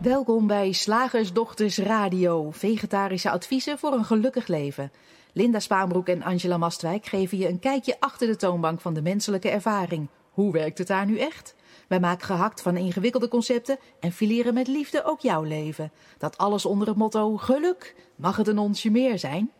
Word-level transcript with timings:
Welkom 0.00 0.46
bij 0.46 0.72
Slagersdochters 0.72 1.78
Radio, 1.78 2.50
vegetarische 2.50 3.30
adviezen 3.30 3.78
voor 3.78 3.92
een 3.92 4.04
gelukkig 4.04 4.46
leven. 4.46 4.92
Linda 5.32 5.58
Spaanbroek 5.58 6.08
en 6.08 6.22
Angela 6.22 6.56
Mastwijk 6.56 7.06
geven 7.06 7.38
je 7.38 7.48
een 7.48 7.58
kijkje 7.58 7.96
achter 7.98 8.26
de 8.26 8.36
toonbank 8.36 8.80
van 8.80 8.94
de 8.94 9.02
menselijke 9.02 9.50
ervaring. 9.50 10.08
Hoe 10.30 10.52
werkt 10.52 10.78
het 10.78 10.86
daar 10.86 11.06
nu 11.06 11.18
echt? 11.18 11.54
Wij 11.88 12.00
maken 12.00 12.26
gehakt 12.26 12.62
van 12.62 12.76
ingewikkelde 12.76 13.28
concepten 13.28 13.78
en 14.00 14.12
fileren 14.12 14.54
met 14.54 14.66
liefde 14.66 15.04
ook 15.04 15.20
jouw 15.20 15.42
leven. 15.42 15.92
Dat 16.18 16.38
alles 16.38 16.66
onder 16.66 16.88
het 16.88 16.96
motto 16.96 17.36
geluk. 17.36 17.94
Mag 18.16 18.36
het 18.36 18.48
een 18.48 18.58
onsje 18.58 18.90
meer 18.90 19.18
zijn? 19.18 19.50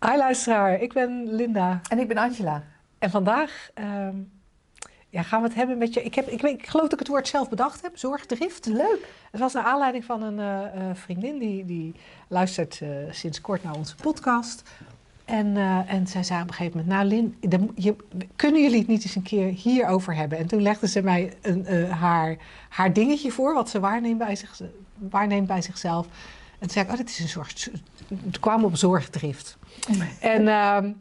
Hi 0.00 0.16
luisteraar, 0.16 0.80
ik 0.80 0.92
ben 0.92 1.34
Linda. 1.34 1.80
En 1.88 1.98
ik 1.98 2.08
ben 2.08 2.16
Angela. 2.16 2.64
En 2.98 3.10
vandaag 3.10 3.70
ehm, 3.74 4.16
ja, 5.10 5.22
gaan 5.22 5.40
we 5.40 5.46
het 5.46 5.56
hebben 5.56 5.78
met 5.78 5.94
je. 5.94 6.02
Ik, 6.02 6.14
heb, 6.14 6.28
ik, 6.28 6.40
weet, 6.40 6.58
ik 6.58 6.66
geloof 6.66 6.84
dat 6.84 6.92
ik 6.92 6.98
het 6.98 7.08
woord 7.08 7.28
zelf 7.28 7.48
bedacht 7.48 7.82
heb, 7.82 7.98
zorgdrift. 7.98 8.66
Leuk. 8.66 9.08
Het 9.30 9.40
was 9.40 9.52
naar 9.52 9.64
aanleiding 9.64 10.04
van 10.04 10.22
een 10.22 10.38
eh, 10.38 10.90
eh, 10.90 10.96
vriendin 10.96 11.38
die, 11.38 11.64
die 11.64 11.94
luistert 12.28 12.80
eh, 12.80 12.88
sinds 13.10 13.40
kort 13.40 13.62
naar 13.62 13.74
onze 13.74 13.94
podcast. 13.94 14.62
En, 15.24 15.56
en 15.86 16.06
zij 16.06 16.22
zei 16.22 16.42
op 16.42 16.48
een 16.48 16.54
gegeven 16.54 16.78
moment, 16.78 16.96
nou 16.96 17.08
Lin, 17.08 17.36
je, 17.74 17.96
kunnen 18.36 18.62
jullie 18.62 18.78
het 18.78 18.86
niet 18.86 19.04
eens 19.04 19.14
een 19.14 19.22
keer 19.22 19.46
hierover 19.46 20.14
hebben? 20.14 20.38
En 20.38 20.46
toen 20.46 20.62
legde 20.62 20.88
ze 20.88 21.02
mij 21.02 21.32
een, 21.42 21.66
haar, 21.90 22.36
haar 22.68 22.92
dingetje 22.92 23.30
voor, 23.30 23.54
wat 23.54 23.68
ze 23.70 23.80
waarneemt 23.80 24.18
bij, 24.18 24.36
zich, 24.36 24.60
waarneemt 24.98 25.46
bij 25.46 25.62
zichzelf. 25.62 26.06
En 26.06 26.58
toen 26.58 26.70
zei 26.70 26.84
ik, 26.84 26.90
oh, 26.90 26.96
dit 26.96 27.08
is 27.08 27.18
een 27.18 27.28
soort... 27.28 27.70
Het 28.24 28.40
kwam 28.40 28.64
op 28.64 28.76
zorgdrift. 28.76 29.56
En, 30.20 30.48
ehm, 30.48 30.92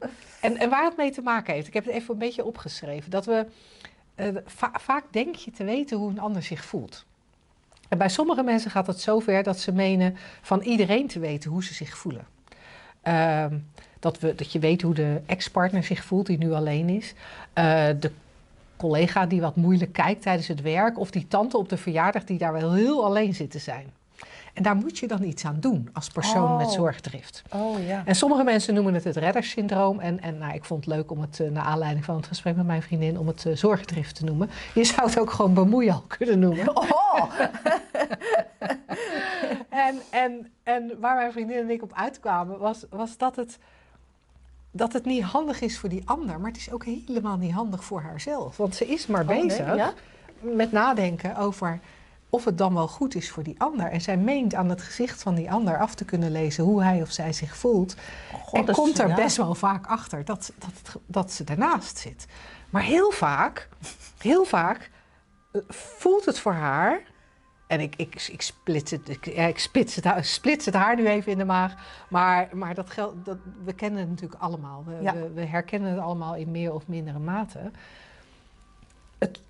en, 0.41 0.57
en 0.57 0.69
waar 0.69 0.85
het 0.85 0.97
mee 0.97 1.11
te 1.11 1.21
maken 1.21 1.53
heeft, 1.53 1.67
ik 1.67 1.73
heb 1.73 1.85
het 1.85 1.93
even 1.93 2.13
een 2.13 2.19
beetje 2.19 2.45
opgeschreven. 2.45 3.11
Dat 3.11 3.25
we, 3.25 3.45
va- 4.45 4.73
vaak 4.79 5.03
denk 5.09 5.35
je 5.35 5.51
te 5.51 5.63
weten 5.63 5.97
hoe 5.97 6.09
een 6.09 6.19
ander 6.19 6.43
zich 6.43 6.65
voelt. 6.65 7.05
En 7.87 7.97
bij 7.97 8.09
sommige 8.09 8.43
mensen 8.43 8.71
gaat 8.71 8.87
het 8.87 8.99
zover 8.99 9.43
dat 9.43 9.59
ze 9.59 9.71
menen 9.71 10.15
van 10.41 10.61
iedereen 10.61 11.07
te 11.07 11.19
weten 11.19 11.51
hoe 11.51 11.63
ze 11.63 11.73
zich 11.73 11.97
voelen. 11.97 12.27
Ehm, 13.01 13.57
dat, 13.99 14.19
we, 14.19 14.35
dat 14.35 14.51
je 14.51 14.59
weet 14.59 14.81
hoe 14.81 14.93
de 14.93 15.21
ex-partner 15.25 15.83
zich 15.83 16.03
voelt 16.03 16.25
die 16.25 16.37
nu 16.37 16.51
alleen 16.51 16.89
is. 16.89 17.13
Eh, 17.53 17.87
de 17.99 18.11
collega 18.77 19.25
die 19.25 19.41
wat 19.41 19.55
moeilijk 19.55 19.93
kijkt 19.93 20.21
tijdens 20.21 20.47
het 20.47 20.61
werk. 20.61 20.99
Of 20.99 21.11
die 21.11 21.27
tante 21.27 21.57
op 21.57 21.69
de 21.69 21.77
verjaardag 21.77 22.23
die 22.23 22.37
daar 22.37 22.53
wel 22.53 22.73
heel 22.73 23.05
alleen 23.05 23.35
zit 23.35 23.51
te 23.51 23.59
zijn. 23.59 23.85
En 24.53 24.63
daar 24.63 24.75
moet 24.75 24.97
je 24.97 25.07
dan 25.07 25.23
iets 25.23 25.45
aan 25.45 25.57
doen 25.59 25.89
als 25.93 26.07
persoon 26.09 26.57
met 26.57 26.65
Oh. 26.67 26.71
zorgdrift. 26.73 27.43
Oh 27.53 27.85
ja. 27.87 28.01
En 28.05 28.15
sommige 28.15 28.43
mensen 28.43 28.73
noemen 28.73 28.93
het 28.93 29.03
het 29.03 29.15
reddersyndroom. 29.15 29.99
En, 29.99 30.21
en 30.21 30.37
nou, 30.37 30.53
ik 30.53 30.65
vond 30.65 30.85
het 30.85 30.93
leuk 30.95 31.11
om 31.11 31.21
het, 31.21 31.39
eh, 31.39 31.49
naar 31.49 31.63
aanleiding 31.63 32.05
van 32.05 32.15
het 32.15 32.27
gesprek 32.27 32.55
met 32.55 32.65
mijn 32.65 32.81
vriendin, 32.81 33.17
om 33.19 33.27
het 33.27 33.45
eh, 33.45 33.55
zorgdrift 33.55 34.15
te 34.15 34.23
noemen. 34.23 34.49
Je 34.73 34.83
zou 34.83 35.07
het 35.09 35.19
ook 35.19 35.31
gewoon 35.31 35.53
bemoeial 35.53 36.03
kunnen 36.07 36.39
noemen. 36.39 36.67
Oh, 36.77 37.31
En, 39.69 39.99
en, 40.09 40.51
en 40.63 40.91
waar 40.99 41.15
mijn 41.15 41.31
vriendin 41.31 41.57
en 41.57 41.69
ik 41.69 41.81
op 41.83 41.93
uitkwamen, 41.93 42.59
was, 42.59 42.85
was 42.89 43.17
dat, 43.17 43.35
het, 43.35 43.57
dat 44.71 44.93
het 44.93 45.05
niet 45.05 45.23
handig 45.23 45.61
is 45.61 45.79
voor 45.79 45.89
die 45.89 46.01
ander. 46.05 46.39
Maar 46.39 46.51
het 46.51 46.59
is 46.59 46.71
ook 46.71 46.85
helemaal 46.85 47.37
niet 47.37 47.51
handig 47.53 47.83
voor 47.83 48.01
haarzelf. 48.01 48.57
Want 48.57 48.75
ze 48.75 48.87
is 48.87 49.07
maar 49.07 49.21
Oh, 49.21 49.27
nee, 49.27 49.45
bezig 49.45 49.75
ja? 49.75 49.93
met 50.39 50.71
nadenken 50.71 51.35
over 51.35 51.79
of 52.29 52.45
het 52.45 52.57
dan 52.57 52.73
wel 52.73 52.87
goed 52.87 53.15
is 53.15 53.31
voor 53.31 53.43
die 53.43 53.59
ander. 53.61 53.85
En 53.85 54.01
zij 54.01 54.17
meent 54.17 54.55
aan 54.55 54.69
het 54.69 54.81
gezicht 54.81 55.21
van 55.21 55.35
die 55.35 55.51
ander 55.51 55.79
af 55.79 55.95
te 55.95 56.05
kunnen 56.05 56.31
lezen 56.31 56.63
hoe 56.63 56.83
hij 56.83 57.01
of 57.01 57.11
zij 57.11 57.33
zich 57.33 57.57
voelt. 57.57 57.95
God, 58.33 58.67
en 58.67 58.73
komt 58.73 58.99
er 58.99 59.07
ja. 59.07 59.15
best 59.15 59.37
wel 59.37 59.55
vaak 59.55 59.87
achter 59.87 60.25
dat, 60.25 60.51
dat, 60.57 61.01
dat 61.05 61.31
ze 61.31 61.43
ernaast 61.43 61.97
zit. 61.97 62.25
Maar 62.69 62.83
heel 62.83 63.11
vaak, 63.11 63.69
heel 64.17 64.45
vaak 64.45 64.91
eh, 65.51 65.61
voelt 65.67 66.25
het 66.25 66.39
voor 66.39 66.53
haar. 66.53 67.01
En 67.67 67.79
ik, 67.79 67.95
ik, 67.95 68.27
ik, 68.31 68.41
splits, 68.41 68.91
het, 68.91 69.09
ik, 69.09 69.25
ja, 69.25 69.45
ik 69.45 69.59
splits, 69.59 69.95
het, 69.95 70.25
splits 70.25 70.65
het 70.65 70.73
haar 70.75 70.95
nu 70.95 71.07
even 71.07 71.31
in 71.31 71.37
de 71.37 71.45
maag. 71.45 71.73
Maar, 72.09 72.49
maar 72.53 72.73
dat 72.73 72.89
geldt, 72.89 73.25
dat, 73.25 73.37
we 73.63 73.73
kennen 73.73 73.99
het 73.99 74.09
natuurlijk 74.09 74.41
allemaal. 74.41 74.83
We, 74.85 74.97
Ja. 75.01 75.13
we, 75.13 75.31
we 75.33 75.45
herkennen 75.45 75.91
het 75.91 75.99
allemaal 75.99 76.35
in 76.35 76.51
meer 76.51 76.73
of 76.73 76.87
mindere 76.87 77.19
mate. 77.19 77.71
Het, 79.17 79.41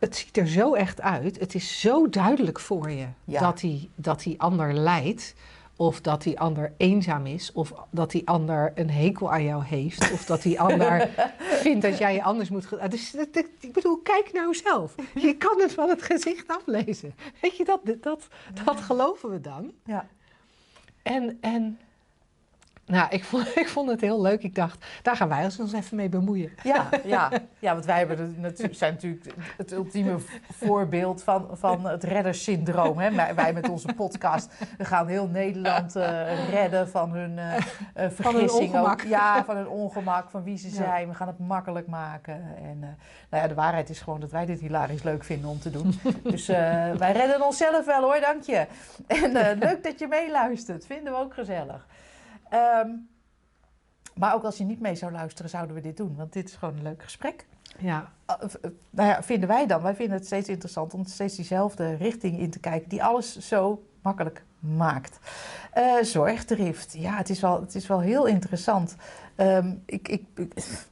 het 0.00 0.16
ziet 0.16 0.36
er 0.36 0.48
zo 0.48 0.74
echt 0.74 1.00
uit. 1.00 1.38
Het 1.40 1.54
is 1.54 1.80
zo 1.80 2.08
duidelijk 2.08 2.60
voor 2.60 2.90
je 2.90 3.06
Ja. 3.24 3.40
dat, 3.40 3.58
die, 3.58 3.90
dat 3.94 4.22
die 4.22 4.40
ander 4.40 4.72
lijdt. 4.74 5.34
Of 5.76 6.00
dat 6.00 6.22
die 6.22 6.40
ander 6.40 6.72
eenzaam 6.76 7.26
is. 7.26 7.52
Of 7.52 7.72
dat 7.90 8.10
die 8.10 8.28
ander 8.28 8.72
een 8.74 8.90
hekel 8.90 9.32
aan 9.32 9.44
jou 9.44 9.64
heeft. 9.64 10.12
Of 10.12 10.24
dat 10.24 10.42
die 10.42 10.60
ander 10.60 11.08
vindt 11.62 11.82
dat 11.82 11.98
jij 11.98 12.14
je 12.14 12.22
anders 12.22 12.48
moet... 12.50 12.66
ge- 12.66 12.88
Dus, 12.88 13.10
dat- 13.10 13.34
dat- 13.34 13.46
ik 13.60 13.72
bedoel, 13.72 13.96
kijk 13.98 14.32
nou 14.32 14.54
zelf. 14.54 14.94
Je 15.14 15.36
kan 15.36 15.60
het 15.60 15.72
van 15.74 15.88
het 15.88 16.02
gezicht 16.02 16.48
aflezen. 16.48 17.14
Weet 17.40 17.56
je, 17.56 17.64
dat, 17.64 17.80
dat, 18.00 18.28
dat 18.64 18.80
geloven 18.80 19.30
we 19.30 19.40
dan. 19.40 19.72
Ja. 19.84 20.06
En, 21.02 21.38
en 21.40 21.78
nou, 22.90 23.06
ik 23.10 23.24
vond, 23.24 23.56
ik 23.64 23.68
vond 23.68 23.90
het 23.90 24.00
heel 24.00 24.20
leuk. 24.20 24.42
Ik 24.42 24.54
dacht, 24.54 24.84
daar 25.02 25.16
gaan 25.16 25.28
wij 25.28 25.44
ons 25.44 25.72
even 25.72 25.96
mee 25.96 26.08
bemoeien. 26.08 26.50
Ja, 26.62 26.88
ja. 27.04 27.30
ja, 27.58 27.72
want 27.72 27.84
wij 27.84 27.98
hebben 27.98 28.16
de, 28.16 28.40
natu- 28.40 28.74
zijn 28.74 28.92
natuurlijk 28.92 29.34
het 29.56 29.72
ultieme 29.72 30.16
voorbeeld 30.52 31.22
van, 31.22 31.48
van 31.52 31.86
het 31.86 32.04
reddersyndroom. 32.04 32.98
Hè? 32.98 33.10
Wij, 33.14 33.34
wij 33.34 33.52
met 33.52 33.68
onze 33.68 33.92
podcast, 33.92 34.52
we 34.78 34.84
gaan 34.84 35.06
heel 35.06 35.26
Nederland 35.26 35.96
eh, 35.96 36.48
redden 36.50 36.88
van 36.88 37.10
hun 37.12 37.38
eh 37.38 37.56
eh, 37.94 38.10
vergissing. 38.10 38.72
ongemak. 38.74 39.00
Ook, 39.02 39.08
ja, 39.08 39.44
van 39.44 39.56
hun 39.56 39.68
ongemak, 39.68 40.30
van 40.30 40.42
wie 40.42 40.56
ze 40.58 40.68
Ja. 40.68 40.74
zijn. 40.74 41.08
We 41.08 41.14
gaan 41.14 41.26
het 41.28 41.38
makkelijk 41.38 41.86
maken. 41.86 42.34
En 42.56 42.78
eh, 42.80 42.88
nou 43.30 43.42
ja, 43.42 43.48
de 43.48 43.54
waarheid 43.54 43.90
is 43.90 44.00
gewoon 44.00 44.20
dat 44.20 44.30
wij 44.30 44.46
dit 44.46 44.60
hilarisch 44.60 45.02
leuk 45.02 45.24
vinden 45.24 45.50
om 45.50 45.58
te 45.60 45.70
doen. 45.70 45.94
Dus 46.22 46.48
eh, 46.48 46.56
wij 46.92 47.12
redden 47.12 47.44
onszelf 47.46 47.84
wel 47.84 48.02
hoor, 48.02 48.20
dank 48.20 48.42
je. 48.42 48.66
En 49.06 49.36
eh, 49.36 49.58
leuk 49.58 49.84
dat 49.84 49.98
je 49.98 50.06
meeluistert, 50.06 50.86
vinden 50.86 51.12
we 51.12 51.18
ook 51.18 51.34
gezellig. 51.34 51.86
Ehm, 52.50 52.88
maar 54.14 54.34
ook 54.34 54.44
als 54.44 54.58
je 54.58 54.64
niet 54.64 54.80
mee 54.80 54.94
zou 54.94 55.12
luisteren, 55.12 55.50
zouden 55.50 55.74
we 55.74 55.82
dit 55.82 55.96
doen. 55.96 56.14
Want 56.16 56.32
dit 56.32 56.48
is 56.48 56.54
gewoon 56.54 56.76
een 56.76 56.82
leuk 56.82 57.02
gesprek. 57.02 57.46
Ja, 57.78 58.12
v- 58.26 58.54
uh, 58.64 58.70
nou 58.90 59.08
ja, 59.08 59.22
vinden 59.22 59.48
wij 59.48 59.66
dan. 59.66 59.82
Wij 59.82 59.94
vinden 59.94 60.16
het 60.16 60.26
steeds 60.26 60.48
interessant 60.48 60.94
om 60.94 61.04
steeds 61.04 61.36
diezelfde 61.36 61.94
richting 61.94 62.38
in 62.38 62.50
te 62.50 62.58
kijken. 62.58 62.88
Die 62.88 63.04
alles 63.04 63.38
zo 63.38 63.82
makkelijk 64.02 64.44
maakt. 64.58 65.18
Eh, 65.72 65.94
zorgdrift. 66.02 66.94
Ja, 66.98 67.16
het 67.16 67.30
is 67.30 67.40
wel, 67.40 67.60
het 67.60 67.74
is 67.74 67.86
wel 67.86 68.00
heel 68.00 68.26
interessant. 68.26 68.96
Ehm, 69.36 69.74
ik, 69.86 70.08
ik, 70.08 70.24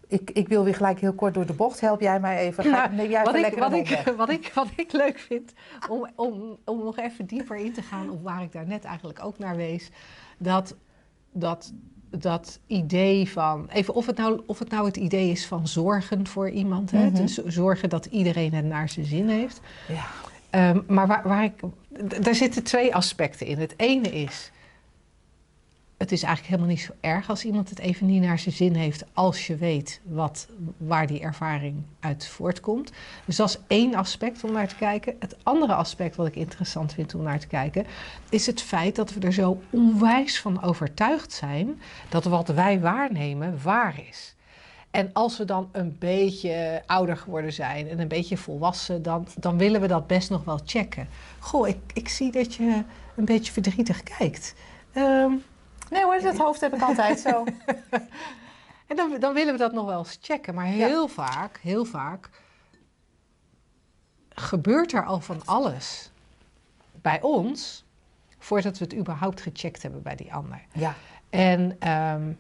ik, 0.08 0.30
ik, 0.30 0.48
wil 0.48 0.64
weer 0.64 0.74
gelijk 0.74 1.00
heel 1.00 1.12
kort 1.12 1.34
door 1.34 1.46
de 1.46 1.52
bocht. 1.52 1.80
Help 1.80 2.00
jij 2.00 2.20
mij 2.20 2.38
even? 2.38 2.64
Ga, 2.64 2.86
neem 2.88 3.10
jij 3.10 3.24
wat, 3.24 3.34
ik, 3.34 3.58
wat, 4.16 4.28
ik, 4.28 4.52
wat 4.54 4.68
ik 4.76 4.92
leuk 4.92 5.18
vind, 5.18 5.52
om, 5.88 6.06
om, 6.14 6.58
om 6.64 6.84
nog 6.84 6.98
even 6.98 7.26
dieper 7.26 7.56
in 7.56 7.72
te 7.72 7.82
gaan 7.82 8.10
op 8.10 8.22
waar 8.22 8.42
ik 8.42 8.52
daar 8.52 8.66
net 8.66 8.84
eigenlijk 8.84 9.24
ook 9.24 9.38
naar 9.38 9.56
wees, 9.56 9.90
dat, 10.38 10.74
dat, 11.32 11.72
dat 12.10 12.58
idee 12.66 13.28
van, 13.30 13.68
even 13.72 13.94
of 13.94 14.06
het, 14.06 14.16
nou, 14.16 14.40
of 14.46 14.58
het 14.58 14.70
nou 14.70 14.86
het 14.86 14.96
idee 14.96 15.30
is 15.30 15.46
van 15.46 15.68
zorgen 15.68 16.26
voor 16.26 16.50
iemand, 16.50 16.90
hè, 16.90 17.04
Mhm. 17.06 17.14
dus 17.14 17.34
zorgen 17.34 17.88
dat 17.88 18.06
iedereen 18.06 18.54
het 18.54 18.64
naar 18.64 18.88
zijn 18.88 19.06
zin 19.06 19.28
heeft. 19.28 19.60
Ja. 19.88 20.04
Ehm, 20.50 20.80
maar 20.86 21.06
waar, 21.06 21.28
waar 21.28 21.44
ik, 21.44 21.52
daar 22.22 22.34
zitten 22.34 22.62
twee 22.62 22.94
aspecten 22.94 23.46
in. 23.46 23.58
Het 23.58 23.74
ene 23.76 24.08
is, 24.08 24.50
het 25.98 26.12
is 26.12 26.22
eigenlijk 26.22 26.54
helemaal 26.54 26.76
niet 26.76 26.84
zo 26.84 26.92
erg 27.00 27.28
als 27.28 27.44
iemand 27.44 27.68
het 27.68 27.78
even 27.78 28.06
niet 28.06 28.22
naar 28.22 28.38
zijn 28.38 28.54
zin 28.54 28.74
heeft, 28.74 29.04
als 29.12 29.46
je 29.46 29.56
weet 29.56 30.00
wat, 30.04 30.48
waar 30.76 31.06
die 31.06 31.20
ervaring 31.20 31.82
uit 32.00 32.26
voortkomt. 32.26 32.92
Dus 33.24 33.36
dat 33.36 33.48
is 33.48 33.58
één 33.66 33.94
aspect 33.94 34.44
om 34.44 34.52
naar 34.52 34.68
te 34.68 34.76
kijken. 34.76 35.16
Het 35.18 35.36
andere 35.42 35.74
aspect 35.74 36.16
wat 36.16 36.26
ik 36.26 36.36
interessant 36.36 36.92
vind 36.92 37.14
om 37.14 37.22
naar 37.22 37.38
te 37.38 37.46
kijken, 37.46 37.86
is 38.28 38.46
het 38.46 38.62
feit 38.62 38.96
dat 38.96 39.12
we 39.12 39.20
er 39.20 39.32
zo 39.32 39.60
onwijs 39.70 40.40
van 40.40 40.62
overtuigd 40.62 41.32
zijn 41.32 41.80
dat 42.08 42.24
wat 42.24 42.48
wij 42.48 42.80
waarnemen 42.80 43.62
waar 43.62 44.00
is. 44.08 44.36
En 44.90 45.10
als 45.12 45.38
we 45.38 45.44
dan 45.44 45.68
een 45.72 45.96
beetje 45.98 46.82
ouder 46.86 47.16
geworden 47.16 47.52
zijn 47.52 47.88
en 47.88 48.00
een 48.00 48.08
beetje 48.08 48.36
volwassen, 48.36 49.02
dan, 49.02 49.26
dan 49.38 49.58
willen 49.58 49.80
we 49.80 49.86
dat 49.86 50.06
best 50.06 50.30
nog 50.30 50.44
wel 50.44 50.60
checken. 50.64 51.08
Goh, 51.38 51.68
ik, 51.68 51.78
ik 51.92 52.08
zie 52.08 52.32
dat 52.32 52.54
je 52.54 52.82
een 53.16 53.24
beetje 53.24 53.52
verdrietig 53.52 54.02
kijkt. 54.02 54.54
Ehm, 54.92 55.32
Nee 55.90 56.02
hoor, 56.02 56.20
dat 56.20 56.36
hoofd 56.36 56.60
heb 56.60 56.74
ik 56.74 56.82
altijd 56.82 57.20
zo. 57.20 57.44
en 58.88 58.96
dan, 58.96 59.16
dan 59.20 59.34
willen 59.34 59.52
we 59.52 59.58
dat 59.58 59.72
nog 59.72 59.86
wel 59.86 59.98
eens 59.98 60.18
checken. 60.20 60.54
Maar 60.54 60.64
heel 60.64 61.08
vaak, 61.08 61.58
heel 61.62 61.84
vaak 61.84 62.28
gebeurt 64.40 64.92
er 64.92 65.04
al 65.04 65.20
van 65.20 65.40
alles 65.44 66.10
bij 66.92 67.20
ons 67.22 67.84
voordat 68.38 68.78
we 68.78 68.84
het 68.84 68.94
überhaupt 68.94 69.40
gecheckt 69.40 69.82
hebben 69.82 70.02
bij 70.02 70.16
die 70.16 70.34
ander. 70.34 70.60
Ja. 70.72 70.94
En, 71.30 71.76
ehm, 71.78 72.32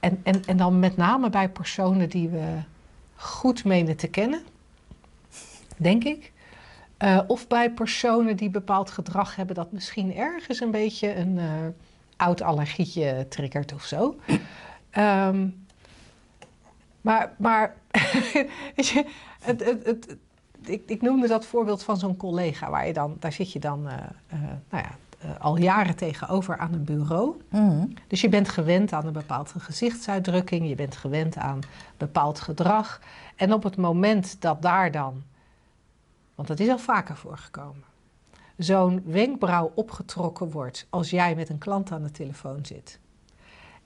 en, 0.00 0.20
en, 0.22 0.44
en 0.44 0.56
dan 0.56 0.78
met 0.78 0.96
name 0.96 1.30
bij 1.30 1.48
personen 1.48 2.08
die 2.08 2.28
we 2.28 2.58
goed 3.14 3.64
menen 3.64 3.96
te 3.96 4.08
kennen, 4.08 4.42
denk 5.76 6.04
ik. 6.04 6.32
Eh, 6.96 7.20
of 7.26 7.46
bij 7.46 7.70
personen 7.70 8.36
die 8.36 8.50
bepaald 8.50 8.90
gedrag 8.90 9.36
hebben 9.36 9.54
dat 9.54 9.72
misschien 9.72 10.16
ergens 10.16 10.60
een 10.60 10.70
beetje 10.70 11.14
een 11.14 11.38
eh, 11.38 11.46
oud 12.20 12.42
allergietje 12.42 13.26
triggert 13.28 13.72
of 13.72 13.84
zo. 13.84 14.16
Ehm, 14.90 15.48
maar 17.00 17.34
maar 17.38 17.76
weet 18.76 18.88
je, 18.88 19.04
het, 19.40 19.64
het, 19.64 19.84
het, 19.86 20.16
ik, 20.64 20.82
ik 20.86 21.02
noemde 21.02 21.28
dat 21.28 21.46
voorbeeld 21.46 21.82
van 21.82 21.96
zo'n 21.96 22.16
collega, 22.16 22.70
waar 22.70 22.86
je 22.86 22.92
dan, 22.92 23.16
daar 23.18 23.32
zit 23.32 23.52
je 23.52 23.58
dan 23.58 23.88
eh, 23.88 23.94
eh, 24.28 24.40
nou 24.70 24.84
ja, 24.84 24.96
eh, 25.20 25.40
al 25.40 25.58
jaren 25.58 25.96
tegenover 25.96 26.58
aan 26.58 26.72
een 26.72 26.84
bureau. 26.84 27.40
Mhm. 27.48 27.86
Dus 28.06 28.20
je 28.20 28.28
bent 28.28 28.48
gewend 28.48 28.92
aan 28.92 29.06
een 29.06 29.12
bepaalde 29.12 29.60
gezichtsuitdrukking, 29.60 30.68
je 30.68 30.74
bent 30.74 30.96
gewend 30.96 31.36
aan 31.36 31.60
bepaald 31.96 32.40
gedrag. 32.40 33.00
En 33.36 33.52
op 33.52 33.62
het 33.62 33.76
moment 33.76 34.40
dat 34.40 34.62
daar 34.62 34.90
dan, 34.90 35.22
want 36.34 36.48
dat 36.48 36.60
is 36.60 36.68
al 36.68 36.78
vaker 36.78 37.16
voorgekomen, 37.16 37.84
zo'n 38.64 39.02
wenkbrauw 39.06 39.72
opgetrokken 39.74 40.50
wordt 40.50 40.86
als 40.90 41.10
jij 41.10 41.34
met 41.34 41.48
een 41.48 41.58
klant 41.58 41.90
aan 41.92 42.02
de 42.02 42.10
telefoon 42.10 42.58
zit. 42.66 42.98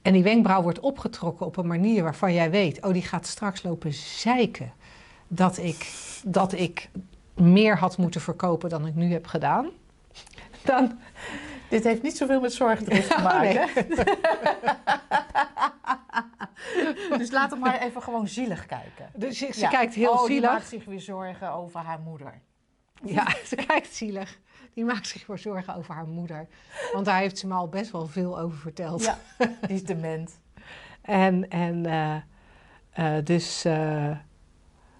En 0.02 0.12
die 0.12 0.22
wenkbrauw 0.22 0.62
wordt 0.62 0.80
opgetrokken 0.80 1.46
op 1.46 1.56
een 1.56 1.66
manier 1.66 2.02
waarvan 2.02 2.32
jij 2.32 2.50
weet, 2.50 2.82
oh 2.82 2.92
die 2.92 3.02
gaat 3.02 3.26
straks 3.26 3.62
lopen 3.62 3.92
zeiken 3.94 4.72
dat 5.28 5.58
ik, 5.58 5.92
dat 6.24 6.52
ik 6.52 6.90
meer 7.34 7.78
had 7.78 7.96
moeten 7.98 8.20
verkopen 8.20 8.68
dan 8.70 8.86
ik 8.86 8.94
nu 8.94 9.12
heb 9.12 9.26
gedaan. 9.26 9.68
Dan, 10.64 10.98
Dit 11.68 11.84
heeft 11.84 12.02
niet 12.02 12.16
zoveel 12.16 12.40
met 12.40 12.52
zorgdrift 12.52 13.08
te 13.08 13.14
Oh, 13.16 13.22
maken. 13.24 13.68
nee. 13.88 14.04
Dus 17.18 17.30
laat 17.30 17.50
hem 17.50 17.58
maar 17.60 17.80
even 17.82 18.02
gewoon 18.02 18.28
zielig 18.28 18.66
kijken. 18.66 19.10
Dus 19.14 19.38
ze, 19.38 19.48
ze 19.52 19.60
Ja. 19.60 19.68
kijkt 19.68 19.94
heel 19.94 20.10
oh, 20.12 20.18
Die 20.18 20.26
zielig. 20.34 20.50
maakt 20.50 20.68
zich 20.68 20.84
weer 20.84 21.00
zorgen 21.00 21.52
over 21.52 21.80
haar 21.80 22.00
moeder. 22.00 22.40
Ja, 23.04 23.26
ze 23.50 23.56
kijkt 23.56 23.94
zielig. 23.94 24.38
Die 24.74 24.84
maakt 24.84 25.06
zich 25.06 25.24
voor 25.24 25.38
zorgen 25.38 25.74
over 25.74 25.94
haar 25.94 26.06
moeder. 26.06 26.46
Want 26.92 27.04
daar 27.04 27.18
heeft 27.18 27.38
ze 27.38 27.46
me 27.46 27.54
al 27.54 27.68
best 27.68 27.90
wel 27.90 28.06
veel 28.06 28.38
over 28.38 28.58
verteld. 28.58 29.04
Ja, 29.04 29.18
die 29.66 29.76
is 29.76 29.84
dement. 29.84 30.38
En, 31.00 31.50
en 31.50 31.86
eh, 31.86 32.16
eh, 32.90 33.24
dus, 33.24 33.64
eh 33.64 34.10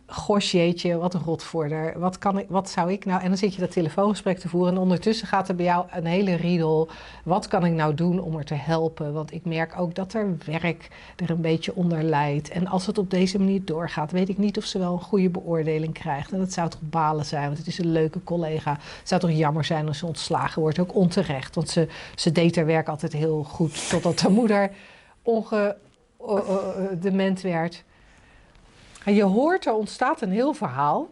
gosh 0.07 0.53
jeetje, 0.53 0.97
wat 0.97 1.15
een 1.15 1.23
rotvorder. 1.25 1.99
Wat, 1.99 2.19
kan 2.19 2.39
ik, 2.39 2.47
wat 2.49 2.71
zou 2.71 2.93
ik 2.93 3.05
nou... 3.05 3.23
En 3.23 3.29
dan 3.29 3.37
zit 3.37 3.55
je 3.55 3.61
dat 3.61 3.71
telefoongesprek 3.71 4.39
te 4.39 4.49
voeren... 4.49 4.73
en 4.73 4.81
ondertussen 4.81 5.27
gaat 5.27 5.49
er 5.49 5.55
bij 5.55 5.65
jou 5.65 5.87
een 5.91 6.07
hele 6.07 6.35
riedel... 6.35 6.89
wat 7.25 7.49
kan 7.49 7.65
ik 7.65 7.73
nou 7.73 7.95
doen 7.95 8.21
om 8.21 8.37
er 8.37 8.45
te 8.45 8.55
helpen? 8.55 9.13
Want 9.13 9.33
ik 9.33 9.45
merk 9.45 9.81
ook 9.81 9.95
dat 9.95 10.13
er 10.13 10.37
werk 10.47 10.89
er 11.17 11.31
een 11.31 11.41
beetje 11.41 11.75
onder 11.75 12.03
leidt. 12.03 12.49
En 12.49 12.67
als 12.67 12.87
het 12.87 12.99
op 12.99 13.11
deze 13.11 13.39
manier 13.39 13.65
doorgaat... 13.65 14.11
weet 14.11 14.29
ik 14.29 14.39
niet 14.39 14.57
of 14.57 14.65
ze 14.65 14.79
wel 14.79 14.93
een 14.93 15.01
goede 15.01 15.31
beoordeling 15.31 15.93
krijgt. 15.93 16.33
En 16.33 16.39
dat 16.39 16.53
zou 16.53 16.69
toch 16.69 16.81
balen 16.83 17.25
zijn, 17.25 17.47
want 17.47 17.59
het 17.59 17.67
is 17.67 17.79
een 17.79 17.93
leuke 17.93 18.25
collega. 18.25 18.71
Het 18.71 19.09
zou 19.09 19.21
toch 19.21 19.31
jammer 19.31 19.65
zijn 19.65 19.87
als 19.87 19.99
ze 19.99 20.07
ontslagen 20.07 20.63
wordt, 20.63 20.79
ook 20.79 20.95
onterecht. 20.95 21.55
Want 21.55 21.69
ze, 21.69 21.89
ze 22.15 22.33
deed 22.33 22.57
haar 22.57 22.67
werk 22.67 22.89
altijd 22.89 23.13
heel 23.13 23.43
goed... 23.43 23.89
totdat 23.89 24.19
de 24.19 24.31
moeder 24.31 24.71
onge, 25.23 25.77
dement 27.01 27.41
werd... 27.41 27.85
En 29.05 29.15
je 29.15 29.23
hoort, 29.23 29.67
er 29.67 29.73
ontstaat 29.73 30.21
een 30.21 30.31
heel 30.31 30.53
verhaal. 30.53 31.09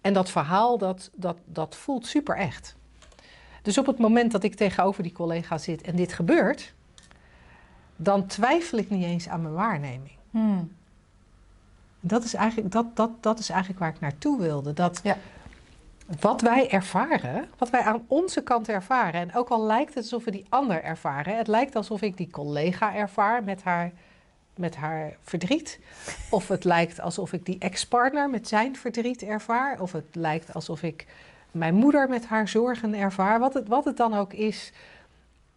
En 0.00 0.12
dat 0.12 0.30
verhaal, 0.30 0.78
dat, 0.78 1.10
dat, 1.14 1.36
dat 1.44 1.76
voelt 1.76 2.06
super 2.06 2.36
echt. 2.36 2.76
Dus 3.62 3.78
op 3.78 3.86
het 3.86 3.98
moment 3.98 4.32
dat 4.32 4.42
ik 4.42 4.54
tegenover 4.54 5.02
die 5.02 5.12
collega 5.12 5.58
zit 5.58 5.82
en 5.82 5.96
dit 5.96 6.12
gebeurt... 6.12 6.74
dan 7.96 8.26
twijfel 8.26 8.78
ik 8.78 8.90
niet 8.90 9.04
eens 9.04 9.28
aan 9.28 9.42
mijn 9.42 9.54
waarneming. 9.54 10.16
Hmm. 10.30 10.76
Dat 12.00 12.24
is 12.24 12.34
eigenlijk, 12.34 12.72
dat, 12.72 12.96
dat, 12.96 13.10
dat 13.20 13.38
is 13.38 13.48
eigenlijk 13.48 13.80
waar 13.80 13.94
ik 13.94 14.00
naartoe 14.00 14.38
wilde. 14.38 14.72
Dat 14.72 15.00
Ja. 15.02 15.16
wat 16.20 16.40
wij 16.40 16.70
ervaren, 16.70 17.48
wat 17.58 17.70
wij 17.70 17.82
aan 17.82 18.04
onze 18.06 18.42
kant 18.42 18.68
ervaren... 18.68 19.20
en 19.20 19.34
ook 19.34 19.48
al 19.48 19.62
lijkt 19.66 19.94
het 19.94 20.02
alsof 20.02 20.24
we 20.24 20.30
die 20.30 20.46
ander 20.48 20.82
ervaren... 20.82 21.36
het 21.36 21.48
lijkt 21.48 21.76
alsof 21.76 22.02
ik 22.02 22.16
die 22.16 22.30
collega 22.30 22.94
ervaar 22.94 23.44
met 23.44 23.62
haar, 23.62 23.92
met 24.58 24.76
haar 24.76 25.16
verdriet... 25.22 25.80
of 26.30 26.48
het 26.48 26.64
lijkt 26.64 27.00
alsof 27.00 27.32
ik 27.32 27.46
die 27.46 27.58
ex-partner 27.58 28.30
met 28.30 28.48
zijn 28.48 28.76
verdriet 28.76 29.22
ervaar... 29.22 29.80
of 29.80 29.92
het 29.92 30.06
lijkt 30.12 30.54
alsof 30.54 30.82
ik 30.82 31.06
mijn 31.50 31.74
moeder 31.74 32.08
met 32.08 32.26
haar 32.26 32.48
zorgen 32.48 32.94
ervaar... 32.94 33.38
wat 33.38 33.54
het, 33.54 33.68
wat 33.68 33.84
het 33.84 33.96
dan 33.96 34.14
ook 34.14 34.32
is 34.32 34.72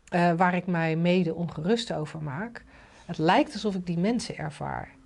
eh, 0.08 0.32
waar 0.34 0.56
ik 0.56 0.68
mij 0.68 0.96
mede 0.96 1.34
ongerust 1.34 1.94
over 1.94 2.22
maak... 2.22 2.64
het 3.06 3.18
lijkt 3.18 3.54
alsof 3.54 3.76
ik 3.76 3.86
die 3.86 3.98
mensen 3.98 4.38
ervaar... 4.38 5.00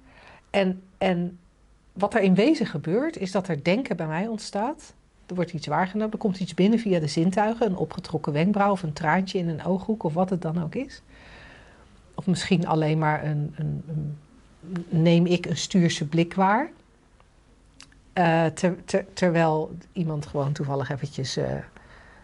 En, 0.55 0.83
en 0.97 1.39
wat 1.93 2.13
er 2.13 2.21
in 2.21 2.35
wezen 2.35 2.65
gebeurt, 2.65 3.17
is 3.17 3.31
dat 3.31 3.47
er 3.47 3.63
denken 3.63 3.97
bij 3.97 4.07
mij 4.07 4.27
ontstaat. 4.27 4.93
Er 5.25 5.35
wordt 5.35 5.53
iets 5.53 5.67
waargenomen, 5.67 6.11
er 6.11 6.17
komt 6.17 6.39
iets 6.39 6.53
binnen 6.53 6.79
via 6.79 6.99
de 6.99 7.07
zintuigen, 7.07 7.65
een 7.65 7.75
opgetrokken 7.75 8.33
wenkbrauw 8.33 8.71
of 8.71 8.83
een 8.83 8.93
traantje 8.93 9.37
in 9.37 9.49
een 9.49 9.63
ooghoek 9.63 10.03
of 10.03 10.13
wat 10.13 10.29
het 10.29 10.41
dan 10.41 10.63
ook 10.63 10.75
is. 10.75 11.01
Of 12.15 12.25
misschien 12.27 12.67
alleen 12.67 12.97
maar 12.97 13.25
een, 13.25 13.53
een, 13.57 13.83
een 13.87 14.17
neem 14.89 15.25
ik 15.25 15.45
een 15.45 15.57
stuurse 15.57 16.05
blik 16.07 16.33
waar. 16.33 16.69
Eh, 18.13 18.45
ter- 18.45 18.85
ter- 18.85 19.05
terwijl 19.13 19.75
iemand 19.93 20.25
gewoon 20.25 20.51
toevallig 20.51 20.89
eventjes, 20.89 21.37
eh, 21.37 21.45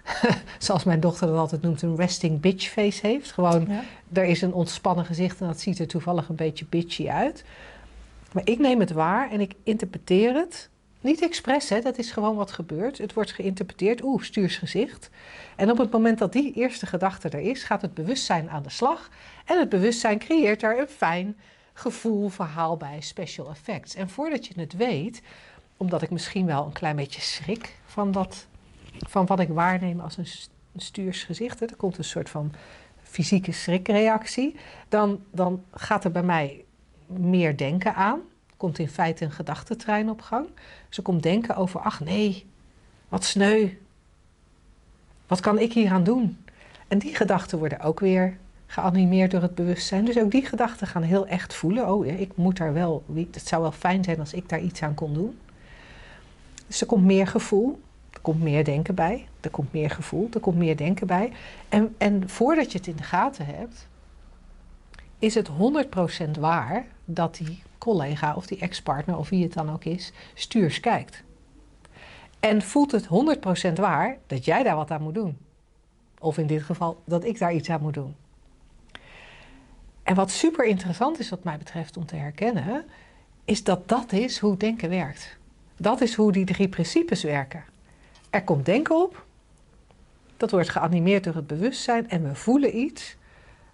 zoals 0.59 0.83
mijn 0.83 0.99
dochter 0.99 1.27
dat 1.27 1.37
altijd 1.37 1.61
noemt, 1.61 1.81
een 1.81 1.95
resting 1.95 2.39
bitch 2.39 2.67
face 2.69 3.07
heeft. 3.07 3.31
Gewoon 3.31 3.65
Ja. 3.69 3.83
er 4.13 4.23
is 4.23 4.41
een 4.41 4.53
ontspannen 4.53 5.05
gezicht 5.05 5.41
en 5.41 5.47
dat 5.47 5.59
ziet 5.59 5.79
er 5.79 5.87
toevallig 5.87 6.29
een 6.29 6.35
beetje 6.35 6.65
bitchy 6.69 7.09
uit. 7.09 7.43
Maar 8.31 8.47
ik 8.47 8.59
neem 8.59 8.79
het 8.79 8.91
waar 8.91 9.31
en 9.31 9.41
ik 9.41 9.53
interpreteer 9.63 10.33
het. 10.33 10.69
Niet 11.01 11.21
expres, 11.21 11.69
hè, 11.69 11.81
dat 11.81 11.97
is 11.97 12.11
gewoon 12.11 12.35
wat 12.35 12.51
gebeurt. 12.51 12.97
Het 12.97 13.13
wordt 13.13 13.31
geïnterpreteerd, 13.31 14.03
oeh, 14.03 14.23
stuursgezicht. 14.23 15.09
En 15.55 15.71
op 15.71 15.77
het 15.77 15.91
moment 15.91 16.17
dat 16.19 16.33
die 16.33 16.53
eerste 16.53 16.85
gedachte 16.85 17.29
er 17.29 17.39
is, 17.39 17.63
gaat 17.63 17.81
het 17.81 17.93
bewustzijn 17.93 18.49
aan 18.49 18.63
de 18.63 18.69
slag. 18.69 19.09
En 19.45 19.59
het 19.59 19.69
bewustzijn 19.69 20.19
creëert 20.19 20.59
daar 20.59 20.77
een 20.77 20.87
fijn 20.87 21.37
gevoel, 21.73 22.29
verhaal 22.29 22.77
bij, 22.77 23.01
special 23.01 23.49
effects. 23.49 23.95
En 23.95 24.09
voordat 24.09 24.47
je 24.47 24.59
het 24.59 24.73
weet, 24.73 25.21
omdat 25.77 26.01
ik 26.01 26.09
misschien 26.09 26.45
wel 26.45 26.65
een 26.65 26.71
klein 26.71 26.95
beetje 26.95 27.21
schrik 27.21 27.75
van, 27.85 28.11
dat, 28.11 28.47
van 29.07 29.25
wat 29.25 29.39
ik 29.39 29.49
waarneem 29.49 29.99
als 29.99 30.17
een 30.17 30.27
st- 30.27 30.51
een 30.73 30.81
stuursgezicht, 30.81 31.61
er 31.61 31.75
komt 31.75 31.97
een 31.97 32.03
soort 32.03 32.29
van 32.29 32.53
fysieke 33.01 33.51
schrikreactie, 33.51 34.55
dan, 34.89 35.23
dan 35.31 35.63
gaat 35.71 36.03
er 36.03 36.11
bij 36.11 36.23
mij 36.23 36.63
meer 37.05 37.57
denken 37.57 37.95
aan. 37.95 38.19
Komt 38.57 38.79
in 38.79 38.89
feite 38.89 39.25
een 39.25 39.31
gedachtentrein 39.31 40.09
op 40.09 40.21
gang. 40.21 40.47
Er 40.89 41.01
komt 41.01 41.23
denken 41.23 41.55
over, 41.55 41.79
ach 41.79 41.99
nee, 41.99 42.45
wat 43.09 43.23
sneu. 43.23 43.69
Wat 45.27 45.39
kan 45.39 45.59
ik 45.59 45.73
hier 45.73 45.91
aan 45.91 46.03
doen? 46.03 46.45
En 46.87 46.99
die 46.99 47.15
gedachten 47.15 47.57
worden 47.57 47.79
ook 47.79 47.99
weer 47.99 48.37
geanimeerd 48.71 49.31
door 49.31 49.41
het 49.41 49.55
bewustzijn. 49.55 50.05
Dus 50.05 50.17
ook 50.17 50.31
die 50.31 50.45
gedachten 50.45 50.87
gaan 50.87 51.01
heel 51.01 51.27
echt 51.27 51.53
voelen. 51.53 51.93
Oh, 51.93 52.05
ik 52.05 52.35
moet 52.35 52.57
daar 52.57 52.73
wel, 52.73 53.03
het 53.31 53.47
zou 53.47 53.61
wel 53.61 53.71
fijn 53.71 54.03
zijn 54.03 54.19
als 54.19 54.33
ik 54.33 54.49
daar 54.49 54.61
iets 54.61 54.81
aan 54.81 54.93
kon 54.93 55.13
doen. 55.13 55.39
Dus 56.67 56.81
er 56.81 56.87
komt 56.87 57.03
meer 57.03 57.27
gevoel, 57.27 57.81
er 58.13 58.19
komt 58.19 58.41
meer 58.41 58.63
denken 58.63 58.95
bij. 58.95 59.27
Er 59.41 59.49
komt 59.49 59.73
meer 59.73 59.89
gevoel, 59.89 60.29
er 60.33 60.39
komt 60.39 60.57
meer 60.57 60.77
denken 60.77 61.07
bij. 61.07 61.31
En, 61.69 61.95
en 61.97 62.29
voordat 62.29 62.71
je 62.71 62.77
het 62.77 62.87
in 62.87 62.95
de 62.95 63.03
gaten 63.03 63.45
hebt, 63.45 63.87
is 65.19 65.35
het 65.35 65.49
100% 66.35 66.39
waar 66.39 66.85
dat 67.05 67.35
die 67.35 67.63
collega 67.77 68.35
of 68.35 68.47
die 68.47 68.59
ex-partner 68.59 69.17
of 69.17 69.29
wie 69.29 69.43
het 69.43 69.53
dan 69.53 69.71
ook 69.71 69.85
is, 69.85 70.11
stuurs 70.33 70.79
kijkt. 70.79 71.23
En 72.39 72.61
voelt 72.61 72.91
het 72.91 73.07
100% 73.69 73.73
waar 73.73 74.17
dat 74.27 74.45
jij 74.45 74.63
daar 74.63 74.75
wat 74.75 74.91
aan 74.91 75.01
moet 75.01 75.15
doen. 75.15 75.37
Of 76.19 76.37
in 76.37 76.47
dit 76.47 76.63
geval 76.63 77.01
dat 77.05 77.23
ik 77.23 77.39
daar 77.39 77.53
iets 77.53 77.69
aan 77.69 77.81
moet 77.81 77.93
doen. 77.93 78.15
En 80.11 80.17
wat 80.17 80.31
super 80.31 80.65
interessant 80.65 81.19
is 81.19 81.29
wat 81.29 81.43
mij 81.43 81.57
betreft 81.57 81.97
om 81.97 82.05
te 82.05 82.15
herkennen, 82.15 82.85
is 83.45 83.63
dat 83.63 83.87
dat 83.87 84.11
is 84.11 84.39
hoe 84.39 84.57
denken 84.57 84.89
werkt. 84.89 85.37
Dat 85.77 86.01
is 86.01 86.15
hoe 86.15 86.31
die 86.31 86.45
drie 86.45 86.67
principes 86.67 87.23
werken. 87.23 87.63
Er 88.29 88.43
komt 88.43 88.65
denken 88.65 89.03
op, 89.03 89.25
dat 90.37 90.51
wordt 90.51 90.69
geanimeerd 90.69 91.23
door 91.23 91.35
het 91.35 91.47
bewustzijn 91.47 92.09
en 92.09 92.23
we 92.23 92.35
voelen 92.35 92.77
iets 92.77 93.15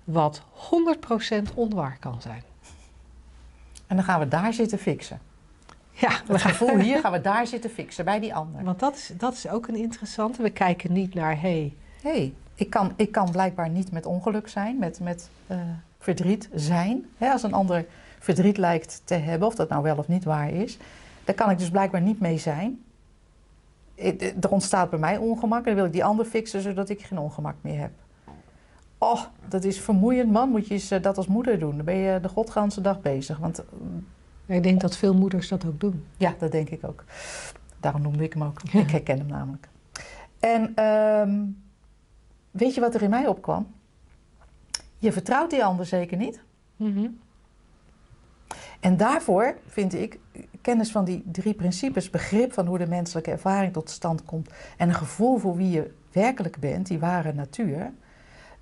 wat 0.04 0.42
100% 1.52 1.54
onwaar 1.54 1.98
kan 2.00 2.22
zijn. 2.22 2.44
En 3.88 3.96
dan 3.96 4.06
gaan 4.06 4.20
we 4.20 4.28
daar 4.28 4.54
zitten 4.54 4.80
fixen. 4.80 5.20
Ja, 5.92 6.10
we 6.26 6.34
Het 6.34 6.42
gaan 6.42 6.52
gevoel 6.52 6.78
hier 6.78 7.00
gaan 7.00 7.12
we 7.12 7.22
daar 7.22 7.48
zitten 7.48 7.70
fixen, 7.70 8.06
bij 8.06 8.20
die 8.20 8.36
ander. 8.36 8.64
Want 8.64 8.80
dat 8.80 8.96
is, 8.96 9.12
dat 9.18 9.34
is 9.34 9.48
ook 9.48 9.68
een 9.68 9.76
interessante. 9.76 10.42
We 10.42 10.50
kijken 10.50 10.94
niet 10.94 11.14
naar, 11.14 11.42
hey, 11.42 11.74
Hé, 12.02 12.10
hey, 12.10 12.34
ik, 12.56 12.70
kan, 12.70 12.94
ik 12.96 13.12
kan 13.12 13.32
blijkbaar 13.32 13.70
niet 13.70 13.92
met 13.92 14.06
ongeluk 14.06 14.48
zijn, 14.48 14.78
met, 14.80 15.00
met 15.00 15.30
eh, 15.48 15.58
verdriet 16.00 16.50
zijn. 16.54 17.06
Hè, 17.18 17.32
als 17.32 17.44
een 17.44 17.54
ander 17.54 17.86
verdriet 18.20 18.58
lijkt 18.58 19.02
te 19.06 19.14
hebben, 19.14 19.48
of 19.48 19.56
dat 19.56 19.70
nou 19.70 19.84
wel 19.84 19.98
of 19.98 20.08
niet 20.08 20.24
waar 20.24 20.50
is, 20.52 20.78
daar 21.24 21.36
kan 21.36 21.50
ik 21.50 21.58
dus 21.58 21.70
blijkbaar 21.70 22.02
niet 22.02 22.20
mee 22.20 22.38
zijn. 22.38 22.82
Ik- 23.96 24.22
Er 24.42 24.50
ontstaat 24.52 24.90
bij 24.90 25.00
mij 25.00 25.18
ongemak 25.18 25.60
en 25.60 25.66
dan 25.66 25.76
wil 25.76 25.86
ik 25.86 25.92
die 25.92 26.04
ander 26.04 26.26
fixen 26.26 26.62
zodat 26.62 26.90
ik 26.90 27.02
geen 27.02 27.20
ongemak 27.20 27.56
meer 27.62 27.80
heb. 27.80 27.92
Oh, 28.98 29.22
dat 29.48 29.64
is 29.64 29.80
vermoeiend, 29.80 30.32
man. 30.32 30.50
Moet 30.50 30.68
je 30.68 30.74
eens 30.74 30.92
eh, 30.92 31.02
dat 31.02 31.18
als 31.18 31.28
moeder 31.28 31.60
doen. 31.60 31.76
Dan 31.76 31.86
ben 31.86 31.96
je 31.96 32.20
de 32.20 32.30
godganse 32.30 32.82
dag 32.82 33.02
bezig. 33.02 33.38
Want 33.38 33.64
eh, 34.46 34.56
ik 34.56 34.64
denk 34.64 34.82
dat 34.82 34.98
veel 34.98 35.14
moeders 35.14 35.48
dat 35.48 35.66
ook 35.66 35.80
doen. 35.80 36.06
ja, 36.18 36.34
dat 36.40 36.52
denk 36.52 36.70
ik 36.70 36.86
ook. 36.86 37.04
Daarom 37.80 38.02
noemde 38.02 38.24
ik 38.24 38.34
hem 38.34 38.44
ook. 38.44 38.62
Ik 38.72 38.90
herken 38.92 39.18
hem 39.18 39.28
namelijk. 39.28 39.68
En 40.40 40.72
ehm, 40.76 41.44
weet 42.52 42.74
je 42.76 42.82
wat 42.82 42.96
er 42.96 43.02
in 43.02 43.10
mij 43.10 43.28
opkwam? 43.28 43.68
Je 44.98 45.12
vertrouwt 45.12 45.50
die 45.50 45.66
ander 45.66 45.86
zeker 45.86 46.18
niet. 46.18 46.42
Mhm. 46.76 47.08
En 48.80 48.98
daarvoor 48.98 49.58
vind 49.68 49.94
ik, 49.94 50.20
kennis 50.62 50.92
van 50.92 51.06
die 51.06 51.24
drie 51.32 51.54
principes, 51.54 52.10
begrip 52.10 52.54
van 52.54 52.66
hoe 52.66 52.78
de 52.78 52.88
menselijke 52.88 53.32
ervaring 53.32 53.74
tot 53.74 53.90
stand 53.90 54.26
komt 54.26 54.50
en 54.78 54.90
een 54.90 54.96
gevoel 54.96 55.38
voor 55.38 55.56
wie 55.56 55.70
je 55.70 55.92
werkelijk 56.12 56.60
bent, 56.60 56.88
die 56.88 57.00
ware 57.00 57.34
natuur, 57.34 57.92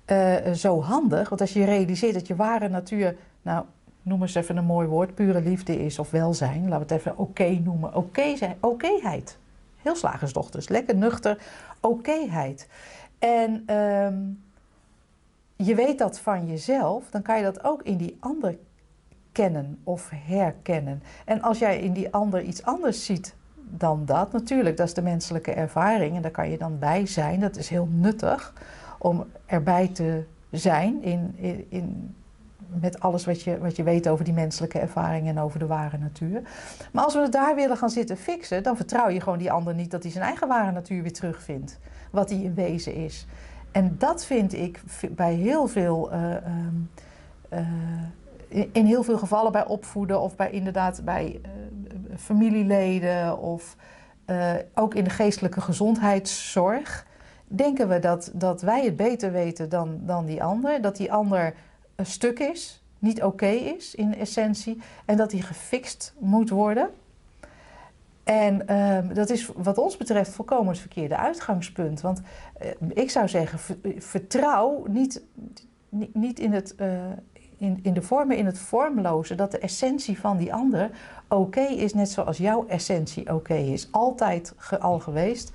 uh, 0.06 0.52
zo 0.52 0.82
handig. 0.82 1.28
Want 1.28 1.40
als 1.40 1.52
je 1.52 1.64
realiseert 1.64 2.14
dat 2.14 2.26
je 2.26 2.36
ware 2.36 2.68
natuur, 2.68 3.16
nou 3.42 3.64
noem 4.02 4.22
eens 4.22 4.34
even 4.34 4.56
een 4.56 4.64
mooi 4.64 4.88
woord, 4.88 5.14
pure 5.14 5.40
liefde 5.40 5.84
is 5.84 5.98
of 5.98 6.10
welzijn, 6.10 6.68
laten 6.68 6.86
we 6.86 6.94
het 6.94 7.02
even 7.02 7.18
oké 7.18 7.48
noemen, 7.48 7.94
oké 7.94 8.36
zijn, 8.36 8.56
okéheid. 8.60 9.38
Heel 9.82 9.96
slagersdochters, 9.96 10.68
lekker 10.68 10.96
nuchter, 10.96 11.38
okéheid. 11.80 12.68
En 13.18 13.62
ehm, 13.66 14.14
je 15.56 15.74
weet 15.74 15.98
dat 15.98 16.18
van 16.18 16.46
jezelf, 16.46 17.10
dan 17.10 17.22
kan 17.22 17.36
je 17.36 17.42
dat 17.42 17.64
ook 17.64 17.82
in 17.82 17.96
die 17.96 18.16
ander 18.20 18.56
kennen 19.32 19.78
of 19.84 20.10
herkennen. 20.14 21.02
En 21.24 21.42
als 21.42 21.58
jij 21.58 21.80
in 21.80 21.92
die 21.92 22.12
ander 22.12 22.42
iets 22.42 22.62
anders 22.62 23.04
ziet 23.04 23.34
dan 23.54 24.04
dat, 24.04 24.32
natuurlijk, 24.32 24.76
dat 24.76 24.86
is 24.86 24.94
de 24.94 25.02
menselijke 25.02 25.52
ervaring 25.52 26.16
en 26.16 26.22
daar 26.22 26.30
kan 26.30 26.50
je 26.50 26.58
dan 26.58 26.78
bij 26.78 27.06
zijn. 27.06 27.40
Dat 27.40 27.56
is 27.56 27.68
heel 27.68 27.88
nuttig 27.90 28.52
om 28.98 29.24
erbij 29.46 29.88
te 29.88 30.24
zijn 30.50 31.02
in, 31.02 31.34
in, 31.68 32.14
met 32.80 33.00
alles 33.00 33.24
wat 33.24 33.42
je, 33.42 33.58
wat 33.58 33.76
je 33.76 33.82
weet 33.82 34.08
over 34.08 34.24
die 34.24 34.34
menselijke 34.34 34.78
ervaring 34.78 35.28
en 35.28 35.38
over 35.38 35.58
de 35.58 35.66
ware 35.66 35.98
natuur. 35.98 36.42
Maar 36.92 37.04
als 37.04 37.14
we 37.14 37.20
het 37.20 37.32
daar 37.32 37.54
willen 37.54 37.76
gaan 37.76 37.90
zitten 37.90 38.16
fixen, 38.16 38.62
dan 38.62 38.76
vertrouw 38.76 39.08
je 39.08 39.20
gewoon 39.20 39.38
die 39.38 39.52
ander 39.52 39.74
niet 39.74 39.90
dat 39.90 40.02
hij 40.02 40.12
zijn 40.12 40.24
eigen 40.24 40.48
ware 40.48 40.72
natuur 40.72 41.02
weer 41.02 41.12
terugvindt. 41.12 41.78
Wat 42.10 42.30
hij 42.30 42.38
in 42.38 42.54
wezen 42.54 42.94
is. 42.94 43.26
En 43.76 43.94
dat 43.98 44.24
vind 44.24 44.54
ik 44.54 44.80
bij 45.10 45.34
heel 45.34 45.66
veel. 45.66 46.12
Uh, 46.12 47.58
in 48.72 48.86
heel 48.86 49.02
veel 49.02 49.18
gevallen 49.18 49.52
bij 49.52 49.66
opvoeden 49.66 50.20
of 50.20 50.36
bij 50.36 50.50
inderdaad 50.50 51.04
bij 51.04 51.40
uh, 51.42 51.50
familieleden 52.18 53.38
of 53.38 53.76
ook 54.74 54.94
in 54.94 55.04
de 55.04 55.10
geestelijke 55.10 55.60
gezondheidszorg. 55.60 57.06
Denken 57.46 57.88
we 57.88 57.98
dat, 57.98 58.30
dat 58.34 58.62
wij 58.62 58.84
het 58.84 58.96
beter 58.96 59.32
weten 59.32 59.68
dan, 59.68 60.00
dan 60.02 60.26
die 60.26 60.42
ander? 60.42 60.80
Dat 60.80 60.96
die 60.96 61.12
ander 61.12 61.54
een 61.96 62.06
stuk 62.06 62.38
is, 62.38 62.82
niet 62.98 63.22
oké 63.22 63.46
is 63.46 63.94
in 63.94 64.14
essentie 64.14 64.80
en 65.04 65.16
dat 65.16 65.30
die 65.30 65.42
gefixt 65.42 66.14
moet 66.18 66.50
worden? 66.50 66.90
En 68.26 68.62
uh, 68.70 69.14
dat 69.14 69.30
is 69.30 69.50
wat 69.56 69.78
ons 69.78 69.96
betreft 69.96 70.30
volkomen 70.30 70.68
het 70.68 70.78
verkeerde 70.78 71.16
uitgangspunt. 71.16 72.00
Want 72.00 72.20
uh, 72.62 72.70
ik 72.94 73.10
zou 73.10 73.28
zeggen, 73.28 73.58
vertrouw 73.98 74.84
niet, 74.88 75.22
niet, 76.12 76.38
in, 76.38 76.52
het, 76.52 76.74
uh, 76.80 76.88
in, 77.56 77.78
in 77.82 77.94
de 77.94 78.02
vormen, 78.02 78.36
in 78.36 78.46
het 78.46 78.58
vormloze, 78.58 79.34
dat 79.34 79.50
de 79.50 79.58
essentie 79.58 80.20
van 80.20 80.36
die 80.36 80.54
ander 80.54 80.90
oké 81.28 81.60
is, 81.60 81.94
net 81.94 82.08
zoals 82.08 82.36
jouw 82.36 82.66
essentie 82.66 83.34
oké 83.34 83.54
is. 83.54 83.88
Altijd 83.90 84.54
al 84.80 84.98
geweest, 84.98 85.52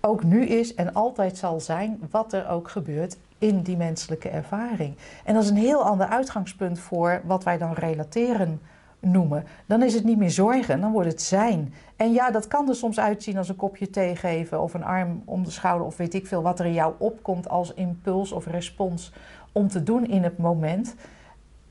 ook 0.00 0.24
nu 0.24 0.46
is 0.46 0.74
en 0.74 0.92
altijd 0.94 1.36
zal 1.36 1.60
zijn, 1.60 2.00
wat 2.10 2.32
er 2.32 2.48
ook 2.48 2.70
gebeurt 2.70 3.16
in 3.38 3.62
die 3.62 3.76
menselijke 3.76 4.28
ervaring. 4.28 4.96
En 5.24 5.34
dat 5.34 5.42
is 5.42 5.50
een 5.50 5.56
heel 5.56 5.82
ander 5.84 6.06
uitgangspunt 6.06 6.78
voor 6.78 7.20
wat 7.24 7.44
wij 7.44 7.58
dan 7.58 7.72
relateren 7.72 8.60
noemen. 9.00 9.44
Dan 9.66 9.82
is 9.82 9.94
het 9.94 10.04
niet 10.04 10.18
meer 10.18 10.30
zorgen, 10.30 10.80
dan 10.80 10.92
wordt 10.92 11.08
het 11.08 11.22
zijn. 11.22 11.74
En 11.96 12.12
ja, 12.12 12.30
dat 12.30 12.48
kan 12.48 12.68
er 12.68 12.74
soms 12.74 13.00
uitzien 13.00 13.36
als 13.36 13.48
een 13.48 13.56
kopje 13.56 13.90
thee 13.90 14.16
geven 14.16 14.60
of 14.60 14.74
een 14.74 14.84
arm 14.84 15.22
om 15.24 15.44
de 15.44 15.50
schouder 15.50 15.86
of 15.86 15.96
weet 15.96 16.14
ik 16.14 16.26
veel 16.26 16.42
wat 16.42 16.58
er 16.58 16.66
in 16.66 16.72
jou 16.72 16.94
opkomt 16.98 17.48
als 17.48 17.74
impuls 17.74 18.32
of 18.32 18.46
respons 18.46 19.12
om 19.52 19.68
te 19.68 19.82
doen 19.82 20.06
in 20.06 20.22
het 20.22 20.38
moment. 20.38 20.94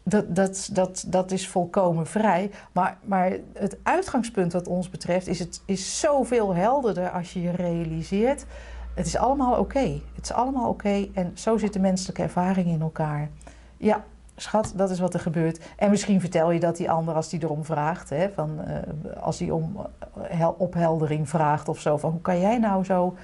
Dat, 0.03 0.36
dat, 0.36 0.69
dat, 0.74 1.05
dat 1.07 1.31
is 1.31 1.48
volkomen 1.48 2.07
vrij. 2.07 2.51
Maar, 2.71 2.98
maar 3.03 3.31
het 3.53 3.77
uitgangspunt 3.83 4.53
wat 4.53 4.67
ons 4.67 4.89
betreft 4.89 5.27
is, 5.27 5.39
het, 5.39 5.62
is 5.65 6.00
zoveel 6.00 6.55
helderder 6.55 7.09
als 7.09 7.33
je 7.33 7.41
je 7.41 7.51
realiseert. 7.51 8.45
Het 8.93 9.05
is 9.05 9.17
allemaal 9.17 9.59
oké. 9.59 10.01
Het 10.15 10.24
is 10.24 10.31
allemaal 10.31 10.69
oké. 10.69 11.07
En 11.13 11.31
zo 11.33 11.57
zit 11.57 11.74
de 11.74 11.79
menselijke 11.79 12.21
ervaring 12.21 12.67
in 12.67 12.81
elkaar. 12.81 13.29
Ja, 13.77 14.03
schat, 14.41 14.74
dat 14.75 14.89
is 14.89 15.00
wat 15.00 15.13
er 15.13 15.19
gebeurt. 15.19 15.60
En 15.77 15.89
misschien 15.89 16.19
vertel 16.19 16.51
je 16.51 16.60
dat 16.60 16.77
die 16.77 16.91
ander 16.91 17.15
als 17.15 17.29
die 17.29 17.43
erom 17.43 17.65
vraagt, 17.65 18.10
hè, 18.10 18.29
van, 18.29 18.60
uh, 18.67 19.22
als 19.22 19.39
hij 19.39 19.51
om 19.51 19.77
opheldering 20.58 21.29
vraagt 21.29 21.69
of 21.69 21.79
zo, 21.79 21.98
van 21.98 22.12
hoe 22.12 22.22
kan 22.22 22.39
jij 22.39 22.58
nou 22.58 22.84
zo 22.84 23.15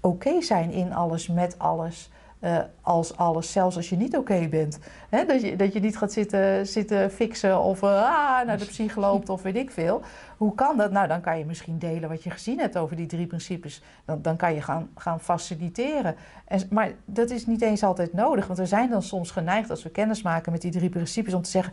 oké 0.00 0.42
zijn 0.42 0.70
in 0.70 0.94
alles, 0.94 1.28
met 1.28 1.58
alles, 1.58 2.10
uh, 2.44 2.58
als 2.80 3.16
alles, 3.16 3.52
zelfs 3.52 3.76
als 3.76 3.88
je 3.88 3.96
niet 3.96 4.16
oké 4.16 4.48
bent. 4.48 4.78
Hè, 5.08 5.24
dat, 5.24 5.42
je, 5.42 5.56
dat 5.56 5.72
je 5.72 5.80
niet 5.80 5.96
gaat 5.96 6.12
zitten, 6.12 6.66
zitten 6.66 7.10
fixen 7.10 7.60
of 7.60 7.82
uh, 7.82 7.88
ah, 7.90 8.46
naar 8.46 8.58
de 8.58 8.64
psych 8.64 8.96
loopt 8.96 9.28
of 9.28 9.42
weet 9.42 9.56
ik 9.56 9.70
veel. 9.70 10.02
Hoe 10.36 10.54
kan 10.54 10.76
dat? 10.76 10.90
Nou, 10.90 11.08
dan 11.08 11.20
kan 11.20 11.38
je 11.38 11.44
misschien 11.44 11.78
delen 11.78 12.08
wat 12.08 12.22
je 12.22 12.30
gezien 12.30 12.58
hebt 12.58 12.78
over 12.78 12.96
die 12.96 13.06
drie 13.06 13.26
principes. 13.26 13.82
Dan, 14.04 14.22
dan 14.22 14.36
kan 14.36 14.54
je 14.54 14.62
gaan, 14.62 14.90
gaan 14.96 15.20
faciliteren. 15.20 16.16
En, 16.44 16.60
maar 16.70 16.92
dat 17.04 17.30
is 17.30 17.46
niet 17.46 17.62
eens 17.62 17.82
altijd 17.82 18.12
nodig, 18.12 18.46
want 18.46 18.58
we 18.58 18.66
zijn 18.66 18.90
dan 18.90 19.02
soms 19.02 19.30
geneigd 19.30 19.70
als 19.70 19.82
we 19.82 19.90
kennis 19.90 20.22
maken 20.22 20.52
met 20.52 20.60
die 20.60 20.70
drie 20.70 20.88
principes 20.88 21.34
om 21.34 21.42
te 21.42 21.50
zeggen: 21.50 21.72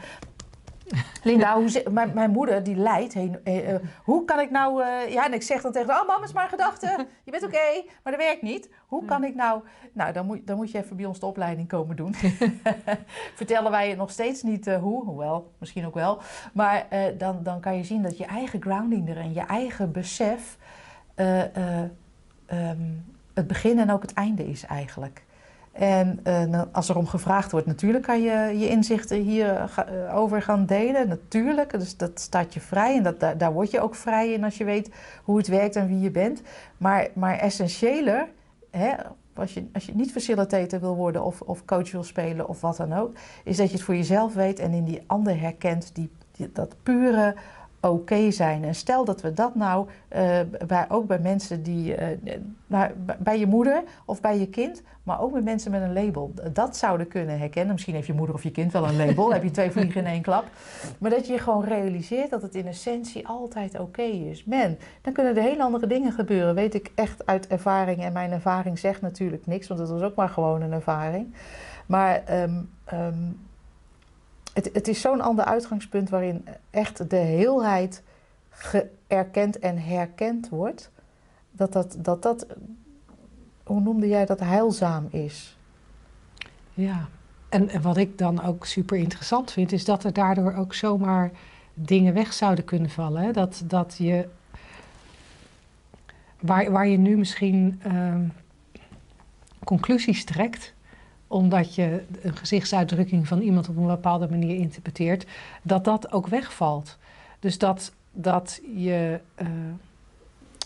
Linda, 1.24 1.58
mijn, 1.92 2.12
mijn, 2.14 2.32
moeder 2.32 2.64
die 2.64 2.76
lijdt. 2.76 3.16
Eh, 3.16 3.70
uh, 3.70 3.76
hoe 4.04 4.26
kan 4.26 4.40
ik 4.40 4.52
nou... 4.52 4.84
Uh, 4.84 5.10
ja, 5.10 5.26
en 5.26 5.34
ik 5.34 5.42
zeg 5.42 5.62
dan 5.62 5.72
tegen 5.72 5.90
haar... 5.90 6.02
Oh, 6.02 6.08
mama 6.08 6.24
is 6.24 6.34
maar 6.34 6.50
gedachte. 6.50 7.08
Je 7.24 7.32
bent 7.32 7.44
oké, 7.44 7.84
maar 8.04 8.14
dat 8.14 8.22
werkt 8.22 8.42
niet. 8.42 8.70
Hoe 8.86 9.06
kan 9.06 9.24
ik 9.24 9.36
nou... 9.36 9.62
Nou, 9.94 10.14
dan 10.14 10.26
moet, 10.26 10.48
dan 10.48 10.56
moet 10.56 10.72
je 10.72 10.78
even 10.78 10.96
bij 10.96 11.06
ons 11.06 11.20
de 11.20 11.26
opleiding 11.26 11.68
komen 11.68 11.96
doen. 11.96 12.16
Vertellen 13.36 13.72
wij 13.72 13.90
je 13.90 13.96
nog 13.96 14.12
steeds 14.12 14.42
niet 14.42 14.66
hoe. 14.66 15.06
Hoewel, 15.06 15.52
misschien 15.58 15.86
ook 15.86 15.94
wel. 15.94 16.22
Maar 16.54 16.88
dan, 17.18 17.44
dan 17.44 17.60
kan 17.60 17.78
je 17.78 17.84
zien 17.84 18.02
dat 18.02 18.18
je 18.18 18.26
eigen 18.26 18.62
grounding 18.62 19.10
er 19.10 19.18
en 19.18 19.34
je 19.34 19.42
eigen 19.42 19.92
besef... 19.92 20.58
Um, 22.54 23.06
het 23.34 23.48
begin 23.48 23.80
en 23.80 23.92
ook 23.92 24.02
het 24.02 24.14
einde 24.14 24.50
is 24.50 24.66
eigenlijk. 24.66 25.24
En 25.72 26.20
uh, 26.28 26.62
als 26.72 26.90
er 26.90 26.98
om 26.98 27.08
gevraagd 27.08 27.52
wordt, 27.52 27.68
natuurlijk 27.68 28.04
kan 28.04 28.22
je 28.22 28.60
je 28.60 28.70
inzichten 28.70 29.18
hierover 29.22 30.38
uh, 30.38 30.44
gaan 30.44 30.66
delen. 30.66 31.08
Natuurlijk, 31.08 31.80
dus 31.80 31.98
dat 31.98 32.20
staat 32.20 32.54
je 32.54 32.60
vrij 32.60 32.98
en 32.98 33.04
dat, 33.04 33.40
daar, 33.40 33.54
word 33.54 33.72
je 33.72 33.82
ook 33.82 33.96
vrij 33.96 34.32
in 34.32 34.44
als 34.44 34.58
je 34.58 34.64
weet 34.64 34.92
hoe 35.24 35.38
het 35.38 35.48
werkt 35.48 35.76
en 35.76 35.88
wie 35.88 36.00
je 36.00 36.12
bent. 36.12 36.42
Maar, 36.78 37.08
maar 37.14 37.38
essentieeler, 37.38 38.28
hè, 38.72 38.92
als, 39.34 39.54
je, 39.54 39.66
als 39.74 39.86
je 39.86 39.96
niet 39.96 40.12
facilitator 40.12 40.80
wil 40.80 40.96
worden 40.96 41.24
of, 41.24 41.42
of 41.42 41.66
coach 41.66 41.92
wil 41.92 42.04
spelen 42.04 42.48
of 42.48 42.62
wat 42.62 42.78
dan 42.78 42.94
ook, 42.94 43.14
is 43.44 43.58
dat 43.58 43.68
je 43.68 43.74
het 43.74 43.84
voor 43.84 43.96
jezelf 43.96 44.34
weet 44.34 44.60
en 44.60 44.74
in 44.74 44.86
die 44.86 45.04
ander 45.08 45.40
herkent, 45.40 45.96
die 45.96 46.10
dat 46.54 46.76
pure 46.84 47.36
oké 47.82 48.32
zijn. 48.32 48.64
En 48.64 48.76
stel 48.76 49.06
dat 49.06 49.22
we 49.22 49.34
dat 49.34 49.56
nou 49.56 49.88
uh, 50.16 50.40
bij, 50.68 50.86
ook 50.90 51.08
bij 51.08 51.20
mensen 51.20 51.64
die, 51.64 51.98
uh, 51.98 52.08
nou, 52.68 52.92
bij 53.20 53.40
je 53.40 53.48
moeder 53.48 53.84
of 54.06 54.22
bij 54.22 54.40
je 54.40 54.48
kind, 54.48 54.82
maar 55.04 55.22
ook 55.22 55.32
met 55.32 55.44
mensen 55.44 55.72
met 55.72 55.82
een 55.82 55.94
label, 55.94 56.34
dat 56.54 56.78
zouden 56.78 57.08
kunnen 57.08 57.40
herkennen. 57.40 57.74
Misschien 57.74 57.96
heeft 57.96 58.08
je 58.08 58.14
moeder 58.14 58.36
of 58.36 58.44
je 58.44 58.52
kind 58.52 58.72
wel 58.72 58.88
een 58.88 59.06
label, 59.06 59.34
heb 59.34 59.44
je 59.44 59.52
twee 59.52 59.72
vliegen 59.72 60.02
in 60.02 60.08
één 60.08 60.22
klap. 60.22 60.46
Maar 60.98 61.10
dat 61.10 61.28
je 61.28 61.38
gewoon 61.38 61.64
realiseert 61.64 62.30
dat 62.30 62.42
het 62.42 62.56
in 62.56 62.68
essentie 62.68 63.28
altijd 63.28 63.80
oké 63.80 64.02
is. 64.02 64.44
Man, 64.44 64.78
dan 65.02 65.14
kunnen 65.14 65.36
er 65.36 65.44
hele 65.44 65.64
andere 65.64 65.88
dingen 65.88 66.12
gebeuren, 66.12 66.56
weet 66.56 66.74
ik 66.74 66.92
echt 66.96 67.26
uit 67.26 67.48
ervaring. 67.48 68.04
En 68.04 68.14
mijn 68.14 68.32
ervaring 68.32 68.80
zegt 68.80 69.02
natuurlijk 69.02 69.46
niks, 69.46 69.68
want 69.68 69.80
het 69.80 69.90
was 69.90 70.02
ook 70.02 70.16
maar 70.16 70.30
gewoon 70.30 70.62
een 70.62 70.74
ervaring. 70.74 71.34
Maar 71.86 72.24
um, 72.32 72.70
het, 74.54 74.88
is 74.88 75.02
zo'n 75.02 75.22
ander 75.22 75.46
uitgangspunt 75.46 76.10
waarin 76.10 76.46
echt 76.70 77.10
de 77.10 77.16
heelheid 77.16 78.04
erkend 79.08 79.60
en 79.60 79.78
herkend 79.78 80.50
wordt. 80.50 80.92
Dat 81.52 81.74
dat, 81.74 81.96
dat 82.00 82.22
dat, 82.22 82.46
hoe 83.64 83.82
noemde 83.82 84.08
jij 84.08 84.26
dat, 84.26 84.40
heilzaam 84.40 85.08
is. 85.10 85.58
Ja, 86.74 87.08
en, 87.50 87.82
wat 87.82 87.98
ik 87.98 88.18
dan 88.18 88.44
ook 88.44 88.66
super 88.66 88.98
interessant 88.98 89.52
vind, 89.52 89.72
is 89.72 89.86
dat 89.86 90.04
er 90.04 90.14
daardoor 90.14 90.54
ook 90.54 90.74
zomaar 90.74 91.32
dingen 91.74 92.14
weg 92.14 92.34
zouden 92.34 92.66
kunnen 92.66 92.90
vallen. 92.90 93.22
Hè? 93.22 93.32
Dat, 93.32 93.64
dat 93.66 93.96
je, 93.98 94.28
waar, 96.40 96.72
waar 96.72 96.88
je 96.88 96.98
nu 96.98 97.18
misschien 97.18 97.82
uh, 97.88 98.16
conclusies 99.64 100.24
trekt, 100.24 100.74
omdat 101.32 101.76
je 101.76 102.04
een 102.22 102.36
gezichtsuitdrukking 102.36 103.28
van 103.28 103.42
iemand 103.42 103.70
op 103.70 103.78
een 103.78 103.86
bepaalde 103.86 104.30
manier 104.30 104.56
interpreteert, 104.56 105.26
dat 105.62 105.84
dat 105.84 106.12
ook 106.12 106.28
wegvalt. 106.28 106.98
Dus 107.40 107.58
dat, 107.58 107.94
dat, 108.12 108.62
je, 108.76 109.20
uh, 109.42 109.48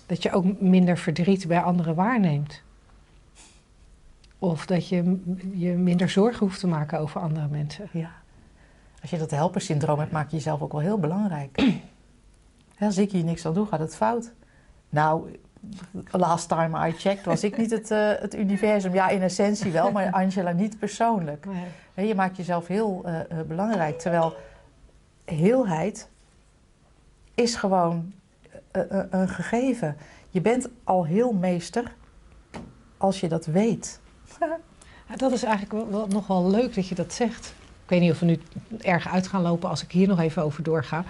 dat 0.05 0.23
je 0.23 0.31
ook 0.31 0.61
minder 0.61 0.97
verdriet 0.97 1.47
bij 1.47 1.61
anderen 1.61 1.95
waarneemt. 1.95 2.61
Of 4.39 4.65
dat 4.65 4.87
je 4.87 5.21
je 5.53 5.71
minder 5.71 6.09
zorgen 6.09 6.39
hoeft 6.39 6.59
te 6.59 6.67
maken 6.67 6.99
over 6.99 7.21
andere 7.21 7.47
mensen. 7.47 7.87
Ja. 7.91 8.11
Als 9.01 9.09
je 9.09 9.17
dat 9.17 9.31
helpersyndroom 9.31 9.99
hebt, 9.99 10.11
maak 10.11 10.29
je 10.29 10.35
jezelf 10.35 10.61
ook 10.61 10.71
wel 10.71 10.81
heel 10.81 10.99
belangrijk. 10.99 11.63
Als 12.79 12.97
ik 12.97 13.11
hier 13.11 13.23
niks 13.23 13.45
aan 13.45 13.53
doe, 13.53 13.65
gaat 13.65 13.79
het 13.79 13.95
fout. 13.95 14.33
Nou, 14.89 15.37
last 16.11 16.47
time 16.47 16.87
I 16.87 16.91
checked 16.91 17.25
was 17.25 17.43
ik 17.43 17.57
niet 17.57 17.71
het, 17.71 17.91
uh, 17.91 18.11
het 18.19 18.35
universum. 18.35 18.93
Ja, 18.93 19.09
in 19.09 19.21
essentie 19.21 19.71
wel, 19.71 19.91
maar 19.91 20.11
Angela 20.21 20.51
niet 20.51 20.79
persoonlijk. 20.79 21.45
Nee. 21.93 22.07
Je 22.07 22.15
maakt 22.15 22.37
jezelf 22.37 22.67
heel 22.67 23.03
uh, 23.05 23.19
belangrijk. 23.47 23.99
Terwijl 23.99 24.35
heelheid 25.25 26.09
is 27.35 27.55
gewoon 27.55 28.13
eh, 28.71 28.91
eh, 28.99 29.05
een 29.09 29.29
gegeven. 29.29 29.97
Je 30.29 30.41
bent 30.41 30.67
al 30.83 31.05
heel 31.05 31.33
meester 31.33 31.91
als 32.97 33.19
je 33.19 33.27
dat 33.27 33.45
weet. 33.45 33.99
Ja, 35.09 35.15
dat 35.15 35.31
is 35.31 35.43
eigenlijk 35.43 35.89
wel- 35.91 36.07
nog 36.07 36.27
wel 36.27 36.49
leuk 36.49 36.75
dat 36.75 36.87
je 36.87 36.95
dat 36.95 37.13
zegt. 37.13 37.45
Ik 37.83 37.89
weet 37.89 37.99
niet 37.99 38.11
of 38.11 38.19
we 38.19 38.25
nu 38.25 38.39
erg 38.81 39.07
uit 39.07 39.27
gaan 39.27 39.41
lopen 39.41 39.69
als 39.69 39.83
ik 39.83 39.91
hier 39.91 40.07
nog 40.07 40.19
even 40.19 40.43
over 40.43 40.63
doorga. 40.63 41.01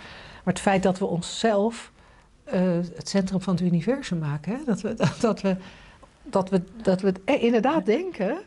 Maar 0.44 0.54
het 0.54 0.60
feit 0.60 0.84
dat 0.84 1.00
we 1.00 1.06
onszelf 1.06 1.92
eh, 2.46 2.62
het 2.96 3.10
centrum 3.10 3.42
van 3.42 3.54
het 3.54 3.64
universum 3.64 4.18
maken. 4.20 4.56
Hè? 4.58 4.64
Dat, 4.66 4.82
we, 4.82 4.94
dat, 5.20 5.42
we, 5.42 5.58
dat, 6.24 6.50
we, 6.50 6.62
dat 6.82 7.02
we 7.02 7.08
het 7.08 7.20
eh, 7.26 7.44
inderdaad 7.44 7.86
denken 7.86 8.38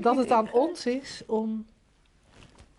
dat 0.00 0.16
het 0.16 0.30
aan 0.30 0.52
ons 0.52 0.86
is 0.86 1.22
om, 1.26 1.66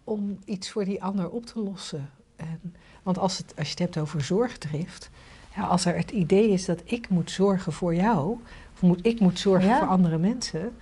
om 0.03 0.39
iets 0.45 0.69
voor 0.69 0.85
die 0.85 1.03
ander 1.03 1.29
op 1.29 1.45
te 1.45 1.59
lossen. 1.59 2.09
En, 2.35 2.75
want 3.03 3.17
als, 3.17 3.37
het, 3.37 3.53
als 3.57 3.65
je 3.65 3.71
het 3.71 3.79
hebt 3.79 3.97
over 3.97 4.21
zorgdrift, 4.21 5.09
ja, 5.55 5.63
als 5.63 5.85
er 5.85 5.95
het 5.95 6.11
idee 6.11 6.49
is 6.49 6.65
dat 6.65 6.81
ik 6.83 7.09
moet 7.09 7.31
zorgen 7.31 7.73
voor 7.73 7.95
jou, 7.95 8.37
of 8.73 8.81
moet, 8.81 8.99
ik 9.05 9.19
moet 9.19 9.39
zorgen 9.39 9.69
Ja. 9.69 9.77
voor 9.79 9.87
andere 9.87 10.17
mensen, 10.17 10.75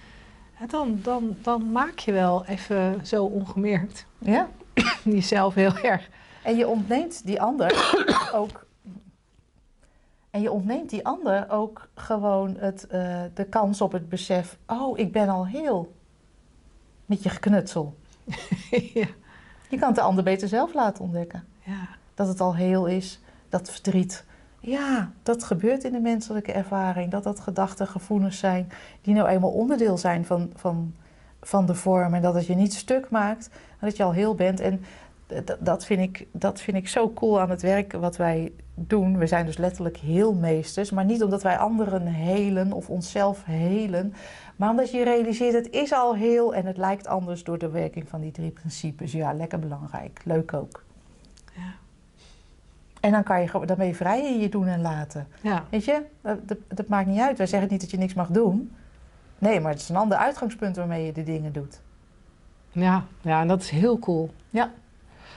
ja, 0.59 0.65
dan, 0.67 0.99
dan, 1.03 1.35
dan 1.41 1.71
maak 1.71 1.99
je 1.99 2.11
wel 2.11 2.45
even 2.45 3.07
zo 3.07 3.25
ongemerkt 3.25 4.05
Ja? 4.17 4.49
jezelf 5.03 5.53
heel 5.53 5.77
erg. 5.77 6.09
En 6.43 6.55
je 6.57 6.67
ontneemt 6.67 7.25
die 7.25 7.41
ander 7.41 7.95
ook. 8.33 8.64
En 10.35 10.41
je 10.41 10.51
ontneemt 10.51 10.89
die 10.89 11.05
ander 11.05 11.49
ook 11.49 11.87
gewoon 11.93 12.55
het, 12.57 12.87
eh, 12.87 13.21
de 13.33 13.45
kans 13.45 13.81
op 13.81 13.91
het 13.91 14.09
besef. 14.09 14.57
Oh, 14.67 14.97
ik 14.97 15.11
ben 15.11 15.29
al 15.29 15.47
heel. 15.47 15.93
Met 17.05 17.23
je 17.23 17.29
geknutsel. 17.29 17.95
ja. 18.93 19.07
Je 19.69 19.77
kan 19.77 19.87
het 19.87 19.95
de 19.95 20.01
ander 20.01 20.23
beter 20.23 20.47
zelf 20.47 20.73
laten 20.73 21.03
ontdekken. 21.03 21.43
Ja. 21.63 21.87
Dat 22.13 22.27
het 22.27 22.41
al 22.41 22.55
heel 22.55 22.85
is, 22.85 23.21
dat 23.49 23.71
verdriet. 23.71 24.25
Ja, 24.59 25.11
dat 25.23 25.43
gebeurt 25.43 25.83
in 25.83 25.91
de 25.91 25.99
menselijke 25.99 26.51
ervaring. 26.51 27.11
Dat 27.11 27.23
dat 27.23 27.39
gedachten, 27.39 27.87
gevoelens 27.87 28.39
zijn 28.39 28.71
die 29.01 29.13
nou 29.13 29.27
eenmaal 29.27 29.51
onderdeel 29.51 29.97
zijn 29.97 30.25
van, 30.25 30.51
van, 30.55 30.93
van 31.41 31.65
de 31.65 31.75
vorm. 31.75 32.13
En 32.13 32.21
dat 32.21 32.33
het 32.33 32.45
je 32.45 32.55
niet 32.55 32.73
stuk 32.73 33.09
maakt, 33.09 33.49
maar 33.49 33.89
dat 33.89 33.97
je 33.97 34.03
al 34.03 34.13
heel 34.13 34.35
bent. 34.35 34.59
En 34.59 34.83
dat 35.59 35.85
vind, 35.85 36.01
ik, 36.01 36.27
dat 36.31 36.61
vind 36.61 36.77
ik 36.77 36.87
zo 36.87 37.13
cool 37.13 37.41
aan 37.41 37.49
het 37.49 37.61
werk 37.61 37.91
wat 37.91 38.17
wij 38.17 38.51
doen. 38.75 39.17
We 39.17 39.27
zijn 39.27 39.45
dus 39.45 39.57
letterlijk 39.57 39.97
heelmeesters. 39.97 40.91
Maar 40.91 41.05
niet 41.05 41.23
omdat 41.23 41.43
wij 41.43 41.57
anderen 41.57 42.05
helen 42.05 42.71
of 42.71 42.89
onszelf 42.89 43.43
helen. 43.45 44.13
Maar 44.55 44.69
omdat 44.69 44.91
je 44.91 45.03
realiseert, 45.03 45.53
het 45.53 45.69
is 45.71 45.93
al 45.93 46.15
heel 46.15 46.55
en 46.55 46.65
het 46.65 46.77
lijkt 46.77 47.07
anders 47.07 47.43
door 47.43 47.57
de 47.57 47.69
werking 47.69 48.09
van 48.09 48.21
die 48.21 48.31
drie 48.31 48.51
principes. 48.51 49.11
Ja, 49.11 49.33
lekker 49.33 49.59
belangrijk. 49.59 50.21
Leuk 50.23 50.53
ook. 50.53 50.83
Ja. 51.55 51.73
En 52.99 53.11
dan, 53.11 53.23
kan 53.23 53.41
je, 53.41 53.65
dan 53.65 53.77
ben 53.77 53.87
je 53.87 53.95
vrij 53.95 54.33
in 54.33 54.39
je 54.39 54.49
doen 54.49 54.67
en 54.67 54.81
laten. 54.81 55.27
Ja. 55.41 55.63
Weet 55.69 55.85
je, 55.85 56.01
dat, 56.21 56.47
dat, 56.47 56.57
dat 56.67 56.87
maakt 56.87 57.07
niet 57.07 57.19
uit. 57.19 57.37
Wij 57.37 57.47
zeggen 57.47 57.69
niet 57.69 57.81
dat 57.81 57.91
je 57.91 57.97
niks 57.97 58.13
mag 58.13 58.27
doen. 58.27 58.71
Nee, 59.37 59.59
maar 59.59 59.71
het 59.71 59.81
is 59.81 59.89
een 59.89 59.95
ander 59.95 60.17
uitgangspunt 60.17 60.75
waarmee 60.75 61.05
je 61.05 61.11
de 61.11 61.23
dingen 61.23 61.53
doet. 61.53 61.81
Ja, 62.71 63.03
ja, 63.21 63.41
en 63.41 63.47
dat 63.47 63.61
is 63.61 63.69
heel 63.69 63.99
cool. 63.99 64.33
Ja. 64.49 64.71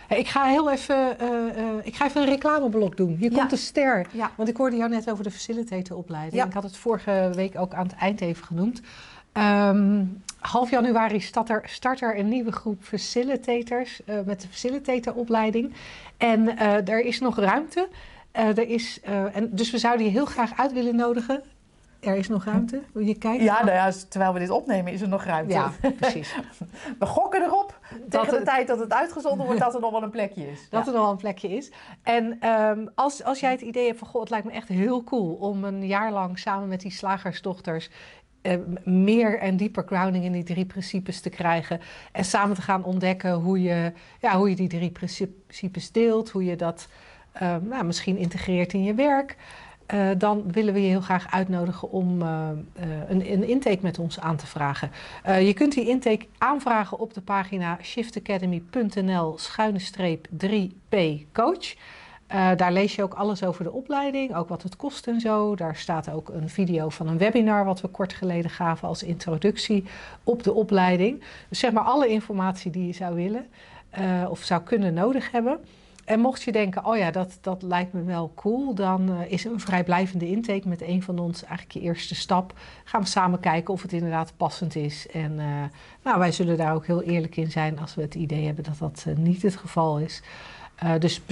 Hey, 0.07 0.19
Ik 0.19 0.29
ga 0.29 0.45
heel 0.45 0.71
even, 0.71 1.19
eh, 1.19 1.29
eh, 1.59 1.75
ik 1.83 1.95
ga 1.97 2.05
even 2.07 2.23
een 2.23 2.29
reclameblok 2.29 2.97
doen. 2.97 3.17
Hier 3.19 3.31
Ja. 3.31 3.37
komt 3.39 3.51
de 3.51 3.57
ster. 3.57 4.07
Ja. 4.11 4.31
Want 4.37 4.49
ik 4.49 4.57
hoorde 4.57 4.77
jou 4.77 4.91
net 4.91 5.11
over 5.11 5.25
de 5.25 5.31
facilitatoropleiding. 5.31 6.35
Ja. 6.35 6.45
Ik 6.47 6.53
had 6.53 6.63
het 6.63 6.77
vorige 6.77 7.31
week 7.35 7.59
ook 7.59 7.75
aan 7.75 7.87
het 7.87 7.95
eind 7.97 8.21
even 8.21 8.45
genoemd. 8.45 8.81
Ehm, 9.33 10.05
half 10.41 10.71
januari 10.71 11.21
start 11.21 11.49
er, 11.51 11.63
start 11.67 12.01
er 12.01 12.19
een 12.19 12.29
nieuwe 12.29 12.53
groep 12.53 12.83
facilitators 12.83 14.01
eh, 14.05 14.17
met 14.27 14.41
de 14.41 14.49
facilitatoropleiding. 14.49 15.73
En 16.17 16.59
er 16.87 17.01
is 17.01 17.21
nog 17.21 17.37
ruimte. 17.39 17.89
Er 18.33 18.69
is, 18.69 19.01
en, 19.33 19.49
dus 19.51 19.71
we 19.71 19.79
zouden 19.79 20.07
je 20.07 20.13
heel 20.13 20.25
graag 20.27 20.57
uit 20.57 20.73
willen 20.73 20.97
nodigen. 20.97 21.43
Er 22.01 22.17
is 22.17 22.29
nog 22.29 22.45
ruimte. 22.45 22.83
Wil 22.93 23.05
je 23.07 23.15
kijken? 23.19 23.45
Ja, 23.45 23.59
nou 23.65 23.71
ja, 23.77 23.93
terwijl 24.09 24.33
we 24.33 24.39
dit 24.39 24.51
opnemen 24.51 24.93
is 24.93 25.01
er 25.01 25.09
nog 25.09 25.25
ruimte. 25.25 25.53
Ja, 25.53 25.73
precies. 25.99 26.35
We 26.99 27.07
gokken 27.07 27.43
erop 27.43 27.79
Dat 28.07 28.23
tegen 28.25 28.39
de 28.39 28.45
tijd 28.45 28.67
dat 28.69 28.79
het 28.79 28.93
uitgezonden 28.93 29.47
wordt 29.47 29.61
dat 29.61 29.75
er 29.75 29.81
nog 29.81 29.91
wel 29.91 30.03
een 30.03 30.11
plekje 30.11 30.51
is. 30.51 30.61
Dat 30.71 30.81
Ja. 30.85 30.87
er 30.87 30.93
nog 30.93 31.03
wel 31.03 31.11
een 31.11 31.17
plekje 31.17 31.49
is. 31.49 31.73
En 32.03 32.37
ehm, 32.41 32.87
als, 32.95 33.25
als 33.25 33.41
jij 33.41 33.51
het 33.51 33.61
idee 33.61 33.87
hebt 33.87 33.99
van... 33.99 34.09
Goh, 34.09 34.21
het 34.21 34.31
lijkt 34.31 34.47
me 34.47 34.53
echt 34.53 34.69
heel 34.69 35.05
cool 35.05 35.33
om 35.35 35.65
een 35.65 35.87
jaar 35.87 36.13
lang 36.13 36.39
samen 36.39 36.69
met 36.69 36.81
die 36.81 36.91
slagersdochters... 36.93 37.91
eh, 38.43 38.53
m- 38.85 39.05
meer 39.05 39.39
en 39.39 39.57
dieper 39.57 39.85
grounding 39.87 40.25
in 40.25 40.33
die 40.33 40.45
drie 40.45 40.67
principes 40.67 41.21
te 41.21 41.31
krijgen. 41.31 41.81
En 42.13 42.25
samen 42.25 42.55
te 42.57 42.63
gaan 42.63 42.85
ontdekken 42.85 43.33
hoe 43.33 43.63
je, 43.63 43.93
ja, 44.21 44.37
hoe 44.37 44.49
je 44.51 44.57
die 44.57 44.69
drie 44.69 44.91
principes 44.91 45.93
deelt. 45.93 46.31
Hoe 46.31 46.45
je 46.45 46.57
dat 46.57 46.89
eh, 47.33 47.57
nou, 47.61 47.85
misschien 47.85 48.17
integreert 48.17 48.73
in 48.73 48.83
je 48.85 48.95
werk. 48.95 49.37
Eh, 49.89 50.09
dan 50.19 50.53
willen 50.53 50.75
we 50.75 50.83
je 50.83 50.89
heel 50.89 51.01
graag 51.01 51.33
uitnodigen 51.33 51.91
om 51.91 52.23
eh, 52.23 52.49
eh, 52.51 52.89
een, 53.09 53.33
een 53.33 53.49
intake 53.49 53.79
met 53.83 53.99
ons 53.99 54.21
aan 54.21 54.37
te 54.37 54.47
vragen. 54.47 54.91
Je 55.25 55.53
kunt 55.55 55.73
die 55.73 55.89
intake 55.89 56.27
aanvragen 56.39 56.99
op 56.99 57.15
de 57.15 57.21
pagina 57.21 57.79
shiftacademy.nl 57.83 59.39
schuine 59.39 59.79
streep 59.79 60.29
3p 60.45 60.97
coach. 61.33 61.75
Eh, 62.27 62.51
daar 62.57 62.73
lees 62.73 62.95
je 62.95 63.03
ook 63.03 63.15
alles 63.15 63.45
over 63.45 63.65
de 63.65 63.73
opleiding, 63.73 64.35
ook 64.35 64.49
wat 64.49 64.63
het 64.63 64.77
kost 64.77 65.07
en 65.07 65.21
zo. 65.21 65.55
Daar 65.55 65.77
staat 65.77 66.11
ook 66.11 66.29
een 66.29 66.49
video 66.49 66.89
van 66.89 67.09
een 67.09 67.19
webinar 67.19 67.65
wat 67.65 67.81
we 67.81 67.89
kort 67.89 68.13
geleden 68.13 68.51
gaven 68.51 68.89
als 68.89 69.03
introductie 69.03 69.85
op 70.25 70.43
de 70.43 70.53
opleiding. 70.53 71.23
Dus 71.49 71.59
zeg 71.59 71.73
maar 71.73 71.85
alle 71.85 72.09
informatie 72.09 72.71
die 72.71 72.87
je 72.87 72.93
zou 72.93 73.15
willen 73.15 73.47
of 74.31 74.43
zou 74.43 74.63
kunnen 74.63 74.95
nodig 74.95 75.31
hebben. 75.31 75.61
En 76.09 76.21
mocht 76.21 76.43
je 76.43 76.53
denken, 76.53 76.85
oh 76.85 76.97
ja, 76.97 77.11
dat, 77.11 77.39
dat 77.41 77.63
lijkt 77.63 77.93
me 77.93 78.03
wel 78.03 78.33
cool, 78.35 78.75
dan 78.75 79.11
eh, 79.11 79.33
is 79.33 79.45
een 79.45 79.61
vrijblijvende 79.61 80.29
intake 80.29 80.69
met 80.69 80.83
een 80.83 81.03
van 81.03 81.19
ons 81.19 81.43
eigenlijk 81.43 81.73
je 81.73 81.81
eerste 81.81 82.15
stap. 82.15 82.53
Gaan 82.85 83.01
we 83.01 83.07
samen 83.07 83.41
kijken 83.41 83.75
of 83.75 83.83
het 83.83 83.93
inderdaad 83.93 84.33
passend 84.37 84.77
is. 84.77 85.07
En 85.07 85.39
eh, 85.39 85.65
nou, 86.03 86.19
wij 86.19 86.33
zullen 86.33 86.57
daar 86.57 86.75
ook 86.75 86.87
heel 86.87 87.03
eerlijk 87.03 87.37
in 87.37 87.51
zijn 87.51 87.79
als 87.79 87.95
we 87.95 88.03
het 88.03 88.15
idee 88.15 88.47
hebben 88.47 88.65
dat 88.65 88.79
dat 88.79 89.05
eh, 89.07 89.17
niet 89.17 89.43
het 89.43 89.57
geval 89.57 89.99
is. 89.99 90.23
Dus 90.99 91.23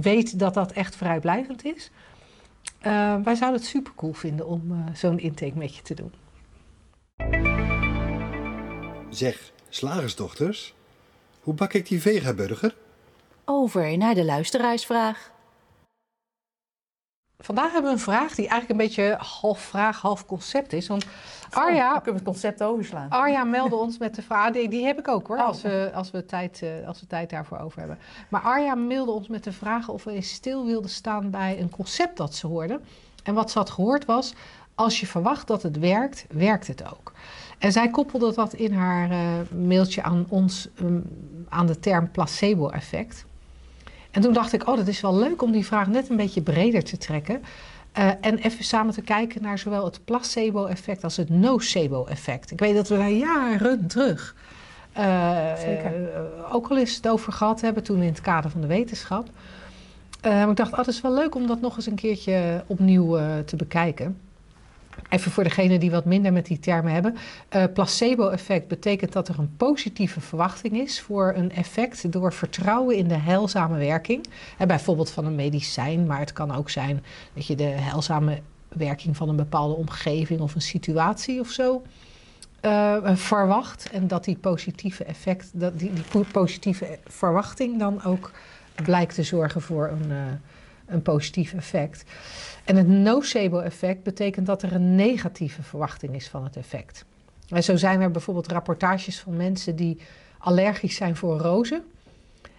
weet 0.00 0.38
dat 0.38 0.54
dat 0.54 0.72
echt 0.72 0.96
vrijblijvend 0.96 1.64
is. 1.64 1.90
Wij 3.24 3.34
zouden 3.34 3.60
het 3.60 3.64
super 3.64 3.92
cool 3.96 4.12
vinden 4.12 4.46
om 4.46 4.84
zo'n 4.92 5.18
intake 5.18 5.58
met 5.58 5.76
je 5.76 5.82
te 5.82 5.94
doen. 5.94 6.12
Zeg, 9.10 9.52
slagersdochters, 9.68 10.74
hoe 11.40 11.54
bak 11.54 11.72
ik 11.72 11.88
die 11.88 12.00
vegaburger? 12.00 12.74
Over 13.44 13.96
naar 13.98 14.14
de 14.14 14.24
luisteraarsvraag. 14.24 15.30
Vandaag 17.38 17.72
hebben 17.72 17.90
we 17.90 17.96
een 17.96 18.02
vraag 18.02 18.34
die 18.34 18.48
eigenlijk 18.48 18.70
een 18.70 18.86
beetje 18.86 19.16
half 19.18 19.60
vraag, 19.60 20.00
half 20.00 20.26
concept 20.26 20.72
is. 20.72 20.88
Want 20.88 21.04
Oh, 21.04 21.62
Arja, 21.64 21.88
kunnen 21.92 22.04
we 22.04 22.12
het 22.12 22.22
concept 22.22 22.62
overslaan. 22.62 23.08
Arja 23.08 23.44
meldde 23.44 23.76
ons 23.76 23.98
met 23.98 24.14
de 24.14 24.22
vraag, 24.22 24.52
die, 24.52 24.68
die 24.68 24.84
heb 24.84 24.98
ik 24.98 25.08
ook 25.08 25.26
hoor, 25.26 25.36
Oh. 25.36 25.46
als, 25.46 25.62
we, 25.62 25.90
als, 25.94 26.10
we 26.10 26.24
tijd, 26.26 26.62
eh, 26.62 26.86
als 26.88 27.00
we 27.00 27.06
tijd 27.06 27.30
daarvoor 27.30 27.58
over 27.58 27.78
hebben. 27.78 27.98
Maar 28.28 28.40
Arja 28.40 28.74
mailde 28.74 29.10
ons 29.10 29.28
met 29.28 29.44
de 29.44 29.52
vraag 29.52 29.88
of 29.88 30.04
we 30.04 30.12
eens 30.12 30.30
stil 30.32 30.66
wilden 30.66 30.90
staan 30.90 31.30
bij 31.30 31.60
een 31.60 31.70
concept 31.70 32.16
dat 32.16 32.34
ze 32.34 32.46
hoorde. 32.46 32.80
En 33.22 33.34
wat 33.34 33.50
ze 33.50 33.58
had 33.58 33.70
gehoord 33.70 34.04
was, 34.04 34.34
als 34.74 35.00
je 35.00 35.06
verwacht 35.06 35.46
dat 35.46 35.62
het 35.62 35.78
werkt, 35.78 36.26
werkt 36.30 36.66
het 36.66 36.92
ook. 36.92 37.12
En 37.58 37.72
zij 37.72 37.88
koppelde 37.90 38.34
dat 38.34 38.52
in 38.52 38.72
haar 38.72 39.10
eh, 39.10 39.18
mailtje 39.66 40.02
aan 40.02 40.26
ons 40.28 40.68
ehm, 40.74 41.00
aan 41.48 41.66
de 41.66 41.78
term 41.78 42.10
placebo-effect. 42.10 43.24
En 44.12 44.20
toen 44.20 44.32
dacht 44.32 44.52
ik, 44.52 44.68
oh, 44.68 44.76
dat 44.76 44.86
is 44.86 45.00
wel 45.00 45.16
leuk 45.16 45.42
om 45.42 45.52
die 45.52 45.66
vraag 45.66 45.86
net 45.86 46.10
een 46.10 46.16
beetje 46.16 46.42
breder 46.42 46.84
te 46.84 46.98
trekken. 46.98 47.42
Eh, 47.92 48.08
en 48.20 48.38
even 48.38 48.64
samen 48.64 48.94
te 48.94 49.02
kijken 49.02 49.42
naar 49.42 49.58
zowel 49.58 49.84
het 49.84 50.04
placebo-effect 50.04 51.04
als 51.04 51.16
het 51.16 51.28
nocebo-effect. 51.28 52.50
Ik 52.50 52.58
weet 52.58 52.74
dat 52.74 52.88
we 52.88 52.96
daar 52.96 53.10
jaren 53.10 53.86
terug 53.86 54.34
eh, 54.92 55.56
Zeker. 55.56 56.12
eh, 56.14 56.54
ook 56.54 56.68
al 56.68 56.78
eens 56.78 56.96
het 56.96 57.08
over 57.08 57.32
gehad 57.32 57.60
hebben, 57.60 57.82
toen 57.82 58.00
in 58.00 58.08
het 58.08 58.20
kader 58.20 58.50
van 58.50 58.60
de 58.60 58.66
wetenschap. 58.66 59.28
Maar 60.22 60.50
ik 60.50 60.56
dacht, 60.56 60.72
oh, 60.72 60.78
het 60.78 60.86
is 60.86 61.00
wel 61.00 61.14
leuk 61.14 61.34
om 61.34 61.46
dat 61.46 61.60
nog 61.60 61.76
eens 61.76 61.86
een 61.86 61.94
keertje 61.94 62.64
opnieuw 62.66 63.18
te 63.44 63.56
bekijken. 63.56 64.18
Even 65.08 65.30
voor 65.30 65.44
degenen 65.44 65.80
die 65.80 65.90
wat 65.90 66.04
minder 66.04 66.32
met 66.32 66.46
die 66.46 66.58
termen 66.58 66.92
hebben. 66.92 67.16
Eh, 67.48 67.64
placebo-effect 67.74 68.68
betekent 68.68 69.12
dat 69.12 69.28
er 69.28 69.38
een 69.38 69.56
positieve 69.56 70.20
verwachting 70.20 70.80
is 70.80 71.00
voor 71.00 71.32
een 71.36 71.52
effect 71.52 72.12
door 72.12 72.32
vertrouwen 72.32 72.96
in 72.96 73.08
de 73.08 73.18
heilzame 73.18 73.78
werking. 73.78 74.26
Hè, 74.56 74.66
bijvoorbeeld 74.66 75.10
van 75.10 75.24
een 75.24 75.34
medicijn, 75.34 76.06
maar 76.06 76.18
het 76.18 76.32
kan 76.32 76.54
ook 76.54 76.70
zijn 76.70 77.04
dat 77.34 77.46
je 77.46 77.54
de 77.54 77.64
heilzame 77.64 78.40
werking 78.68 79.16
van 79.16 79.28
een 79.28 79.36
bepaalde 79.36 79.74
omgeving 79.74 80.40
of 80.40 80.54
een 80.54 80.62
situatie 80.62 81.40
of 81.40 81.48
zo 81.48 81.82
eh, 82.60 82.96
verwacht. 83.14 83.90
En 83.92 84.08
dat 84.08 84.24
die 84.24 84.36
positieve 84.36 85.04
effect, 85.04 85.50
dat 85.52 85.78
die, 85.78 85.92
die 85.92 86.04
po- 86.10 86.24
positieve 86.32 86.98
verwachting 87.06 87.78
dan 87.78 88.04
ook 88.04 88.30
blijkt 88.82 89.14
te 89.14 89.22
zorgen 89.22 89.60
voor 89.60 89.88
een, 89.88 90.10
eh, 90.10 90.16
een 90.86 91.02
positief 91.02 91.52
effect. 91.54 92.04
En 92.64 92.76
het 92.76 92.88
nocebo-effect 92.88 94.02
betekent 94.02 94.46
dat 94.46 94.62
er 94.62 94.72
een 94.74 94.94
negatieve 94.94 95.62
verwachting 95.62 96.14
is 96.14 96.28
van 96.28 96.44
het 96.44 96.56
effect. 96.56 97.04
En 97.48 97.62
zo 97.64 97.76
zijn 97.76 98.00
er 98.00 98.10
bijvoorbeeld 98.10 98.48
rapportages 98.52 99.20
van 99.20 99.36
mensen 99.36 99.76
die 99.76 99.98
allergisch 100.38 100.96
zijn 100.96 101.16
voor 101.16 101.38
rozen. 101.38 101.82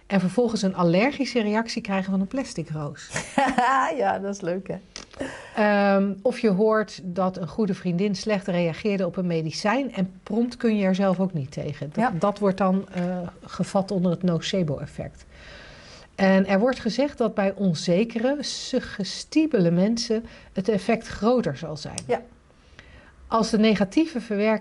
En 0.06 0.20
vervolgens 0.20 0.62
een 0.62 0.74
allergische 0.74 1.42
reactie 1.42 1.82
krijgen 1.82 2.10
van 2.10 2.20
een 2.20 2.26
plastic 2.26 2.70
roos. 2.70 3.10
ja, 3.96 4.18
dat 4.18 4.34
is 4.34 4.40
leuk 4.40 4.68
hè. 4.68 4.76
Ehm, 5.56 6.12
of 6.22 6.38
je 6.38 6.50
hoort 6.50 7.00
dat 7.02 7.36
een 7.36 7.48
goede 7.48 7.74
vriendin 7.74 8.14
slecht 8.14 8.46
reageerde 8.46 9.06
op 9.06 9.16
een 9.16 9.26
medicijn 9.26 9.92
en 9.92 10.12
prompt 10.22 10.56
kun 10.56 10.76
je 10.76 10.84
er 10.84 10.94
zelf 10.94 11.20
ook 11.20 11.32
niet 11.32 11.52
tegen. 11.52 11.90
Dat, 11.92 12.04
Ja. 12.04 12.12
dat 12.18 12.38
wordt 12.38 12.58
dan 12.58 12.88
eh, 12.88 13.18
gevat 13.44 13.90
onder 13.90 14.10
het 14.10 14.22
nocebo-effect. 14.22 15.24
En 16.14 16.46
er 16.46 16.58
wordt 16.58 16.80
gezegd 16.80 17.18
dat 17.18 17.34
bij 17.34 17.52
onzekere, 17.56 18.36
suggestibele 18.40 19.70
mensen 19.70 20.24
het 20.52 20.68
effect 20.68 21.06
groter 21.06 21.56
zal 21.56 21.76
zijn. 21.76 21.98
Ja. 22.06 22.20
Als 23.28 23.50
de 23.50 23.58
negatieve 23.58 24.20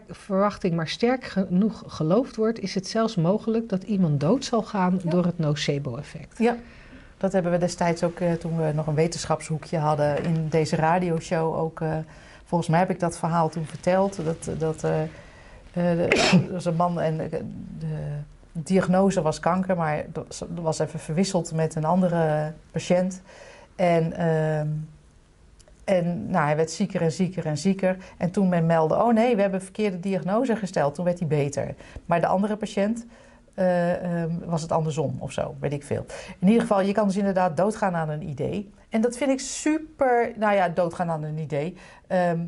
verwachting 0.10 0.76
maar 0.76 0.88
sterk 0.88 1.24
genoeg 1.24 1.84
geloofd 1.88 2.36
wordt, 2.36 2.60
is 2.60 2.76
het 2.76 2.88
zelfs 2.88 3.16
mogelijk 3.16 3.70
dat 3.70 3.84
iemand 3.84 4.20
dood 4.20 4.46
zal 4.46 4.62
gaan 4.63 5.00
Ja. 5.04 5.10
door 5.10 5.26
het 5.26 5.38
nocebo-effect. 5.39 6.38
Ja, 6.38 6.58
dat 7.18 7.32
hebben 7.34 7.52
we 7.52 7.58
destijds 7.58 8.04
ook 8.04 8.20
eh, 8.20 8.32
toen 8.34 8.58
we 8.58 8.72
nog 8.76 8.88
een 8.88 8.96
wetenschapshoekje 8.96 9.78
hadden 9.78 10.24
in 10.24 10.48
deze 10.50 10.76
radioshow 10.76 11.56
ook. 11.56 11.82
eh, 11.82 11.98
volgens 12.46 12.70
mij 12.70 12.80
heb 12.80 12.89
ik 12.89 13.00
dat 13.00 13.18
verhaal 13.18 13.50
toen 13.50 13.66
verteld. 13.66 14.20
Dat, 14.26 14.50
dat 14.60 14.84
eh, 14.84 15.02
eh, 15.74 16.00
er 16.34 16.52
was 16.52 16.66
een 16.66 16.76
man 16.76 17.00
en 17.00 17.18
de, 17.18 17.30
de 17.80 17.96
diagnose 18.54 19.22
was 19.22 19.39
kanker, 19.39 19.78
maar 19.78 20.06
dat 20.12 20.46
was 20.62 20.80
even 20.80 21.00
verwisseld 21.00 21.54
met 21.54 21.76
een 21.76 21.86
andere 21.86 22.54
patiënt. 22.72 23.22
En, 23.76 24.13
ehm, 24.13 24.68
en 25.84 26.30
nou, 26.30 26.46
hij 26.46 26.56
werd 26.56 26.72
zieker 26.72 27.02
en 27.02 27.12
zieker 27.12 27.46
en 27.46 27.58
zieker. 27.58 27.98
En 28.18 28.32
toen 28.32 28.50
men 28.50 28.66
meldde, 28.66 28.96
oh 28.96 29.13
nee, 29.13 29.36
we 29.36 29.42
hebben 29.42 29.60
een 29.60 29.66
verkeerde 29.66 30.00
diagnose 30.00 30.56
gesteld. 30.56 30.96
Toen 30.96 31.06
werd 31.06 31.20
hij 31.20 31.28
beter. 31.28 31.76
Maar 32.06 32.22
de 32.22 32.28
andere 32.28 32.56
patiënt, 32.56 33.06
eh, 33.54 34.22
ehm, 34.22 34.32
was 34.46 34.62
het 34.62 34.72
andersom 34.72 35.16
of 35.20 35.32
zo, 35.32 35.56
weet 35.60 35.74
ik 35.74 35.84
veel. 35.84 36.06
In 36.39 36.48
ieder 36.48 36.62
geval, 36.62 36.82
je 36.82 36.94
kan 36.94 37.08
dus 37.08 37.18
inderdaad 37.18 37.58
doodgaan 37.58 37.96
aan 37.96 38.10
een 38.10 38.30
idee. 38.30 38.72
En 38.89 39.02
dat 39.02 39.18
vind 39.18 39.32
ik 39.32 39.39
super, 39.39 40.34
nou 40.36 40.56
ja, 40.56 40.70
doodgaan 40.70 41.10
aan 41.10 41.24
een 41.24 41.38
idee. 41.38 41.78
Ehm, 42.08 42.39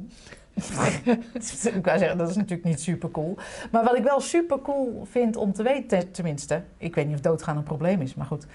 ik 1.80 1.86
wou 1.86 1.98
zeggen, 1.98 2.18
dat 2.18 2.30
is 2.30 2.36
natuurlijk 2.36 2.64
niet 2.64 2.82
super 2.82 3.12
cool. 3.12 3.38
Maar 3.72 3.84
wat 3.84 3.98
ik 3.98 4.04
wel 4.04 4.20
super 4.20 4.62
cool 4.62 5.06
vind 5.10 5.36
om 5.36 5.54
te 5.54 5.64
weten, 5.64 6.12
tenminste, 6.12 6.64
ik 6.78 6.96
weet 6.96 7.06
niet 7.06 7.16
of 7.16 7.22
doodgaan 7.22 7.58
een 7.58 7.64
probleem 7.64 8.02
is, 8.02 8.16
maar 8.16 8.26
goed. 8.26 8.46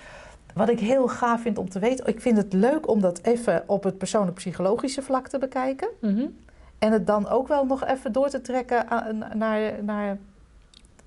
Wat 0.55 0.69
ik 0.69 0.81
heel 0.81 1.09
gaaf 1.09 1.43
vind 1.43 1.59
om 1.59 1.69
te 1.69 1.79
weten, 1.79 2.07
ik 2.07 2.21
vind 2.21 2.37
het 2.37 2.53
leuk 2.53 2.89
om 2.89 3.01
dat 3.01 3.21
even 3.23 3.63
op 3.67 3.83
het 3.83 3.99
persoonlijk-psychologische 3.99 5.03
vlak 5.03 5.29
te 5.29 5.39
bekijken. 5.39 5.89
Mhm. 6.01 6.27
En 6.79 6.93
het 6.93 7.07
dan 7.07 7.29
ook 7.29 7.49
wel 7.49 7.67
nog 7.67 7.85
even 7.85 8.13
door 8.13 8.29
te 8.29 8.41
trekken 8.41 8.87
naar, 9.35 9.85
naar 9.85 10.19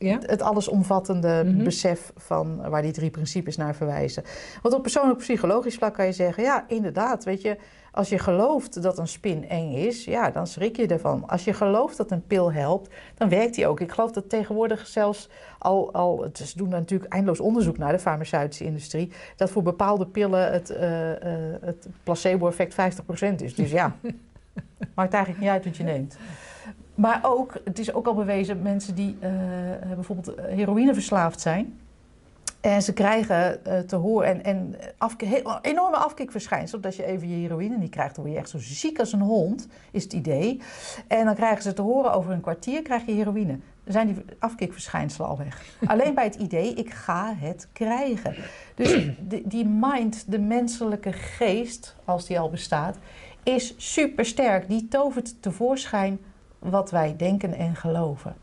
Ja? 0.03 0.17
het 0.21 0.41
allesomvattende 0.41 1.43
Mhm. 1.45 1.63
besef 1.63 2.11
van 2.15 2.69
waar 2.69 2.81
die 2.81 2.91
drie 2.91 3.09
principes 3.09 3.57
naar 3.57 3.75
verwijzen. 3.75 4.23
Want 4.61 4.75
op 4.75 4.81
persoonlijk 4.81 5.19
psychologisch 5.19 5.75
vlak 5.75 5.93
kan 5.93 6.05
je 6.05 6.11
zeggen, 6.11 6.43
ja, 6.43 6.65
inderdaad, 6.67 7.23
weet 7.23 7.41
je, 7.41 7.57
als 7.91 8.09
je 8.09 8.19
gelooft 8.19 8.81
dat 8.81 8.97
een 8.97 9.07
spin 9.07 9.49
eng 9.49 9.71
is, 9.73 10.05
ja, 10.05 10.29
dan 10.29 10.47
schrik 10.47 10.75
je 10.75 10.87
ervan. 10.87 11.27
Als 11.27 11.43
je 11.43 11.53
gelooft 11.53 11.97
dat 11.97 12.11
een 12.11 12.27
pil 12.27 12.51
helpt, 12.53 12.93
dan 13.17 13.29
werkt 13.29 13.55
die 13.55 13.67
ook. 13.67 13.79
Ik 13.79 13.91
geloof 13.91 14.11
dat 14.11 14.29
tegenwoordig 14.29 14.87
zelfs 14.87 15.29
al, 15.59 15.93
al 15.93 16.23
het- 16.23 16.37
ze 16.37 16.57
doen 16.57 16.69
natuurlijk 16.69 17.13
eindeloos 17.13 17.39
onderzoek 17.39 17.77
naar 17.77 17.91
de 17.91 17.99
farmaceutische 17.99 18.63
industrie, 18.65 19.11
dat 19.35 19.49
voor 19.51 19.61
bepaalde 19.63 20.05
pillen 20.07 20.51
het, 20.51 20.69
eh, 20.69 20.89
het 21.61 21.87
placebo-effect 22.03 22.73
50% 22.73 23.41
is. 23.41 23.55
Dus 23.55 23.71
ja, 23.71 23.95
maakt 24.95 25.13
eigenlijk 25.13 25.43
niet 25.43 25.51
uit 25.51 25.65
wat 25.65 25.77
je 25.77 25.83
neemt. 25.83 26.17
Maar 26.95 27.19
ook, 27.23 27.53
het 27.63 27.79
is 27.79 27.93
ook 27.93 28.07
al 28.07 28.13
bewezen, 28.13 28.61
mensen 28.61 28.95
die 28.95 29.17
eh, 29.19 29.31
bijvoorbeeld 29.95 30.37
heroïneverslaafd 30.41 31.41
zijn. 31.41 31.77
En 32.61 32.81
ze 32.81 32.93
krijgen 32.93 33.65
eh, 33.65 33.79
te 33.79 33.95
horen 33.95 34.27
en, 34.27 34.43
en 34.43 34.75
afke- 34.97 35.25
heel- 35.25 35.59
enorme 35.61 35.97
afkikverschijnsel. 35.97 36.79
Dat 36.79 36.95
je 36.95 37.05
even 37.05 37.29
je 37.29 37.35
heroïne 37.35 37.77
niet 37.77 37.89
krijgt, 37.89 38.15
dan 38.15 38.23
word 38.23 38.35
je 38.35 38.41
echt 38.41 38.51
zo 38.51 38.59
ziek 38.59 38.99
als 38.99 39.13
een 39.13 39.21
hond, 39.21 39.67
is 39.91 40.03
het 40.03 40.13
idee. 40.13 40.61
En 41.07 41.25
dan 41.25 41.35
krijgen 41.35 41.63
ze 41.63 41.73
te 41.73 41.81
horen 41.81 42.13
over 42.13 42.31
een 42.31 42.41
kwartier 42.41 42.81
krijg 42.81 43.05
je 43.05 43.11
heroïne. 43.11 43.59
Dan 43.83 43.93
zijn 43.93 44.07
die 44.07 44.25
afkikverschijnselen 44.39 45.27
al 45.27 45.37
weg. 45.37 45.61
Alleen 45.85 46.13
bij 46.13 46.23
het 46.23 46.35
idee, 46.35 46.73
ik 46.73 46.89
ga 46.93 47.33
het 47.37 47.67
krijgen. 47.73 48.35
Dus 48.75 49.09
die, 49.19 49.47
die 49.47 49.65
mind, 49.65 50.23
de 50.27 50.39
menselijke 50.39 51.13
geest, 51.13 51.95
als 52.05 52.25
die 52.25 52.39
al 52.39 52.49
bestaat, 52.49 52.97
is 53.43 53.73
supersterk. 53.77 54.69
Die 54.69 54.87
tovert 54.87 55.41
tevoorschijn 55.41 56.19
wat 56.63 56.91
wij 56.91 57.15
denken 57.17 57.53
en 57.53 57.75
geloven. 57.75 58.35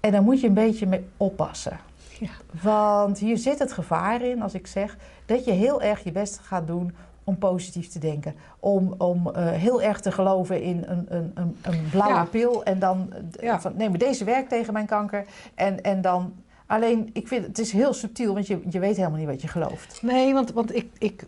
En 0.00 0.12
daar 0.12 0.22
moet 0.22 0.40
je 0.40 0.46
een 0.46 0.54
beetje 0.54 0.86
mee 0.86 1.04
oppassen. 1.16 1.78
Ja. 2.18 2.30
Want 2.62 3.18
hier 3.18 3.38
zit 3.38 3.58
het 3.58 3.72
gevaar 3.72 4.22
in, 4.22 4.42
als 4.42 4.54
ik 4.54 4.66
zeg, 4.66 4.96
dat 5.26 5.44
je 5.44 5.52
heel 5.52 5.82
erg 5.82 6.04
je 6.04 6.12
best 6.12 6.38
gaat 6.38 6.66
doen 6.66 6.94
om 7.24 7.38
positief 7.38 7.88
te 7.88 7.98
denken. 7.98 8.34
Om, 8.60 8.94
om 8.98 9.30
eh, 9.30 9.50
heel 9.50 9.82
erg 9.82 10.00
te 10.00 10.12
geloven 10.12 10.62
in 10.62 10.84
een, 10.86 11.06
een, 11.08 11.30
een, 11.34 11.56
een 11.62 11.88
blauwe 11.90 12.14
Ja. 12.14 12.24
pil. 12.24 12.64
En 12.64 12.78
dan 12.78 13.12
eh, 13.12 13.42
Ja. 13.44 13.60
van, 13.60 13.72
nee, 13.76 13.88
maar 13.88 13.98
deze 13.98 14.24
werkt 14.24 14.48
tegen 14.48 14.72
mijn 14.72 14.86
kanker. 14.86 15.24
En, 15.54 15.82
en 15.82 16.00
dan, 16.00 16.34
alleen, 16.66 17.10
ik 17.12 17.28
vind 17.28 17.46
het 17.46 17.58
is 17.58 17.72
heel 17.72 17.92
subtiel, 17.92 18.34
want 18.34 18.46
je, 18.46 18.60
je 18.70 18.78
weet 18.78 18.96
helemaal 18.96 19.18
niet 19.18 19.28
wat 19.28 19.42
je 19.42 19.48
gelooft. 19.48 20.02
Nee, 20.02 20.32
want, 20.32 20.52
want 20.52 20.74
ik, 20.74 20.90
ik, 20.98 21.26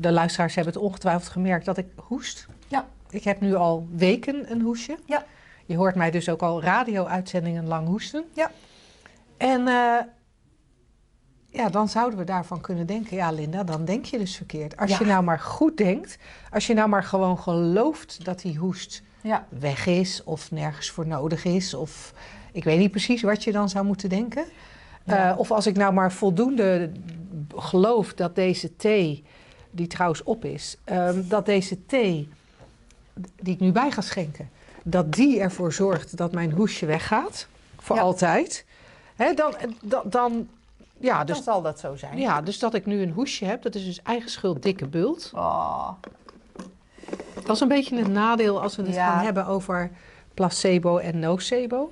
de 0.00 0.12
luisteraars 0.12 0.54
hebben 0.54 0.72
het 0.74 0.82
ongetwijfeld 0.82 1.28
gemerkt 1.28 1.64
dat 1.64 1.76
ik 1.76 1.86
hoest. 1.96 2.46
Ik 3.12 3.24
heb 3.24 3.40
nu 3.40 3.54
al 3.54 3.86
weken 3.90 4.50
een 4.52 4.60
hoesje. 4.60 4.96
Ja. 5.06 5.24
Je 5.66 5.76
hoort 5.76 5.94
mij 5.94 6.10
dus 6.10 6.28
ook 6.28 6.42
al 6.42 6.62
radio-uitzendingen 6.62 7.66
lang 7.66 7.86
hoesten. 7.88 8.24
Ja. 8.34 8.50
En 9.36 9.66
eh, 9.68 9.98
ja, 11.48 11.68
dan 11.68 11.88
zouden 11.88 12.18
we 12.18 12.24
daarvan 12.24 12.60
kunnen 12.60 12.86
denken, 12.86 13.16
ja 13.16 13.30
Linda, 13.32 13.64
dan 13.64 13.84
denk 13.84 14.04
je 14.04 14.18
dus 14.18 14.36
verkeerd. 14.36 14.76
Als 14.76 14.90
Ja. 14.90 14.96
je 14.98 15.04
nou 15.04 15.22
maar 15.24 15.40
goed 15.40 15.76
denkt, 15.76 16.18
als 16.50 16.66
je 16.66 16.74
nou 16.74 16.88
maar 16.88 17.04
gewoon 17.04 17.38
gelooft 17.38 18.24
dat 18.24 18.40
die 18.40 18.56
hoest 18.58 19.02
Ja. 19.20 19.46
weg 19.48 19.86
is 19.86 20.22
of 20.24 20.50
nergens 20.50 20.90
voor 20.90 21.06
nodig 21.06 21.44
is. 21.44 21.74
Of 21.74 22.12
ik 22.52 22.64
weet 22.64 22.78
niet 22.78 22.90
precies 22.90 23.22
wat 23.22 23.44
je 23.44 23.52
dan 23.52 23.68
zou 23.68 23.84
moeten 23.84 24.08
denken. 24.08 24.44
Ja. 25.04 25.30
Eh, 25.32 25.38
of 25.38 25.50
als 25.50 25.66
ik 25.66 25.76
nou 25.76 25.92
maar 25.92 26.12
voldoende 26.12 26.92
geloof 27.56 28.14
dat 28.14 28.34
deze 28.34 28.76
thee, 28.76 29.24
die 29.70 29.86
trouwens 29.86 30.22
op 30.22 30.44
is, 30.44 30.76
ehm, 30.84 31.22
dat 31.28 31.46
deze 31.46 31.86
thee 31.86 32.28
die 33.42 33.54
ik 33.54 33.60
nu 33.60 33.72
bij 33.72 33.90
ga 33.90 34.00
schenken, 34.00 34.50
dat 34.82 35.12
die 35.12 35.40
ervoor 35.40 35.72
zorgt 35.72 36.16
dat 36.16 36.32
mijn 36.32 36.50
hoesje 36.52 36.86
weggaat. 36.86 37.46
Voor 37.78 37.96
Ja. 37.96 38.02
altijd. 38.02 38.64
Hè, 39.16 39.34
dan, 39.34 39.54
dan, 39.82 40.02
dan, 40.04 40.48
ja, 40.98 41.24
dus, 41.24 41.34
dan 41.34 41.44
zal 41.44 41.62
dat 41.62 41.80
zo 41.80 41.96
zijn. 41.96 42.18
ja, 42.18 42.40
dus 42.40 42.58
dat 42.58 42.74
ik 42.74 42.86
nu 42.86 43.02
een 43.02 43.10
hoesje 43.12 43.44
heb, 43.44 43.62
dat 43.62 43.74
is 43.74 43.84
dus 43.84 44.02
eigen 44.02 44.30
schuld 44.30 44.62
dikke 44.62 44.86
bult. 44.86 45.30
Oh, 45.34 45.88
Dat 47.44 47.54
is 47.54 47.60
een 47.60 47.68
beetje 47.68 47.96
het 47.96 48.08
nadeel 48.08 48.62
als 48.62 48.76
we 48.76 48.82
het 48.82 48.94
Ja. 48.94 49.06
gaan 49.06 49.24
hebben 49.24 49.46
over 49.46 49.90
placebo 50.34 50.96
en 50.98 51.18
nocebo. 51.18 51.88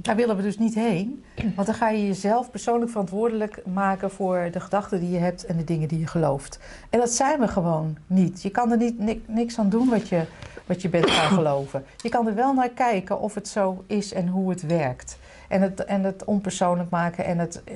Daar 0.00 0.16
willen 0.16 0.36
we 0.36 0.42
dus 0.42 0.58
niet 0.58 0.74
heen. 0.74 1.24
Want 1.54 1.66
dan 1.66 1.76
ga 1.76 1.88
je 1.88 2.06
jezelf 2.06 2.50
persoonlijk 2.50 2.90
verantwoordelijk 2.90 3.62
maken 3.66 4.10
voor 4.10 4.48
de 4.52 4.60
gedachten 4.60 5.00
die 5.00 5.10
je 5.10 5.18
hebt 5.18 5.46
en 5.46 5.56
de 5.56 5.64
dingen 5.64 5.88
die 5.88 5.98
je 5.98 6.06
gelooft. 6.06 6.58
En 6.90 6.98
dat 6.98 7.10
zijn 7.10 7.40
we 7.40 7.48
gewoon 7.48 7.96
niet. 8.06 8.42
Je 8.42 8.50
kan 8.50 8.70
er 8.70 8.76
niet, 8.76 8.98
ni- 8.98 9.22
niks 9.26 9.58
aan 9.58 9.68
doen 9.68 9.88
wat 9.88 10.08
je, 10.08 10.24
wat 10.66 10.82
je 10.82 10.88
bent 10.88 11.10
gaan 11.10 11.30
geloven. 11.36 11.84
Je 11.96 12.08
kan 12.08 12.26
er 12.26 12.34
wel 12.34 12.54
naar 12.54 12.68
kijken 12.68 13.20
of 13.20 13.34
het 13.34 13.48
zo 13.48 13.84
is 13.86 14.12
en 14.12 14.28
hoe 14.28 14.50
het 14.50 14.66
werkt. 14.66 15.18
En 15.48 15.62
het, 15.62 15.84
en 15.84 16.02
het 16.04 16.24
onpersoonlijk 16.24 16.90
maken 16.90 17.24
en 17.24 17.38
het 17.38 17.62
eh, 17.64 17.74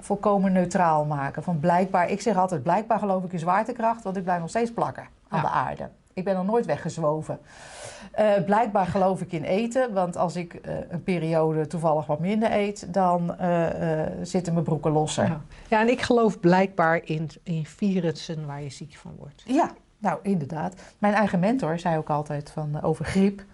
volkomen 0.00 0.52
neutraal 0.52 1.04
maken. 1.04 1.42
Van 1.42 1.60
blijkbaar, 1.60 2.10
ik 2.10 2.20
zeg 2.20 2.36
altijd, 2.36 2.62
blijkbaar 2.62 2.98
geloof 2.98 3.24
ik 3.24 3.32
in 3.32 3.38
zwaartekracht, 3.38 4.02
want 4.02 4.16
ik 4.16 4.22
blijf 4.22 4.40
nog 4.40 4.48
steeds 4.48 4.72
plakken 4.72 5.06
aan 5.28 5.40
Ja. 5.40 5.46
de 5.46 5.52
aarde. 5.52 5.88
Ik 6.14 6.24
ben 6.24 6.34
nog 6.34 6.46
nooit 6.46 6.66
weggezwoven. 6.66 7.38
Eh, 8.12 8.44
blijkbaar 8.44 8.86
geloof 8.86 9.20
ik 9.20 9.32
in 9.32 9.42
eten, 9.42 9.92
want 9.92 10.16
als 10.16 10.36
ik 10.36 10.54
eh, 10.54 10.74
een 10.88 11.02
periode 11.02 11.66
toevallig 11.66 12.06
wat 12.06 12.20
minder 12.20 12.52
eet, 12.52 12.92
dan 12.94 13.36
eh, 13.38 14.06
zitten 14.22 14.52
mijn 14.52 14.64
broeken 14.64 14.92
losser. 14.92 15.24
Ja. 15.24 15.40
ja, 15.68 15.80
en 15.80 15.88
ik 15.88 16.00
geloof 16.00 16.40
blijkbaar 16.40 17.00
in, 17.04 17.30
in 17.42 17.66
virussen 17.66 18.46
waar 18.46 18.62
je 18.62 18.70
ziek 18.70 18.94
van 18.94 19.14
wordt. 19.18 19.42
Ja, 19.46 19.70
nou 19.98 20.18
inderdaad. 20.22 20.74
Mijn 20.98 21.14
eigen 21.14 21.38
mentor 21.38 21.78
zei 21.78 21.96
ook 21.96 22.10
altijd 22.10 22.50
van, 22.50 22.82
over 22.82 23.04
griep. 23.04 23.44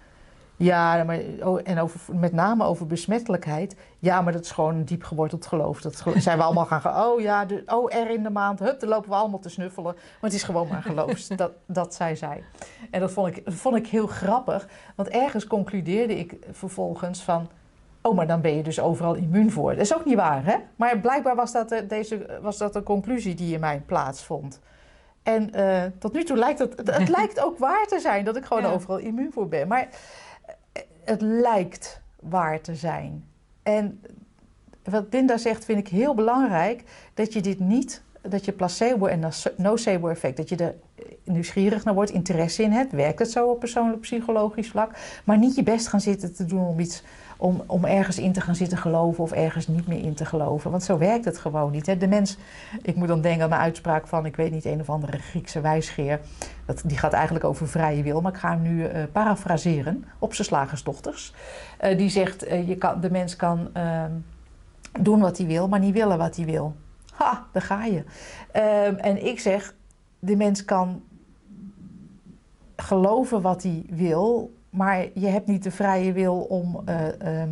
Ja, 0.63 1.05
maar, 1.05 1.21
oh, 1.43 1.61
en 1.65 1.79
over, 1.79 2.01
met 2.15 2.33
name 2.33 2.65
over 2.65 2.87
besmettelijkheid. 2.87 3.77
Ja, 3.99 4.21
maar 4.21 4.33
dat 4.33 4.45
is 4.45 4.51
gewoon 4.51 4.75
een 4.75 4.85
diep 4.85 5.03
geworteld 5.03 5.47
geloof. 5.47 5.81
Dat 5.81 6.03
zijn 6.17 6.39
we 6.39 6.45
allemaal 6.45 6.67
gaan 6.67 6.81
gaan. 6.81 7.05
Oh 7.05 7.21
ja, 7.21 7.45
de, 7.45 7.63
oh 7.67 7.95
er 7.95 8.11
in 8.11 8.23
de 8.23 8.31
maand. 8.31 8.59
Hup, 8.59 8.81
dan 8.81 8.89
lopen 8.89 9.11
we 9.11 9.15
allemaal 9.17 9.39
te 9.39 9.49
snuffelen. 9.49 9.95
Maar 9.95 10.31
het 10.31 10.33
is 10.33 10.43
gewoon 10.43 10.69
maar 10.69 10.83
geloof. 10.83 11.19
dat, 11.37 11.53
dat 11.67 11.95
zei 11.95 12.17
zij. 12.17 12.45
En 12.91 13.01
dat 13.01 13.11
vond 13.13 13.37
ik, 13.37 13.45
dat 13.45 13.55
vond 13.55 13.77
ik 13.77 13.87
heel 13.87 14.07
grappig. 14.07 14.69
Want 14.95 15.09
ergens 15.09 15.47
concludeerde 15.47 16.19
ik 16.19 16.37
vervolgens 16.51 17.23
van... 17.23 17.49
Oh, 18.03 18.17
maar 18.17 18.27
dan 18.27 18.41
ben 18.41 18.57
je 18.57 18.63
dus 18.63 18.81
overal 18.81 19.15
immuun 19.15 19.51
voor. 19.51 19.71
Dat 19.71 19.85
is 19.85 19.95
ook 19.95 20.05
niet 20.05 20.17
waar, 20.17 20.45
hè? 20.45 20.57
Maar 20.77 20.99
blijkbaar 20.99 21.37
was 21.37 21.53
dat, 21.53 21.69
de, 21.69 21.87
deze, 21.87 22.39
was 22.43 22.59
dat 22.59 22.75
een 22.77 22.83
conclusie 22.83 23.35
die 23.35 23.55
in 23.55 23.61
mijn 23.61 23.85
plaatsvond. 23.85 24.61
En 25.23 25.53
eh, 25.53 25.83
tot 25.99 26.13
nu 26.13 26.25
toe 26.25 26.37
lijkt 26.37 26.59
het... 26.59 26.91
Het 26.91 27.09
lijkt 27.09 27.41
ook 27.41 27.59
waar 27.59 27.87
te 27.87 28.01
zijn 28.01 28.25
dat 28.25 28.37
ik 28.37 28.45
gewoon 28.45 28.63
Ja. 28.63 28.71
overal 28.71 28.99
immuun 28.99 29.33
voor 29.33 29.49
ben. 29.49 29.69
Maar 29.69 29.81
eh, 29.81 29.89
het 31.05 31.21
lijkt 31.21 32.01
waar 32.21 32.61
te 32.61 32.75
zijn. 32.75 33.25
En 33.63 34.01
wat 34.85 35.07
Linda 35.11 35.37
zegt, 35.37 35.65
vind 35.65 35.79
ik 35.79 35.89
heel 35.89 36.15
belangrijk. 36.15 36.85
Dat 37.15 37.33
je 37.33 37.41
dit 37.41 37.61
niet, 37.61 38.03
dat 38.21 38.45
je 38.45 38.53
placebo 38.53 39.07
en 39.07 39.31
nocebo 39.57 40.09
effect, 40.09 40.37
dat 40.37 40.49
je 40.49 40.57
er 40.57 40.75
nieuwsgierig 41.25 41.85
naar 41.85 41.95
wordt, 41.95 42.11
interesse 42.11 42.63
in 42.63 42.73
hebt. 42.73 42.93
Werkt 42.93 43.19
het 43.19 43.31
zo 43.31 43.47
op 43.47 43.59
persoonlijk 43.59 44.01
psychologisch 44.01 44.71
vlak? 44.71 44.97
Maar 45.25 45.39
niet 45.39 45.55
je 45.55 45.63
best 45.63 45.89
gaan 45.89 46.01
zitten 46.01 46.35
te 46.35 46.45
doen 46.45 46.67
om 46.67 46.81
iets 46.81 47.03
om, 47.41 47.63
om 47.67 47.85
ergens 47.85 48.19
in 48.19 48.33
te 48.33 48.41
gaan 48.41 48.55
zitten 48.55 48.79
geloven 48.79 49.25
of 49.25 49.33
ergens 49.33 49.67
niet 49.67 49.87
meer 49.87 50.03
in 50.05 50.15
te 50.15 50.25
geloven. 50.25 50.71
Want 50.71 50.83
zo 50.83 50.99
werkt 50.99 51.25
het 51.25 51.39
gewoon 51.39 51.71
niet. 51.71 51.87
Hè? 51.87 51.97
De 51.97 52.09
mens, 52.09 52.37
ik 52.83 52.97
moet 52.97 53.09
dan 53.09 53.21
denken 53.21 53.45
aan 53.45 53.53
een 53.53 53.59
uitspraak 53.59 54.07
van, 54.07 54.27
ik 54.27 54.37
weet 54.37 54.51
niet, 54.51 54.65
een 54.65 54.81
of 54.81 54.91
andere 54.91 55.19
Griekse 55.19 55.61
wijsgeer. 55.61 56.21
Dat, 56.65 56.83
die 56.85 56.99
gaat 56.99 57.13
eigenlijk 57.13 57.45
over 57.45 57.69
vrije 57.69 58.03
wil, 58.03 58.21
maar 58.21 58.33
ik 58.33 58.39
ga 58.39 58.51
hem 58.51 58.63
nu 58.63 58.83
uh, 58.83 59.03
parafraseren 59.13 60.05
op 60.19 60.35
zijn 60.35 60.47
slagersdochters. 60.47 61.35
Uh, 61.85 61.99
die 61.99 62.09
zegt, 62.09 62.49
uh, 62.49 62.69
je 62.69 62.77
kan, 62.77 63.01
de 63.01 63.11
mens 63.11 63.37
kan 63.37 63.69
ehm, 63.73 64.13
doen 65.01 65.21
wat 65.21 65.39
hij 65.39 65.47
wil, 65.47 65.69
maar 65.69 65.81
niet 65.81 65.95
willen 65.95 66.19
wat 66.19 66.37
hij 66.37 66.45
wil. 66.45 66.75
Ha, 67.13 67.47
daar 67.53 67.63
ga 67.63 67.85
je. 67.85 68.05
Ehm, 68.53 68.95
en 68.95 69.27
ik 69.27 69.41
zeg, 69.41 69.75
de 70.19 70.37
mens 70.37 70.65
kan 70.65 71.03
geloven 72.77 73.41
wat 73.43 73.63
hij 73.63 73.85
wil, 73.91 74.53
maar 74.71 75.07
je 75.15 75.27
hebt 75.27 75.47
niet 75.47 75.63
de 75.63 75.71
vrije 75.71 76.13
wil 76.13 76.41
om. 76.41 76.85
Uh, 76.89 77.43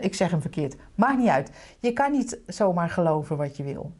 ik 0.00 0.14
zeg 0.14 0.30
hem 0.30 0.40
verkeerd. 0.40 0.76
Maakt 0.94 1.18
niet 1.18 1.28
uit. 1.28 1.50
Je 1.78 1.92
kan 1.92 2.12
niet 2.12 2.38
zomaar 2.46 2.90
geloven 2.90 3.36
wat 3.36 3.56
je 3.56 3.62
wil. 3.62 3.92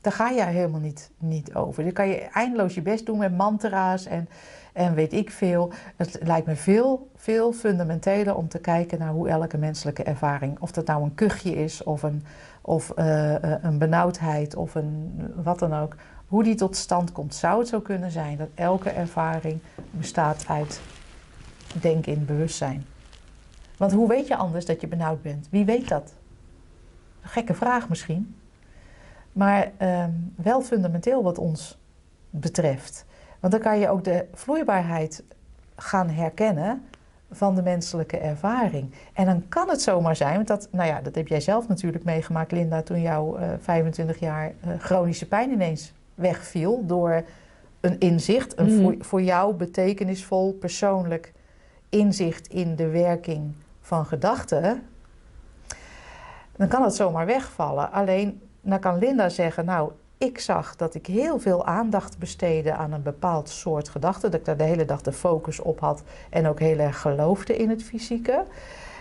Daar 0.00 0.12
ga 0.14 0.28
je 0.28 0.42
helemaal 0.42 0.80
niet, 0.80 1.10
niet 1.18 1.54
over. 1.54 1.82
Dan 1.82 1.92
kan 1.92 2.08
je 2.08 2.16
eindeloos 2.16 2.74
je 2.74 2.82
best 2.82 3.06
doen 3.06 3.18
met 3.18 3.36
mantra's 3.36 4.06
en, 4.06 4.28
en 4.72 4.94
weet 4.94 5.12
ik 5.12 5.30
veel. 5.30 5.72
Het 5.96 6.18
lijkt 6.22 6.46
me 6.46 6.56
veel, 6.56 7.10
veel 7.16 7.52
fundamenteler 7.52 8.36
om 8.36 8.48
te 8.48 8.58
kijken 8.58 8.98
naar 8.98 9.12
hoe 9.12 9.28
elke 9.28 9.58
menselijke 9.58 10.02
ervaring, 10.02 10.60
of 10.60 10.72
dat 10.72 10.86
nou 10.86 11.02
een 11.02 11.14
kuchje 11.14 11.54
is 11.54 11.82
of 11.82 12.02
een, 12.02 12.24
of, 12.60 12.92
uh, 12.96 13.34
een 13.62 13.78
benauwdheid 13.78 14.54
of 14.54 14.74
een 14.74 15.20
wat 15.42 15.58
dan 15.58 15.74
ook, 15.74 15.96
hoe 16.26 16.44
die 16.44 16.54
tot 16.54 16.76
stand 16.76 17.12
komt. 17.12 17.34
Zou 17.34 17.58
het 17.58 17.68
zo 17.68 17.80
kunnen 17.80 18.10
zijn 18.10 18.36
dat 18.36 18.48
elke 18.54 18.90
ervaring 18.90 19.58
bestaat 19.90 20.44
uit 20.48 20.80
denken 21.72 22.12
in 22.12 22.24
bewustzijn. 22.24 22.86
Want 23.76 23.92
hoe 23.92 24.08
weet 24.08 24.26
je 24.26 24.36
anders 24.36 24.64
dat 24.64 24.80
je 24.80 24.86
benauwd 24.86 25.22
bent? 25.22 25.48
Wie 25.50 25.64
weet 25.64 25.88
dat? 25.88 26.14
Een 27.22 27.28
gekke 27.28 27.54
vraag 27.54 27.88
misschien. 27.88 28.36
Maar 29.32 29.70
ehm, 29.76 30.10
wel 30.34 30.60
fundamenteel 30.60 31.22
wat 31.22 31.38
ons 31.38 31.78
betreft. 32.30 33.04
Want 33.40 33.52
dan 33.52 33.62
kan 33.62 33.78
je 33.78 33.88
ook 33.88 34.04
de 34.04 34.26
vloeibaarheid 34.32 35.22
gaan 35.76 36.08
herkennen 36.10 36.82
van 37.30 37.54
de 37.54 37.62
menselijke 37.62 38.18
ervaring. 38.18 38.90
En 39.12 39.26
dan 39.26 39.48
kan 39.48 39.68
het 39.68 39.82
zomaar 39.82 40.16
zijn, 40.16 40.34
want 40.34 40.46
dat, 40.46 40.68
nou 40.70 40.88
ja, 40.88 41.00
dat 41.00 41.14
heb 41.14 41.28
jij 41.28 41.40
zelf 41.40 41.68
natuurlijk 41.68 42.04
meegemaakt, 42.04 42.52
Linda, 42.52 42.82
toen 42.82 43.00
jouw 43.00 43.38
uh, 43.38 43.48
25 43.60 44.18
jaar 44.18 44.52
uh, 44.66 44.72
chronische 44.78 45.28
pijn 45.28 45.50
ineens 45.50 45.92
wegviel 46.14 46.86
door 46.86 47.24
een 47.80 47.98
inzicht, 47.98 48.58
een 48.58 48.74
mm. 48.74 48.82
voor, 48.82 48.94
voor 48.98 49.22
jou 49.22 49.54
betekenisvol 49.54 50.52
persoonlijk 50.52 51.32
inzicht 51.96 52.46
in 52.48 52.76
de 52.76 52.88
werking 52.88 53.54
van 53.80 54.06
gedachten, 54.06 54.82
dan 56.56 56.68
kan 56.68 56.82
het 56.82 56.94
zomaar 56.94 57.26
wegvallen. 57.26 57.92
Alleen, 57.92 58.42
dan 58.60 58.80
kan 58.80 58.98
Linda 58.98 59.28
zeggen, 59.28 59.64
nou, 59.64 59.90
ik 60.18 60.38
zag 60.38 60.76
dat 60.76 60.94
ik 60.94 61.06
heel 61.06 61.38
veel 61.38 61.66
aandacht 61.66 62.18
besteedde 62.18 62.74
aan 62.74 62.92
een 62.92 63.02
bepaald 63.02 63.48
soort 63.48 63.88
gedachte, 63.88 64.28
dat 64.28 64.40
ik 64.40 64.46
daar 64.46 64.56
de 64.56 64.64
hele 64.64 64.84
dag 64.84 65.02
de 65.02 65.12
focus 65.12 65.60
op 65.60 65.80
had 65.80 66.02
en 66.30 66.46
ook 66.46 66.60
heel 66.60 66.78
erg 66.78 67.00
geloofde 67.00 67.56
in 67.56 67.70
het 67.70 67.82
fysieke. 67.82 68.44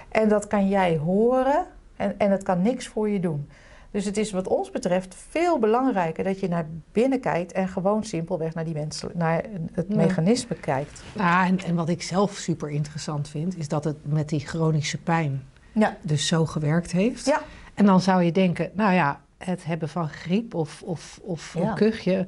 En 0.10 0.29
dat 0.29 0.47
kan 0.47 0.67
jij 0.67 0.97
horen 0.97 1.65
en, 1.95 2.19
en 2.19 2.31
het 2.31 2.43
kan 2.43 2.62
niks 2.62 2.88
voor 2.88 3.10
je 3.10 3.19
doen. 3.19 3.49
Dus 3.95 4.05
het 4.05 4.17
is 4.17 4.31
wat 4.31 4.47
ons 4.47 4.71
betreft 4.71 5.15
veel 5.29 5.60
belangrijker 5.60 6.23
dat 6.23 6.39
je 6.39 6.47
naar 6.47 6.67
binnen 6.91 7.19
kijkt 7.19 7.51
en 7.51 7.67
gewoon 7.67 8.03
simpelweg 8.03 8.53
naar, 8.53 8.65
die 8.65 8.73
mensen, 8.73 9.12
naar 9.13 9.43
het 9.71 9.95
mechanisme 9.95 10.55
kijkt. 10.55 11.03
Ja, 11.13 11.45
en, 11.45 11.60
en 11.60 11.75
wat 11.75 11.89
ik 11.89 12.01
zelf 12.01 12.34
super 12.34 12.69
interessant 12.69 13.29
vind, 13.29 13.58
is 13.58 13.67
dat 13.67 13.84
het 13.84 13.97
met 14.05 14.29
die 14.29 14.39
chronische 14.39 14.97
pijn 14.97 15.43
ja. 15.71 15.97
dus 16.01 16.27
zo 16.27 16.45
gewerkt 16.45 16.91
heeft. 16.91 17.25
Ja. 17.25 17.41
En 17.73 17.86
dan 17.86 18.01
zou 18.01 18.23
je 18.23 18.31
denken, 18.31 18.71
nou 18.73 18.93
ja, 18.93 19.21
het 19.38 19.65
hebben 19.65 19.89
van 19.89 20.10
griep 20.10 20.53
of, 20.53 20.81
of, 20.81 21.19
of 21.21 21.53
ja. 21.53 21.69
een 21.69 21.75
kuchje, 21.75 22.27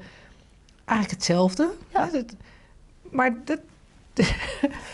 eigenlijk 0.85 1.11
hetzelfde. 1.11 1.69
Ja. 1.89 2.09
maar 3.09 3.35
dat, 3.45 3.59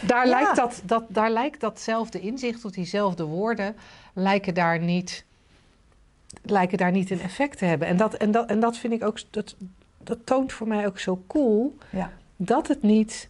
daar, 0.07 0.27
lijkt 0.27 0.55
dat, 0.55 0.81
dat, 0.85 1.03
daar 1.07 1.31
lijkt 1.31 1.59
datzelfde 1.59 2.19
inzicht 2.19 2.65
of 2.65 2.71
diezelfde 2.71 3.23
woorden 3.23 3.75
lijken 4.13 4.53
daar 4.53 4.79
niet 4.79 5.25
lijken 6.43 6.77
daar 6.77 6.91
niet 6.91 7.09
een 7.09 7.21
effect 7.21 7.57
te 7.57 7.65
hebben. 7.65 7.87
En 7.87 7.97
dat, 7.97 8.13
en 8.13 8.31
dat, 8.31 8.49
en 8.49 8.59
dat 8.59 8.77
vind 8.77 8.93
ik 8.93 9.03
ook, 9.03 9.19
dat, 9.29 9.55
dat 10.03 10.17
toont 10.23 10.53
voor 10.53 10.67
mij 10.67 10.85
ook 10.87 10.99
zo 10.99 11.23
cool. 11.27 11.77
Ja. 11.89 12.11
Dat 12.35 12.67
het 12.67 12.81
niet, 12.81 13.29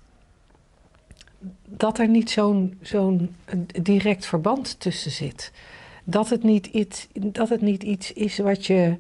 dat 1.65 1.99
er 1.99 2.07
niet 2.07 2.29
zo'n 2.29 2.77
zo'n 2.81 3.35
direct 3.81 4.25
verband 4.25 4.79
tussen 4.79 5.11
zit. 5.11 5.51
Dat 6.03 6.29
het, 6.29 6.43
niet 6.43 6.65
iets, 6.65 7.07
dat 7.13 7.49
het 7.49 7.61
niet 7.61 7.83
iets 7.83 8.13
is 8.13 8.37
wat 8.37 8.65
je 8.65 8.97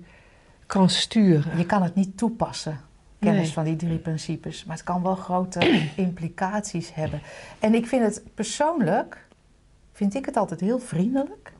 kan 0.65 0.89
sturen. 0.89 1.57
Je 1.57 1.65
kan 1.65 1.83
het 1.83 1.95
niet 1.95 2.17
toepassen, 2.17 2.79
kennis 3.19 3.53
van 3.53 3.63
die 3.63 3.75
drie 3.75 3.97
principes. 3.97 4.65
Maar 4.65 4.75
het 4.75 4.85
kan 4.85 5.03
wel 5.03 5.15
grote 5.15 5.59
implicaties 5.95 6.93
hebben. 6.93 7.21
En 7.59 7.73
ik 7.73 7.87
vind 7.87 8.03
het 8.03 8.23
persoonlijk, 8.33 9.27
vind 9.91 10.15
ik 10.15 10.25
het 10.25 10.37
altijd 10.37 10.59
heel 10.59 10.79
vriendelijk 10.79 11.53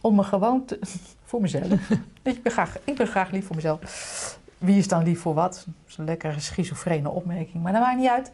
om 0.00 0.14
me 0.14 0.22
gewoon 0.22 0.64
te, 0.64 0.78
voor 1.26 1.40
mezelf. 1.40 1.90
ik, 2.22 2.42
ben 2.42 2.52
graag, 2.52 2.78
ik 2.84 2.96
ben 2.96 3.06
graag 3.06 3.30
lief 3.30 3.46
voor 3.46 3.56
mezelf. 3.56 4.38
Wie 4.58 4.78
is 4.78 4.88
dan 4.88 5.02
lief 5.02 5.20
voor 5.20 5.34
wat? 5.34 5.62
Dat 5.66 5.74
is 5.88 5.96
een 5.96 6.04
lekkere 6.04 6.40
schizofrene 6.40 7.10
opmerking, 7.10 7.62
maar 7.62 7.72
dat 7.72 7.80
maakt 7.82 7.98
niet 7.98 8.08
uit. 8.08 8.32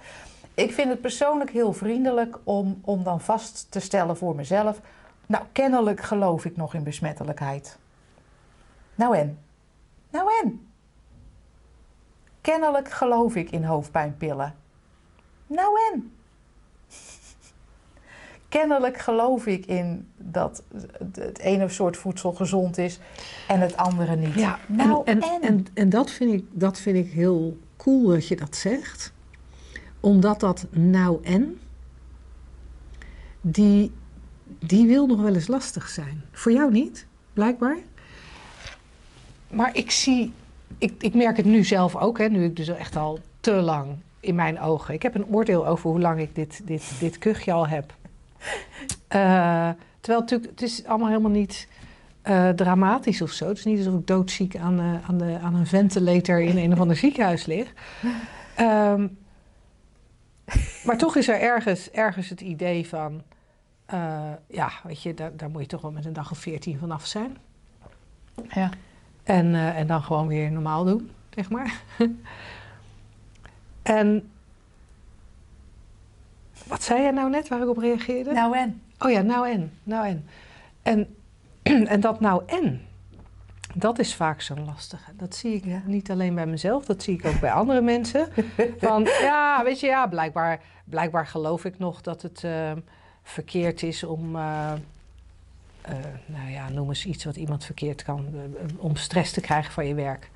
Ik 0.54 0.72
vind 0.72 0.88
het 0.88 1.00
persoonlijk 1.00 1.50
heel 1.50 1.72
vriendelijk 1.72 2.38
om, 2.44 2.80
om 2.84 3.02
dan 3.04 3.20
vast 3.20 3.66
te 3.70 3.80
stellen 3.80 4.16
voor 4.16 4.34
mezelf. 4.34 4.80
Nou, 5.26 5.44
kennelijk 5.52 6.00
geloof 6.00 6.44
ik 6.44 6.56
nog 6.56 6.74
in 6.74 6.82
besmettelijkheid. 6.82 7.78
Nou 8.94 9.16
en? 9.16 9.38
Nou 10.10 10.30
en? 10.42 10.66
Kennelijk 12.40 12.90
geloof 12.90 13.36
ik 13.36 13.50
in 13.50 13.64
hoofdpijnpillen. 13.64 14.54
Nou 15.46 15.78
en? 15.92 16.12
Kennelijk 18.52 18.98
geloof 18.98 19.46
ik 19.46 19.66
in 19.66 20.08
dat 20.16 20.62
het 21.12 21.38
ene 21.38 21.68
soort 21.68 21.96
voedsel 21.96 22.32
gezond 22.32 22.78
is 22.78 22.98
en 23.48 23.60
het 23.60 23.76
andere 23.76 24.16
niet. 24.16 24.34
Ja, 24.34 24.58
nou, 24.66 25.02
en, 25.04 25.20
en, 25.20 25.42
en, 25.42 25.66
en, 25.74 25.90
dat, 25.90 26.10
vind 26.10 26.32
ik, 26.32 26.44
dat 26.50 26.78
vind 26.78 26.96
ik 26.96 27.12
heel 27.12 27.58
cool 27.76 28.06
dat 28.06 28.28
je 28.28 28.36
dat 28.36 28.56
zegt. 28.56 29.12
Omdat 30.00 30.40
dat 30.40 30.66
nou 30.70 31.24
en, 31.24 31.60
die, 33.40 33.92
die 34.58 34.86
wil 34.86 35.06
nog 35.06 35.20
wel 35.20 35.34
eens 35.34 35.48
lastig 35.48 35.88
zijn. 35.88 36.22
Voor 36.32 36.52
jou 36.52 36.70
niet, 36.72 37.06
blijkbaar. 37.32 37.78
Maar 39.50 39.76
ik 39.76 39.90
zie, 39.90 40.32
ik, 40.78 40.94
ik 40.98 41.14
merk 41.14 41.36
het 41.36 41.46
nu 41.46 41.64
zelf 41.64 41.96
ook, 41.96 42.18
hè, 42.18 42.28
nu 42.28 42.44
ik 42.44 42.56
dus 42.56 42.68
echt 42.68 42.96
al 42.96 43.18
te 43.40 43.52
lang 43.52 43.88
in 44.20 44.34
mijn 44.34 44.60
ogen. 44.60 44.94
Ik 44.94 45.02
heb 45.02 45.14
een 45.14 45.26
oordeel 45.26 45.66
over 45.66 45.90
hoe 45.90 46.00
lang 46.00 46.20
ik 46.20 46.34
dit, 46.34 46.60
dit, 46.64 46.92
dit 47.00 47.18
kuchje 47.18 47.52
al 47.52 47.68
heb. 47.68 47.94
Uh, 49.14 49.70
terwijl 50.00 50.20
natuurlijk, 50.20 50.50
het 50.50 50.62
is 50.62 50.84
allemaal 50.84 51.08
helemaal 51.08 51.30
niet 51.30 51.68
uh, 52.24 52.48
dramatisch 52.48 53.22
of 53.22 53.30
zo. 53.30 53.48
Het 53.48 53.58
is 53.58 53.64
niet 53.64 53.78
alsof 53.78 54.00
ik 54.00 54.06
doodziek 54.06 54.56
aan, 54.56 54.80
uh, 54.80 55.08
aan, 55.08 55.18
de, 55.18 55.38
aan 55.42 55.54
een 55.54 55.66
ventilator 55.66 56.40
in 56.40 56.56
een 56.56 56.72
of 56.72 56.80
ander 56.80 56.96
ziekenhuis 56.96 57.46
lig. 57.46 57.72
Um, 58.60 59.18
maar 60.84 60.98
toch 60.98 61.16
is 61.16 61.28
er 61.28 61.40
ergens, 61.40 61.90
ergens 61.90 62.28
het 62.28 62.40
idee 62.40 62.88
van... 62.88 63.22
ja, 64.46 64.70
weet 64.84 65.02
je, 65.02 65.14
daar, 65.14 65.36
daar 65.36 65.50
moet 65.50 65.62
je 65.62 65.68
toch 65.68 65.80
wel 65.80 65.92
met 65.92 66.04
een 66.04 66.12
dag 66.12 66.30
of 66.30 66.38
veertien 66.38 66.78
vanaf 66.78 67.06
zijn. 67.06 67.36
Ja. 68.48 68.70
En, 69.22 69.54
en 69.54 69.86
dan 69.86 70.02
gewoon 70.02 70.26
weer 70.26 70.52
normaal 70.52 70.84
doen, 70.84 71.10
zeg 71.30 71.50
maar. 71.50 71.82
en 73.82 74.30
wat 76.66 76.82
zei 76.82 77.02
je 77.02 77.12
nou 77.12 77.30
net 77.30 77.48
waar 77.48 77.62
ik 77.62 77.68
op 77.68 77.78
reageerde? 77.78 78.32
Nou 78.32 78.56
en. 78.56 78.82
Oh 78.98 79.10
ja, 79.10 79.20
nou 79.20 79.48
en. 79.48 79.72
Nou 79.82 80.06
en. 80.06 80.26
En, 80.82 81.16
en 81.94 82.00
dat 82.00 82.20
nou 82.20 82.42
en, 82.46 82.80
dat 83.74 83.98
is 83.98 84.14
vaak 84.14 84.40
zo'n 84.40 84.64
lastige. 84.64 85.16
Dat 85.16 85.34
zie 85.34 85.54
ik 85.54 85.86
niet 85.86 86.10
alleen 86.10 86.34
bij 86.34 86.46
mezelf, 86.46 86.84
dat 86.84 87.02
zie 87.02 87.14
ik 87.18 87.26
ook 87.26 87.40
bij 87.40 87.52
andere 87.52 87.80
mensen. 87.80 88.28
Van 88.78 89.02
ja, 89.30 89.64
weet 89.64 89.80
je, 89.80 89.86
ja, 89.86 90.06
blijkbaar, 90.06 90.60
blijkbaar 90.84 91.26
geloof 91.26 91.64
ik 91.64 91.78
nog 91.78 92.00
dat 92.00 92.22
het 92.22 92.42
uh, 92.42 92.72
verkeerd 93.22 93.82
is 93.82 94.04
om. 94.04 94.36
Uh, 94.36 94.72
uh, 95.88 95.94
nou 96.26 96.50
ja, 96.50 96.68
noem 96.68 96.88
eens 96.88 97.06
iets 97.06 97.24
wat 97.24 97.36
iemand 97.36 97.64
verkeerd 97.64 98.02
kan. 98.02 98.26
om 98.76 98.96
stress 98.96 99.32
te 99.32 99.40
krijgen 99.40 99.72
van 99.72 99.86
je 99.86 99.94
werk. 99.94 100.30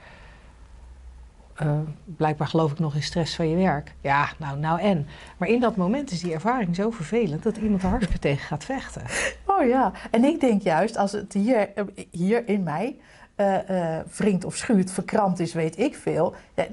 Uh, 1.62 1.78
blijkbaar 2.04 2.46
geloof 2.46 2.72
ik 2.72 2.78
nog 2.78 2.94
in 2.94 3.02
stress 3.02 3.36
van 3.36 3.48
je 3.48 3.56
werk. 3.56 3.94
Ja, 4.00 4.28
nou, 4.38 4.58
nou 4.58 4.80
en. 4.80 5.06
Maar 5.36 5.48
in 5.48 5.60
dat 5.60 5.76
moment 5.76 6.10
is 6.10 6.20
die 6.20 6.32
ervaring 6.32 6.76
zo 6.76 6.90
vervelend 6.90 7.42
dat 7.42 7.56
iemand 7.56 7.82
er 7.82 8.18
tegen 8.18 8.46
gaat 8.46 8.64
vechten. 8.64 9.02
Oh, 9.58 9.66
ja, 9.66 9.92
en 10.10 10.24
ik 10.24 10.40
denk 10.40 10.62
juist 10.62 10.96
als 10.96 11.12
het 11.12 11.32
hier, 11.32 11.72
eh, 11.74 11.84
hier 12.10 12.48
in 12.48 12.62
mij 12.62 12.96
uh, 13.36 13.98
wringt 14.16 14.44
of 14.44 14.56
schuurt, 14.56 14.90
verkrampt 14.90 15.38
is, 15.38 15.52
weet 15.52 15.78
ik 15.78 15.94
veel. 15.94 16.34
Ja, 16.54 16.66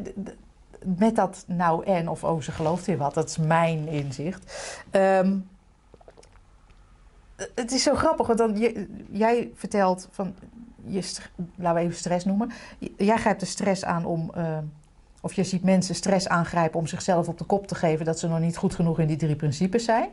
met 0.98 1.16
dat 1.16 1.44
nou 1.48 1.86
en 1.86 2.10
of 2.10 2.24
oh, 2.24 2.42
ze 2.42 2.52
gelooft 2.52 2.88
in 2.88 2.98
wat, 2.98 3.14
dat 3.14 3.30
is 3.30 3.38
mijn 3.38 3.88
inzicht. 3.88 4.76
Um, 4.92 5.50
het 7.56 7.72
is 7.72 7.84
zo 7.84 7.96
grappig, 7.96 8.28
want 8.28 8.40
dan, 8.40 8.58
jij 9.12 9.52
vertelt 9.56 10.08
van, 10.12 10.36
je, 10.86 11.04
laten 11.56 11.80
we 11.82 11.88
even 11.88 11.98
stress 11.98 12.26
noemen. 12.26 12.52
Jij 12.98 13.18
grijpt 13.18 13.40
de 13.40 13.46
stress 13.46 13.86
aan 13.86 14.06
om, 14.06 14.32
uh, 14.38 14.58
of 15.22 15.34
je 15.34 15.44
ziet 15.44 15.64
mensen 15.64 15.96
stress 15.96 16.28
aangrijpen 16.28 16.80
om 16.80 16.88
zichzelf 16.88 17.28
op 17.28 17.38
de 17.38 17.44
kop 17.44 17.68
te 17.68 17.76
geven 17.76 18.06
dat 18.06 18.20
ze 18.20 18.28
nog 18.28 18.40
niet 18.40 18.58
goed 18.58 18.76
genoeg 18.76 19.00
in 19.00 19.08
die 19.08 19.18
drie 19.18 19.36
principes 19.36 19.86
zijn. 19.86 20.10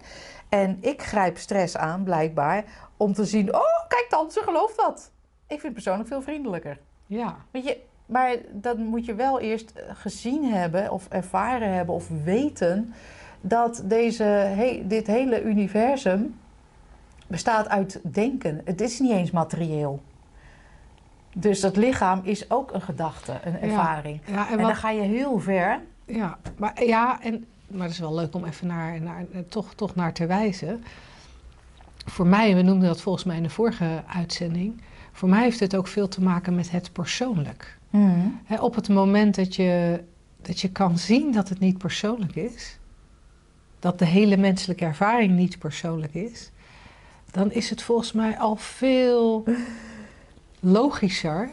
En 0.48 0.78
ik 0.80 1.02
grijp 1.02 1.38
stress 1.38 1.76
aan, 1.76 2.04
blijkbaar, 2.04 2.64
om 2.96 3.12
te 3.12 3.24
zien, 3.24 3.54
oh, 3.54 3.88
kijk 3.88 4.06
dan, 4.08 4.30
ze 4.30 4.40
gelooft 4.42 4.76
dat. 4.76 5.10
Ik 5.46 5.60
vind 5.60 5.62
het 5.62 5.72
persoonlijk 5.72 6.08
veel 6.08 6.22
vriendelijker. 6.22 6.78
Ja. 7.06 7.36
Weet 7.50 7.64
je, 7.64 7.78
maar 8.06 8.36
dan 8.52 8.84
moet 8.84 9.04
je 9.04 9.14
wel 9.14 9.40
eerst 9.40 9.72
gezien 9.92 10.44
hebben 10.44 10.90
of 10.90 11.08
ervaren 11.08 11.72
hebben 11.72 11.94
of 11.94 12.08
weten 12.24 12.94
dat 13.40 13.82
deze, 13.84 14.22
he, 14.24 14.82
dit 14.86 15.06
hele 15.06 15.42
universum 15.42 16.38
bestaat 17.26 17.68
uit 17.68 18.00
denken. 18.02 18.60
Het 18.64 18.80
is 18.80 19.00
niet 19.00 19.12
eens 19.12 19.30
materieel. 19.30 20.00
Dus 21.34 21.60
dat 21.60 21.76
lichaam 21.76 22.20
is 22.22 22.50
ook 22.50 22.72
een 22.72 22.82
gedachte, 22.82 23.40
een 23.44 23.60
ervaring. 23.60 24.20
Ja, 24.26 24.32
ja, 24.32 24.50
en, 24.50 24.58
en 24.58 24.64
dan 24.64 24.76
ga 24.76 24.90
je 24.90 25.00
heel 25.00 25.38
ver. 25.38 25.80
Ja, 26.04 26.38
maar, 26.56 26.84
ja 26.84 27.22
en, 27.22 27.44
maar 27.66 27.82
het 27.82 27.92
is 27.92 27.98
wel 27.98 28.14
leuk 28.14 28.34
om 28.34 28.44
even 28.44 28.66
naar, 28.66 29.00
naar, 29.00 29.24
toch, 29.48 29.74
toch 29.74 29.94
naar 29.94 30.12
te 30.12 30.26
wijzen. 30.26 30.84
Voor 32.06 32.26
mij, 32.26 32.54
we 32.54 32.62
noemden 32.62 32.88
dat 32.88 33.00
volgens 33.00 33.24
mij 33.24 33.36
in 33.36 33.42
de 33.42 33.50
vorige 33.50 34.02
uitzending. 34.06 34.82
Voor 35.12 35.28
mij 35.28 35.42
heeft 35.42 35.60
het 35.60 35.76
ook 35.76 35.86
veel 35.86 36.08
te 36.08 36.22
maken 36.22 36.54
met 36.54 36.70
het 36.70 36.92
persoonlijk. 36.92 37.78
Mm. 37.90 38.40
op 38.60 38.74
het 38.74 38.88
moment 38.88 39.34
dat 39.34 39.56
je, 39.56 40.02
dat 40.42 40.60
je 40.60 40.70
kan 40.70 40.98
zien 40.98 41.32
dat 41.32 41.48
het 41.48 41.58
niet 41.58 41.78
persoonlijk 41.78 42.34
is, 42.34 42.78
dat 43.78 43.98
de 43.98 44.04
hele 44.04 44.36
menselijke 44.36 44.84
ervaring 44.84 45.36
niet 45.36 45.58
persoonlijk 45.58 46.14
is, 46.14 46.50
dan 47.30 47.52
is 47.52 47.70
het 47.70 47.82
volgens 47.82 48.12
mij 48.12 48.38
al 48.38 48.56
veel 48.56 49.44
logischer 50.60 51.50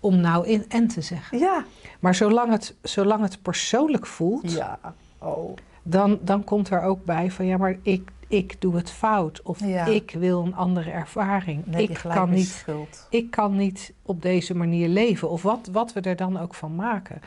om 0.00 0.16
nou 0.16 0.46
in 0.46 0.64
en 0.68 0.88
te 0.88 1.00
zeggen. 1.00 1.38
Ja. 1.38 1.64
Maar 2.00 2.14
zolang 2.14 2.50
het, 2.50 2.74
zolang 2.82 3.22
het 3.22 3.42
persoonlijk 3.42 4.06
voelt, 4.06 4.52
ja. 4.52 4.78
oh. 5.18 5.56
dan, 5.82 6.18
dan 6.22 6.44
komt 6.44 6.70
er 6.70 6.82
ook 6.82 7.04
bij 7.04 7.30
van 7.30 7.46
ja, 7.46 7.56
maar 7.56 7.78
ik, 7.82 8.10
ik 8.28 8.60
doe 8.60 8.76
het 8.76 8.90
fout. 8.90 9.42
Of 9.42 9.60
ik 9.86 10.10
wil 10.18 10.42
een 10.44 10.54
andere 10.54 10.90
ervaring. 10.90 11.66
Nee, 11.66 11.82
ik, 11.82 12.00
kan 12.08 12.30
niet, 12.30 12.48
schuld. 12.48 13.06
ik 13.10 13.30
kan 13.30 13.56
niet 13.56 13.92
op 14.02 14.22
deze 14.22 14.54
manier 14.54 14.88
leven. 14.88 15.30
Of 15.30 15.42
wat, 15.42 15.68
wat 15.72 15.92
we 15.92 16.00
er 16.00 16.16
dan 16.16 16.38
ook 16.38 16.54
van 16.54 16.74
maken. 16.74 17.20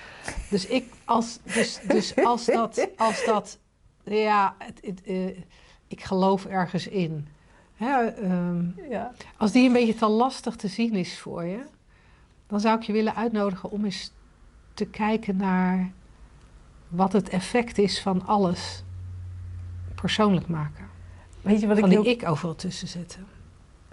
Dus, 0.50 0.66
ik, 0.66 0.86
als, 1.06 1.40
dus, 1.44 1.80
dus 1.88 2.16
als, 2.16 2.46
dat, 2.46 2.88
als 2.98 3.26
dat, 3.26 3.60
ja, 4.04 4.56
het, 4.58 4.80
het, 4.82 5.02
uh, 5.06 5.38
ik 5.88 6.04
geloof 6.04 6.46
ergens 6.46 6.88
in. 6.88 7.28
Hè, 7.84 8.24
um, 8.24 8.76
ja. 8.90 9.12
Als 9.38 9.52
die 9.52 9.68
een 9.68 9.74
beetje 9.74 9.96
te 9.96 10.08
lastig 10.08 10.56
te 10.56 10.68
zien 10.68 10.94
is 10.94 11.20
voor 11.20 11.44
je, 11.44 11.60
dan 12.48 12.60
zou 12.60 12.78
ik 12.78 12.84
je 12.84 12.94
willen 12.94 13.16
uitnodigen 13.16 13.72
om 13.72 13.86
eens 13.86 14.14
te 14.74 14.86
kijken 14.86 15.38
naar 15.38 15.92
wat 16.88 17.14
het 17.14 17.30
effect 17.30 17.78
is 17.78 18.02
van 18.02 18.26
alles 18.26 18.84
persoonlijk 19.96 20.48
maken. 20.48 20.86
Weet 21.42 21.60
je 21.60 21.68
wat 21.68 21.80
van 21.80 21.92
ik 21.92 22.02
die 22.02 22.12
ik 22.12 22.28
overal 22.30 22.56
tussen 22.56 22.88
zetten. 22.88 23.26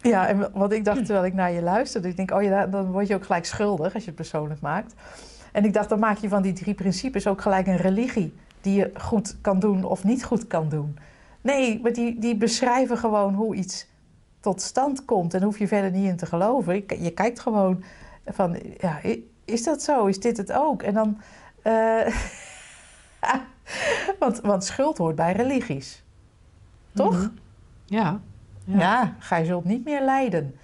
Ja, 0.02 0.26
en 0.26 0.50
wat 0.52 0.72
ik 0.72 0.84
dacht 0.84 1.04
terwijl 1.04 1.24
ik 1.24 1.34
naar 1.34 1.52
je 1.52 1.62
luisterde, 1.62 2.08
ik 2.08 2.16
denk, 2.16 2.30
oh 2.30 2.42
ja, 2.42 2.66
dan 2.66 2.90
word 2.90 3.06
je 3.06 3.14
ook 3.14 3.24
gelijk 3.24 3.44
schuldig 3.44 3.94
als 3.94 4.02
je 4.02 4.08
het 4.08 4.18
persoonlijk 4.18 4.60
maakt. 4.60 4.94
En 5.52 5.64
ik 5.64 5.72
dacht, 5.72 5.88
dan 5.88 5.98
maak 5.98 6.18
je 6.18 6.28
van 6.28 6.42
die 6.42 6.52
drie 6.52 6.74
principes 6.74 7.26
ook 7.26 7.40
gelijk 7.40 7.66
een 7.66 7.76
religie 7.76 8.34
die 8.60 8.74
je 8.74 8.90
goed 8.94 9.36
kan 9.40 9.58
doen 9.58 9.84
of 9.84 10.04
niet 10.04 10.24
goed 10.24 10.46
kan 10.46 10.68
doen. 10.68 10.98
Nee, 11.40 11.80
maar 11.82 11.92
die, 11.92 12.18
die 12.18 12.36
beschrijven 12.36 12.98
gewoon 12.98 13.34
hoe 13.34 13.54
iets 13.54 13.86
tot 14.40 14.62
stand 14.62 15.04
komt. 15.04 15.34
En 15.34 15.42
hoef 15.42 15.58
je 15.58 15.68
verder 15.68 15.90
niet 15.90 16.08
in 16.08 16.16
te 16.16 16.26
geloven. 16.26 16.74
Je, 16.74 17.10
kijkt 17.10 17.40
gewoon 17.40 17.84
van, 18.26 18.58
ja, 18.78 19.00
is 19.44 19.64
dat 19.64 19.82
zo? 19.82 20.06
Is 20.06 20.20
dit 20.20 20.36
het 20.36 20.52
ook? 20.52 20.82
En 20.82 20.94
dan... 20.94 21.20
Uh, 21.64 22.06
want, 24.18 24.40
want 24.40 24.64
schuld 24.64 24.98
hoort 24.98 25.14
bij 25.16 25.32
religies. 25.32 26.02
Toch? 26.94 27.16
Mhm. 27.16 27.28
ja, 27.84 28.20
ja. 28.64 28.78
Ja, 28.78 29.14
gij 29.18 29.44
zult 29.44 29.64
niet 29.64 29.84
meer 29.84 30.02
lijden. 30.02 30.54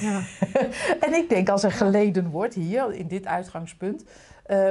Ja. 0.00 0.22
en 1.06 1.14
ik 1.14 1.28
denk 1.28 1.48
als 1.48 1.62
er 1.62 1.72
geleden 1.72 2.30
wordt 2.30 2.54
hier, 2.54 2.92
in 2.92 3.06
dit 3.06 3.26
uitgangspunt... 3.26 4.04
Uh, 4.50 4.70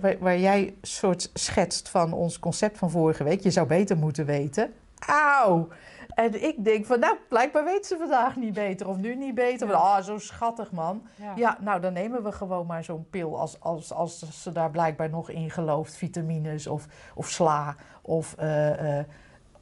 waar, 0.00 0.18
waar, 0.18 0.38
jij 0.38 0.74
soort 0.82 1.30
schetst 1.34 1.88
van 1.88 2.12
ons 2.12 2.38
concept 2.38 2.78
van 2.78 2.90
vorige 2.90 3.24
week. 3.24 3.40
Je 3.40 3.50
zou 3.50 3.66
beter 3.66 3.96
moeten 3.96 4.26
weten. 4.26 4.72
Auw! 5.06 5.68
En 6.14 6.44
ik 6.44 6.64
denk 6.64 6.86
van, 6.86 6.98
nou, 6.98 7.16
blijkbaar 7.28 7.64
weet 7.64 7.86
ze 7.86 7.96
vandaag 7.96 8.36
niet 8.36 8.54
beter 8.54 8.88
of 8.88 8.96
nu 8.96 9.14
niet 9.14 9.34
beter. 9.34 9.74
Ah, 9.74 10.02
zo 10.02 10.18
schattig 10.18 10.72
man. 10.72 11.02
Ja. 11.14 11.32
ja. 11.36 11.58
nou, 11.60 11.80
dan 11.80 11.92
nemen 11.92 12.22
we 12.22 12.32
gewoon 12.32 12.66
maar 12.66 12.84
zo'n 12.84 13.06
pil 13.10 13.38
als, 13.38 13.60
als, 13.60 13.92
als 13.92 14.42
ze 14.42 14.52
daar 14.52 14.70
blijkbaar 14.70 15.10
nog 15.10 15.30
in 15.30 15.50
gelooft. 15.50 15.96
Vitamines 15.96 16.66
of, 16.66 16.86
of 17.14 17.28
sla 17.28 17.76
of... 18.02 18.34
Uh, 18.40 18.98
uh, 18.98 19.04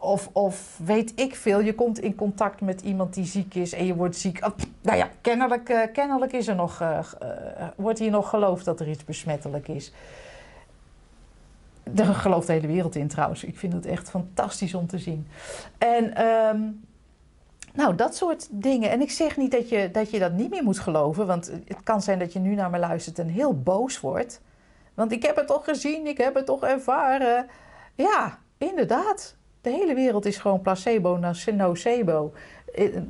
of, 0.04 0.28
of 0.32 0.78
weet 0.84 1.12
ik 1.14 1.34
veel, 1.34 1.60
je 1.60 1.74
komt 1.74 1.98
in 1.98 2.14
contact 2.14 2.60
met 2.60 2.80
iemand 2.80 3.14
die 3.14 3.24
ziek 3.24 3.54
is 3.54 3.72
en 3.72 3.86
je 3.86 3.94
wordt 3.94 4.16
ziek. 4.16 4.46
Oh, 4.46 4.52
nou 4.80 4.98
ja, 4.98 5.08
kennelijk, 5.20 5.68
uh, 5.68 5.80
kennelijk 5.92 6.32
is 6.32 6.48
er 6.48 6.54
nog, 6.54 6.80
uh, 6.82 6.98
wordt 7.76 7.98
hier 7.98 8.10
nog 8.10 8.28
geloofd 8.28 8.64
dat 8.64 8.80
er 8.80 8.88
iets 8.88 9.04
besmettelijk 9.04 9.68
is. 9.68 9.92
Daar 11.90 12.14
gelooft 12.14 12.46
de 12.46 12.52
hele 12.52 12.66
wereld 12.66 12.94
in 12.94 13.08
trouwens. 13.08 13.44
Ik 13.44 13.58
vind 13.58 13.72
het 13.72 13.86
echt 13.86 14.10
fantastisch 14.10 14.74
om 14.74 14.86
te 14.86 14.98
zien. 14.98 15.26
En 15.78 16.26
um, 16.26 16.84
nou, 17.74 17.94
dat 17.94 18.16
soort 18.16 18.48
dingen. 18.50 18.90
En 18.90 19.00
ik 19.00 19.10
zeg 19.10 19.36
niet 19.36 19.50
dat 19.50 19.68
je, 19.68 19.90
dat 19.90 20.10
je 20.10 20.18
dat 20.18 20.32
niet 20.32 20.50
meer 20.50 20.62
moet 20.62 20.78
geloven. 20.78 21.26
Want 21.26 21.46
het 21.64 21.82
kan 21.82 22.02
zijn 22.02 22.18
dat 22.18 22.32
je 22.32 22.38
nu 22.38 22.54
naar 22.54 22.70
me 22.70 22.78
luistert 22.78 23.18
en 23.18 23.28
heel 23.28 23.58
boos 23.58 24.00
wordt. 24.00 24.40
Want 24.94 25.12
ik 25.12 25.22
heb 25.22 25.36
het 25.36 25.46
toch 25.46 25.64
gezien, 25.64 26.06
ik 26.06 26.18
heb 26.18 26.34
het 26.34 26.46
toch 26.46 26.62
ervaren. 26.62 27.46
Ja, 27.94 28.38
inderdaad. 28.58 29.36
De 29.64 29.70
hele 29.70 29.94
wereld 29.94 30.26
is 30.26 30.36
gewoon 30.36 30.60
placebo, 30.60 31.18
nocebo. 31.54 32.32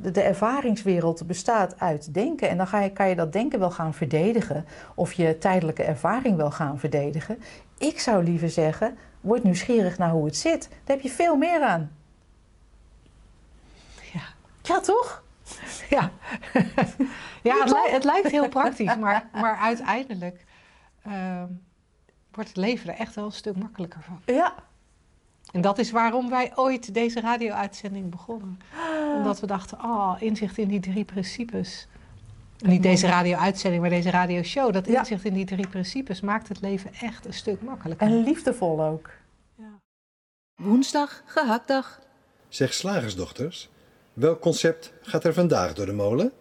De 0.01 0.21
ervaringswereld 0.21 1.27
bestaat 1.27 1.79
uit 1.79 2.13
denken. 2.13 2.49
En 2.49 2.57
dan 2.57 2.67
ga 2.67 2.79
je, 2.79 2.91
kan 2.91 3.09
je 3.09 3.15
dat 3.15 3.33
denken 3.33 3.59
wel 3.59 3.71
gaan 3.71 3.93
verdedigen. 3.93 4.65
Of 4.95 5.13
je 5.13 5.37
tijdelijke 5.37 5.83
ervaring 5.83 6.35
wel 6.35 6.51
gaan 6.51 6.79
verdedigen. 6.79 7.37
Ik 7.77 7.99
zou 7.99 8.23
liever 8.23 8.49
zeggen, 8.49 8.97
word 9.21 9.43
nieuwsgierig 9.43 9.97
naar 9.97 10.09
hoe 10.09 10.25
het 10.25 10.35
zit. 10.35 10.69
Daar 10.69 10.95
heb 10.95 11.01
je 11.01 11.09
veel 11.09 11.35
meer 11.35 11.61
aan. 11.61 11.91
Ja. 14.13 14.23
Ja, 14.61 14.79
toch? 14.79 15.23
Ja, 15.89 16.11
ja 17.49 17.59
het, 17.59 17.69
li 17.69 17.91
het, 17.91 18.03
lijkt 18.03 18.31
heel 18.31 18.49
praktisch, 18.49 18.97
maar, 18.97 19.29
maar 19.33 19.57
uiteindelijk 19.57 20.45
uh, 21.07 21.43
wordt 22.31 22.49
het 22.49 22.57
leven 22.57 22.89
er 22.89 22.99
echt 22.99 23.15
wel 23.15 23.25
een 23.25 23.31
stuk 23.31 23.55
makkelijker 23.55 24.01
van. 24.01 24.21
Ja, 24.35 24.53
en 25.55 25.61
dat 25.61 25.77
is 25.77 25.91
waarom 25.91 26.29
wij 26.29 26.51
ooit 26.55 26.93
deze 26.93 27.19
radio-uitzending 27.19 28.09
begonnen. 28.09 28.59
Omdat 29.15 29.39
we 29.39 29.47
dachten, 29.47 29.77
oh, 29.83 30.15
inzicht 30.19 30.57
in 30.57 30.67
die 30.67 30.79
drie 30.79 31.05
principes. 31.05 31.87
Niet 32.57 32.83
deze 32.83 33.07
radio-uitzending, 33.07 33.81
maar 33.81 33.91
deze 33.91 34.09
radio-show. 34.09 34.73
Dat 34.73 34.87
inzicht 34.87 35.25
in 35.25 35.33
die 35.33 35.45
drie 35.45 35.67
principes 35.67 36.21
maakt 36.21 36.47
het 36.47 36.61
leven 36.61 36.93
echt 36.93 37.25
een 37.25 37.33
stuk 37.33 37.61
makkelijker. 37.61 38.07
En 38.07 38.23
liefdevol 38.23 38.83
ook. 38.83 39.09
Ja. 39.55 39.79
Woensdag, 40.55 41.23
gehaktdag. 41.25 41.99
Zeg 42.49 42.73
slagersdochters, 42.73 43.69
welk 44.13 44.41
concept 44.41 44.93
gaat 45.01 45.23
er 45.23 45.33
vandaag 45.33 45.73
door 45.73 45.85
de 45.85 45.93
molen? 45.93 46.31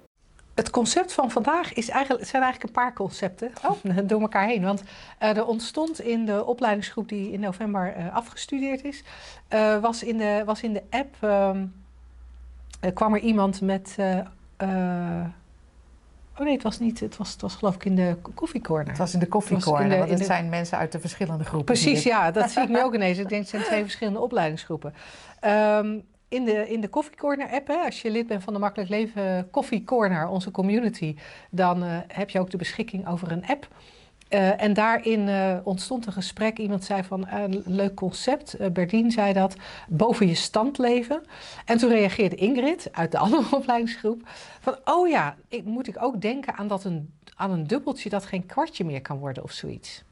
Het 0.55 0.71
concept 0.71 1.13
van 1.13 1.31
vandaag 1.31 1.73
is 1.73 1.89
eigenlijk, 1.89 2.29
zijn 2.29 2.43
eigenlijk 2.43 2.75
een 2.75 2.83
paar 2.83 2.93
concepten 2.93 3.53
oh. 3.65 3.99
door 4.09 4.21
elkaar 4.21 4.47
heen. 4.47 4.63
Want 4.63 4.83
uh, 5.23 5.37
er 5.37 5.47
ontstond 5.47 6.01
in 6.01 6.25
de 6.25 6.45
opleidingsgroep 6.45 7.09
die 7.09 7.33
in 7.33 7.41
november 7.41 7.95
uh, 7.99 8.15
afgestudeerd 8.15 8.85
is, 8.85 9.03
uh, 9.55 9.81
was, 9.81 10.03
in 10.03 10.19
de, 10.19 10.43
was 10.47 10.63
in 10.63 10.73
de 10.73 10.83
app, 10.91 11.17
ehm, 11.21 11.67
kwam 12.95 13.15
er 13.15 13.21
iemand 13.21 13.61
met. 13.61 13.97
oh 13.99 15.27
nee, 16.39 16.53
het 16.53 16.63
was 16.63 16.79
niet, 16.79 17.01
het 17.01 17.17
was, 17.17 17.33
het 17.33 17.41
was 17.41 17.55
geloof 17.55 17.75
ik 17.75 17.85
in 17.85 17.95
de 17.95 18.17
koffiecorner. 18.35 18.89
Het 18.89 18.99
was 18.99 19.15
in 19.15 19.21
de 19.21 19.29
koffiecorner, 19.29 19.99
want 19.99 20.11
het 20.11 20.19
de... 20.19 20.25
zijn 20.25 20.49
mensen 20.49 20.79
uit 20.79 20.93
de 20.93 21.01
verschillende 21.01 21.45
groepen. 21.45 21.75
Precies, 21.75 22.03
ja, 22.03 22.31
dat 22.31 22.51
zie 22.53 22.63
ik 22.63 22.69
nu 22.69 22.83
ook 22.83 22.95
ineens. 22.95 23.19
Ik 23.19 23.29
denk 23.29 23.41
het 23.41 23.51
zijn 23.51 23.63
twee 23.63 23.83
verschillende 23.83 24.21
opleidingsgroepen. 24.21 24.95
Um, 25.45 26.05
in 26.35 26.45
de, 26.45 26.69
in 26.69 26.81
de 26.81 26.91
Coffee 26.91 27.17
Corner 27.17 27.49
app, 27.51 27.67
hè, 27.67 27.77
als 27.77 28.03
je 28.03 28.11
lid 28.11 28.27
bent 28.27 28.43
van 28.43 28.53
de 28.53 28.59
Makkelijk 28.59 28.91
Leven 28.91 29.51
Coffee 29.51 29.85
Corner, 29.85 30.29
onze 30.29 30.51
community, 30.51 31.17
dan 31.51 31.85
uh, 31.85 31.99
heb 32.09 32.31
je 32.31 32.41
ook 32.41 32.51
de 32.51 32.57
beschikking 32.57 33.09
over 33.09 33.33
een 33.33 33.47
app. 33.47 33.69
Eh, 34.29 34.63
en 34.63 34.73
daarin 34.73 35.29
eh, 35.29 35.57
ontstond 35.65 36.07
een 36.07 36.13
gesprek. 36.13 36.59
Iemand 36.59 36.85
zei 36.85 37.03
van 37.03 37.27
eh, 37.27 37.43
een 37.43 37.63
leuk 37.67 37.95
concept. 37.95 38.73
Berdien 38.73 39.11
zei 39.11 39.33
dat. 39.33 39.57
Boven 39.89 40.27
je 40.27 40.35
stand 40.35 40.79
leven. 40.79 41.23
En 41.65 41.79
toen 41.79 41.91
reageerde 41.91 42.37
Ingrid 42.37 42.89
uit 42.93 43.13
de 43.13 43.19
andere 43.27 43.57
opleidingsgroep. 43.57 44.23
Van 44.61 44.77
oh 44.85 45.09
ja, 45.09 45.37
ik, 45.49 45.65
moet 45.65 45.87
ik 45.87 46.03
ook 46.03 46.21
denken 46.21 46.55
aan, 46.55 46.69
dat 46.69 46.85
een, 46.85 47.13
aan 47.35 47.51
een 47.51 47.67
dubbeltje 47.67 48.09
dat 48.09 48.27
geen 48.27 48.47
kwartje 48.47 48.85
meer 48.85 49.03
kan 49.03 49.19
worden 49.19 49.43
of 49.43 49.53
zoiets. 49.53 50.05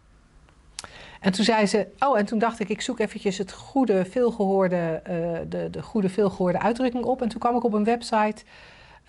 En 1.22 1.32
toen 1.32 1.44
zei 1.44 1.66
ze, 1.66 1.86
oh, 1.98 2.18
en 2.18 2.24
toen 2.24 2.38
dacht 2.38 2.60
ik, 2.60 2.68
ik 2.68 2.80
zoek 2.80 2.98
eventjes 2.98 3.38
het 3.38 3.52
goede, 3.52 4.04
veelgehoorde, 4.04 5.02
uh, 5.10 5.38
de, 5.48 5.70
de 5.70 5.82
goede, 5.82 6.08
veelgehoorde 6.08 6.60
uitdrukking 6.60 7.04
op. 7.04 7.22
En 7.22 7.28
toen 7.28 7.40
kwam 7.40 7.56
ik 7.56 7.64
op 7.64 7.72
een 7.72 7.84
website 7.84 8.44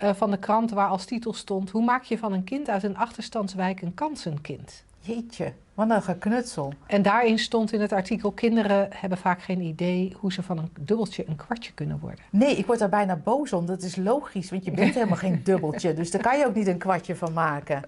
uh, 0.02 0.14
van 0.14 0.30
de 0.30 0.38
krant 0.38 0.70
waar 0.70 0.88
als 0.88 1.04
titel 1.04 1.32
stond: 1.32 1.70
Hoe 1.70 1.84
maak 1.84 2.02
je 2.02 2.18
van 2.18 2.32
een 2.32 2.44
kind 2.44 2.68
uit 2.68 2.82
een 2.82 2.96
achterstandswijk 2.96 3.82
een 3.82 3.94
kansenkind? 3.94 4.84
Jeetje, 5.00 5.52
wat 5.74 5.90
een 5.90 6.02
geknutsel. 6.02 6.72
En 6.86 7.02
daarin 7.02 7.38
stond 7.38 7.72
in 7.72 7.80
het 7.80 7.92
artikel: 7.92 8.30
Kinderen 8.30 8.88
hebben 8.90 9.18
vaak 9.18 9.42
geen 9.42 9.60
idee 9.60 10.16
hoe 10.18 10.32
ze 10.32 10.42
van 10.42 10.58
een 10.58 10.70
dubbeltje 10.80 11.24
een 11.28 11.36
kwartje 11.36 11.72
kunnen 11.72 11.98
worden. 11.98 12.24
Nee, 12.30 12.56
ik 12.56 12.66
word 12.66 12.78
daar 12.78 12.88
bijna 12.88 13.16
boos 13.16 13.52
om. 13.52 13.66
Dat 13.66 13.82
is 13.82 13.96
logisch, 13.96 14.50
want 14.50 14.64
je 14.64 14.70
bent 14.70 14.94
helemaal 15.00 15.16
geen 15.16 15.40
dubbeltje. 15.44 15.94
Dus 15.94 16.10
daar 16.10 16.22
kan 16.22 16.38
je 16.38 16.46
ook 16.46 16.54
niet 16.54 16.66
een 16.66 16.78
kwartje 16.78 17.16
van 17.16 17.32
maken. 17.32 17.82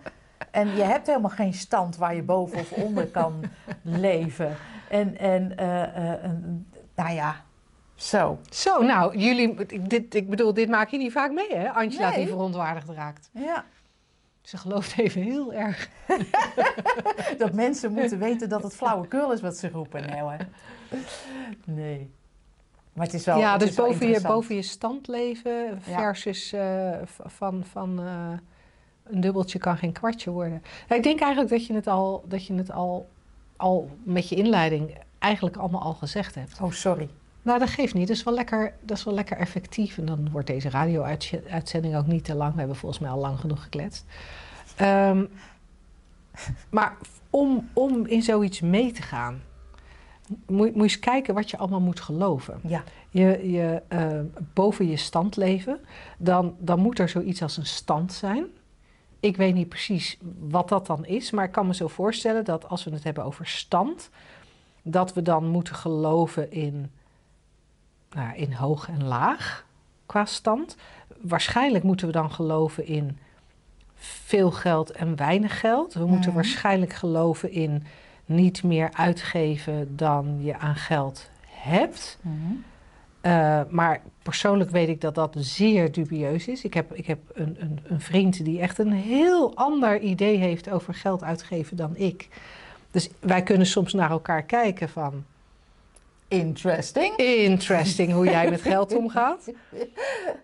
En 0.51 0.77
je 0.77 0.83
hebt 0.83 1.07
helemaal 1.07 1.31
geen 1.31 1.55
stand 1.55 1.97
waar 1.97 2.15
je 2.15 2.23
boven 2.23 2.59
of 2.59 2.73
onder 2.73 3.07
kan 3.07 3.43
leven. 3.83 4.57
En, 4.91 5.19
en 5.19 5.53
uh, 5.61 5.83
uh, 5.83 6.31
nou 6.95 7.11
ja, 7.15 7.45
zo. 7.95 8.39
Zo, 8.51 8.83
nou, 8.83 9.19
jullie, 9.19 9.67
dit, 9.89 10.15
ik 10.15 10.31
bedoel, 10.31 10.55
dit 10.55 10.69
maak 10.69 10.89
je 10.89 10.99
niet 10.99 11.13
vaak 11.13 11.33
mee, 11.33 11.55
hè? 11.55 11.71
Angela 11.71 12.09
Nee. 12.09 12.19
die 12.19 12.27
verontwaardigd 12.27 12.89
raakt. 12.89 13.31
Ja. 13.33 13.65
Ze 14.41 14.57
gelooft 14.57 14.99
even 14.99 15.23
heel 15.23 15.53
erg. 15.53 15.89
Dat 17.39 17.53
mensen 17.53 17.93
moeten 17.93 18.19
weten 18.19 18.49
dat 18.49 18.63
het 18.63 18.77
flauwekul 18.77 19.33
is 19.33 19.41
wat 19.41 19.57
ze 19.57 19.69
roepen. 19.69 20.07
Nee 20.07 20.21
hoor. 20.21 20.37
Nee. 21.65 22.15
Maar 22.93 23.05
het 23.05 23.15
is 23.15 23.25
wel 23.25 23.39
ja, 23.39 23.57
dus 23.57 23.75
boven 23.75 24.09
je, 24.09 24.21
boven 24.21 24.55
je 24.55 24.63
stand 24.63 25.09
leven 25.09 25.83
versus 25.83 26.53
eh, 26.53 26.91
van, 27.07 27.65
van 27.65 28.01
eh, 28.01 28.33
een 29.11 29.21
dubbeltje 29.21 29.59
kan 29.59 29.77
geen 29.77 29.93
kwartje 29.93 30.31
worden. 30.31 30.63
Ik 30.89 31.03
denk 31.03 31.21
eigenlijk 31.21 31.51
dat 31.51 31.67
je 31.67 31.75
het 31.75 31.87
al, 31.87 32.25
dat 32.29 32.47
je 32.47 32.55
het 32.55 32.73
al, 32.73 33.09
al 33.57 33.91
met 34.03 34.29
je 34.29 34.37
inleiding 34.37 34.97
eigenlijk 35.19 35.57
allemaal 35.57 35.83
al 35.83 35.95
gezegd 35.95 36.35
hebt. 36.35 36.61
Oh, 36.61 36.71
sorry. 36.71 37.09
Nou, 37.43 37.59
dat 37.59 37.69
geeft 37.69 37.95
niet. 37.95 38.09
Dat 38.09 38.17
is 38.17 38.23
wel 38.23 38.35
lekker, 38.35 38.75
dat 38.81 38.97
is 38.97 39.05
wel 39.05 39.15
lekker 39.15 39.37
effectief. 39.37 39.99
En 39.99 40.07
dan 40.07 40.31
wordt 40.31 40.47
deze 40.47 40.71
radio-uitzending 40.71 41.97
ook 41.97 42.07
niet 42.07 42.25
te 42.25 42.35
lang. 42.35 42.53
We 42.53 42.59
hebben 42.59 42.77
volgens 42.77 43.01
mij 43.01 43.11
al 43.11 43.19
lang 43.19 43.41
genoeg 43.41 43.63
gekletst. 43.63 44.05
Ehm, 44.77 45.25
maar 46.71 46.97
om, 47.31 47.69
om 47.73 48.07
in 48.07 48.23
zoiets 48.23 48.61
mee 48.61 48.93
te 48.93 49.03
gaan, 49.03 49.43
moet, 50.47 50.47
moet 50.47 50.75
je 50.75 50.83
eens 50.83 50.99
kijken 50.99 51.35
wat 51.35 51.51
je 51.51 51.57
allemaal 51.57 51.81
moet 51.81 52.01
geloven. 52.01 52.61
Ja. 52.63 52.83
Je, 53.11 53.51
je 53.51 53.83
eh, 53.89 54.21
boven 54.55 54.89
je 54.89 54.97
stand 54.97 55.37
leven, 55.37 55.81
dan, 56.19 56.57
dan 56.59 56.81
moet 56.81 56.99
er 56.99 57.09
zoiets 57.09 57.43
als 57.43 57.57
een 57.57 57.67
stand 57.67 58.13
zijn. 58.13 58.47
Ik 59.21 59.37
weet 59.37 59.55
niet 59.55 59.69
precies 59.69 60.19
wat 60.39 60.69
dat 60.69 60.87
dan 60.87 61.05
is, 61.07 61.31
maar 61.31 61.45
ik 61.45 61.53
kan 61.53 61.67
me 61.67 61.75
zo 61.75 61.89
voorstellen 61.89 62.45
dat 62.45 62.69
als 62.69 62.85
we 62.85 62.91
het 62.91 63.05
hebben 63.05 63.25
over 63.25 63.47
stand, 63.47 64.11
dat 64.83 65.13
we 65.13 65.23
dan 65.23 65.47
moeten 65.47 65.75
geloven 65.75 66.51
in, 66.53 66.91
nou, 68.11 68.37
in 68.37 68.53
hoog 68.53 68.89
en 68.89 69.05
laag 69.05 69.67
qua 70.07 70.25
stand. 70.25 70.77
Waarschijnlijk 71.21 71.85
moeten 71.85 72.07
we 72.07 72.13
dan 72.13 72.31
geloven 72.33 72.87
in 72.87 73.19
veel 73.95 74.51
geld 74.51 74.91
en 74.91 75.17
weinig 75.17 75.61
geld. 75.61 75.95
We 75.95 76.07
moeten 76.07 76.27
Mhm. 76.27 76.35
waarschijnlijk 76.35 76.93
geloven 76.93 77.51
in 77.51 77.85
niet 78.25 78.63
meer 78.63 78.91
uitgeven 78.93 79.97
dan 79.97 80.39
je 80.43 80.59
aan 80.59 80.77
geld 80.77 81.31
hebt. 81.47 82.19
Mhm. 82.21 82.53
Uh, 83.27 83.61
maar 83.69 84.03
persoonlijk 84.23 84.71
weet 84.71 84.89
ik 84.89 85.01
dat 85.01 85.15
dat 85.15 85.35
zeer 85.39 85.93
dubieus 85.93 86.49
is. 86.49 86.65
Ik 86.65 86.75
heb, 86.75 86.95
ik 86.95 87.07
heb 87.07 87.19
een, 87.35 87.57
een, 87.61 87.79
een 87.83 88.01
vriend 88.01 88.45
die 88.45 88.61
echt 88.61 88.79
een 88.79 88.93
heel 88.93 89.55
ander 89.55 90.01
idee 90.01 90.37
heeft 90.37 90.71
over 90.71 90.95
geld 90.95 91.23
uitgeven 91.23 91.77
dan 91.77 91.97
ik. 91.97 92.29
Dus 92.91 93.11
wij 93.21 93.43
kunnen 93.43 93.67
soms 93.67 93.93
naar 93.93 94.11
elkaar 94.11 94.43
kijken 94.43 94.89
van... 94.89 95.25
Interesting. 96.29 97.17
Interesting 97.17 98.13
hoe 98.13 98.25
jij 98.25 98.51
met 98.51 98.63
geld 98.63 98.95
omgaat. 99.03 99.53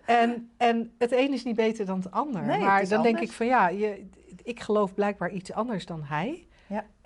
En, 0.05 0.49
en 0.57 0.91
het 0.97 1.11
een 1.11 1.33
is 1.33 1.43
niet 1.43 1.55
beter 1.55 1.85
dan 1.85 1.97
het 1.97 2.11
ander. 2.11 2.41
Nee, 2.45 2.59
maar 2.59 2.87
dan 2.87 3.03
denk 3.03 3.19
ik 3.19 3.31
van 3.31 3.45
ja, 3.45 3.67
je, 3.67 4.05
ik 4.43 4.59
geloof 4.59 4.93
blijkbaar 4.93 5.31
iets 5.31 5.53
anders 5.53 5.85
dan 5.85 6.03
hij. 6.03 6.45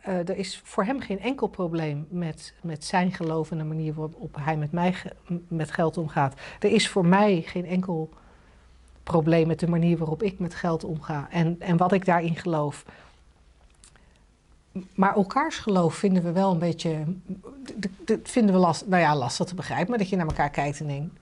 Uh, 0.08 0.14
er 0.30 0.38
is 0.38 0.62
voor 0.64 0.84
hem 0.84 1.00
geen 1.00 1.20
enkel 1.20 1.48
probleem 1.48 2.08
met, 2.10 2.54
met 2.62 2.86
zijn 2.86 3.12
geloof 3.12 3.52
en 3.52 3.58
de 3.58 3.64
manier 3.64 3.94
waarop 3.94 4.36
hij 4.40 4.58
met 4.58 4.72
mij 4.72 4.96
met 5.48 5.72
geld 5.72 5.98
omgaat. 5.98 6.40
Er 6.60 6.72
is 6.72 6.90
voor 6.90 7.06
mij 7.06 7.42
geen 7.42 7.66
enkel 7.66 8.10
probleem 9.04 9.48
met 9.48 9.60
de 9.60 9.68
manier 9.68 9.98
waarop 9.98 10.24
ik 10.24 10.40
met 10.40 10.56
geld 10.56 10.84
omga 10.84 11.28
en, 11.32 11.56
en 11.60 11.78
wat 11.78 11.92
ik 11.92 12.06
daarin 12.06 12.36
geloof. 12.36 12.86
Maar 14.96 15.16
elkaars 15.16 15.58
geloof 15.58 15.96
vinden 15.96 16.24
we 16.24 16.32
wel 16.32 16.52
een 16.52 16.60
beetje. 16.60 17.04
d- 17.64 17.88
d- 18.06 18.08
d- 18.24 18.30
vinden 18.30 18.56
we 18.56 18.62
last, 18.62 18.88
nou 18.88 19.02
ja, 19.02 19.16
lastig 19.16 19.46
te 19.46 19.56
begrijpen, 19.56 19.90
maar 19.90 20.00
dat 20.00 20.10
je 20.10 20.16
naar 20.16 20.28
elkaar 20.28 20.50
kijkt 20.50 20.80
en 20.80 20.88
denkt. 20.88 21.16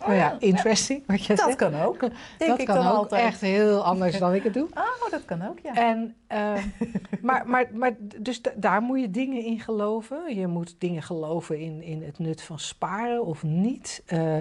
Eh, 0.00 0.06
Nou 0.06 0.18
ja, 0.18 0.36
interesting, 0.38 1.02
wat 1.06 1.24
je 1.24 1.34
Dat 1.34 1.44
zegt. 1.44 1.56
kan 1.56 1.74
ook. 1.80 2.00
Denk 2.00 2.14
dat 2.38 2.58
ik 2.60 2.66
kan 2.66 2.74
dan 2.76 2.86
ook 2.86 2.96
altijd. 2.96 3.24
echt 3.24 3.40
heel 3.40 3.84
anders 3.84 4.18
dan 4.18 4.34
ik 4.34 4.42
het 4.42 4.54
doe. 4.54 4.68
Oh, 4.74 5.10
dat 5.10 5.24
kan 5.24 5.42
ook, 5.48 5.58
ja. 5.62 5.74
En, 5.74 6.14
eh, 6.26 6.52
maar, 7.22 7.48
maar, 7.48 7.66
maar 7.72 7.96
dus 8.16 8.42
da- 8.42 8.52
daar 8.56 8.80
moet 8.80 9.00
je 9.00 9.10
dingen 9.10 9.44
in 9.44 9.60
geloven. 9.60 10.36
Je 10.36 10.46
moet 10.46 10.74
dingen 10.78 11.02
geloven 11.02 11.58
in, 11.58 11.82
in 11.82 12.02
het 12.02 12.18
nut 12.18 12.42
van 12.42 12.58
sparen 12.58 13.24
of 13.24 13.42
niet. 13.42 14.02
Eh, 14.06 14.36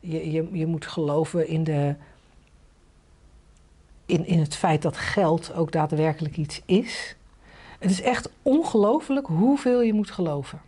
je, 0.00 0.30
je, 0.30 0.48
je 0.52 0.66
moet 0.66 0.86
geloven 0.86 1.48
in, 1.48 1.64
de, 1.64 1.94
in, 4.06 4.26
in 4.26 4.38
het 4.38 4.56
feit 4.56 4.82
dat 4.82 4.96
geld 4.96 5.54
ook 5.54 5.72
daadwerkelijk 5.72 6.36
iets 6.36 6.62
is. 6.64 7.16
Het 7.78 7.90
is 7.90 8.02
echt 8.02 8.30
ongelooflijk 8.42 9.26
hoeveel 9.26 9.80
je 9.82 9.92
moet 9.92 10.10
geloven. 10.10 10.60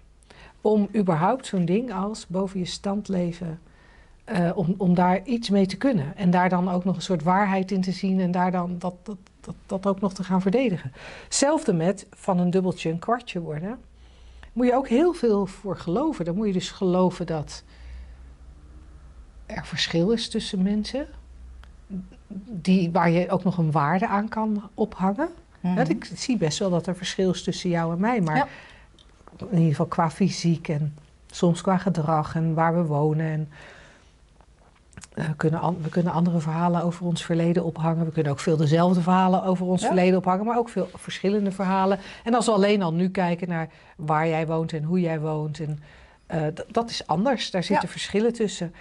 Om 0.60 0.88
überhaupt 0.96 1.46
zo'n 1.46 1.64
ding 1.64 1.92
als 1.94 2.26
boven 2.26 2.58
je 2.58 2.64
stand 2.66 3.08
leven, 3.08 3.60
eh, 4.24 4.50
om, 4.54 4.74
om 4.76 4.94
daar 4.94 5.24
iets 5.24 5.50
mee 5.50 5.66
te 5.66 5.76
kunnen. 5.76 6.16
En 6.16 6.30
daar 6.30 6.48
dan 6.48 6.70
ook 6.70 6.84
nog 6.84 6.96
een 6.96 7.02
soort 7.02 7.22
waarheid 7.22 7.70
in 7.70 7.80
te 7.80 7.92
zien 7.92 8.20
en 8.20 8.30
daar 8.30 8.50
dan 8.50 8.78
dat, 8.78 8.94
dat, 9.02 9.16
dat, 9.40 9.54
dat 9.66 9.86
ook 9.86 10.00
nog 10.00 10.14
te 10.14 10.24
gaan 10.24 10.42
verdedigen. 10.42 10.92
Hetzelfde 11.24 11.72
met 11.72 12.06
van 12.10 12.38
een 12.38 12.50
dubbeltje 12.50 12.90
een 12.90 12.98
kwartje 12.98 13.40
worden. 13.40 13.78
Moet 14.52 14.66
je 14.66 14.74
ook 14.74 14.88
heel 14.88 15.12
veel 15.12 15.46
voor 15.46 15.76
geloven. 15.76 16.24
Dan 16.24 16.34
moet 16.34 16.46
je 16.46 16.52
dus 16.52 16.70
geloven 16.70 17.26
dat 17.26 17.62
er 19.46 19.66
verschil 19.66 20.10
is 20.10 20.28
tussen 20.28 20.62
mensen. 20.62 21.06
Die, 22.46 22.90
waar 22.90 23.10
je 23.10 23.30
ook 23.30 23.44
nog 23.44 23.58
een 23.58 23.70
waarde 23.70 24.06
aan 24.06 24.28
kan 24.28 24.70
ophangen. 24.74 25.28
Mhm. 25.60 25.76
Ja, 25.76 25.88
ik 25.88 26.10
zie 26.14 26.36
best 26.36 26.58
wel 26.58 26.70
dat 26.70 26.86
er 26.86 26.96
verschil 26.96 27.30
is 27.30 27.42
tussen 27.42 27.70
jou 27.70 27.92
en 27.92 28.00
mij. 28.00 28.20
Maar 28.20 28.36
Ja. 28.36 28.46
in 29.38 29.56
ieder 29.56 29.70
geval 29.70 29.86
qua 29.86 30.10
fysiek 30.10 30.68
en 30.68 30.94
soms 31.30 31.60
qua 31.60 31.76
gedrag 31.76 32.34
en 32.34 32.54
waar 32.54 32.74
we 32.74 32.84
wonen. 32.84 33.26
En, 33.26 33.48
we, 35.26 35.34
kunnen 35.36 35.82
we 35.82 35.88
kunnen 35.88 36.12
andere 36.12 36.40
verhalen 36.40 36.82
over 36.82 37.06
ons 37.06 37.24
verleden 37.24 37.64
ophangen. 37.64 38.04
We 38.04 38.12
kunnen 38.12 38.32
ook 38.32 38.38
veel 38.40 38.56
dezelfde 38.56 39.00
verhalen 39.00 39.42
over 39.42 39.66
ons 39.66 39.80
Ja. 39.80 39.86
verleden 39.86 40.18
ophangen. 40.18 40.46
Maar 40.46 40.58
ook 40.58 40.68
veel 40.68 40.88
verschillende 40.94 41.52
verhalen. 41.52 41.98
En 42.24 42.34
als 42.34 42.46
we 42.46 42.52
alleen 42.52 42.82
al 42.82 42.92
nu 42.92 43.10
kijken 43.10 43.48
naar 43.48 43.68
waar 43.96 44.28
jij 44.28 44.46
woont 44.46 44.72
en 44.72 44.82
hoe 44.82 45.00
jij 45.00 45.20
woont. 45.20 45.60
En, 45.60 45.78
eh, 46.26 46.42
dat 46.70 46.90
is 46.90 47.06
anders. 47.06 47.50
Daar 47.50 47.62
zitten 47.64 47.86
Ja. 47.86 47.92
verschillen 47.92 48.32
tussen. 48.32 48.74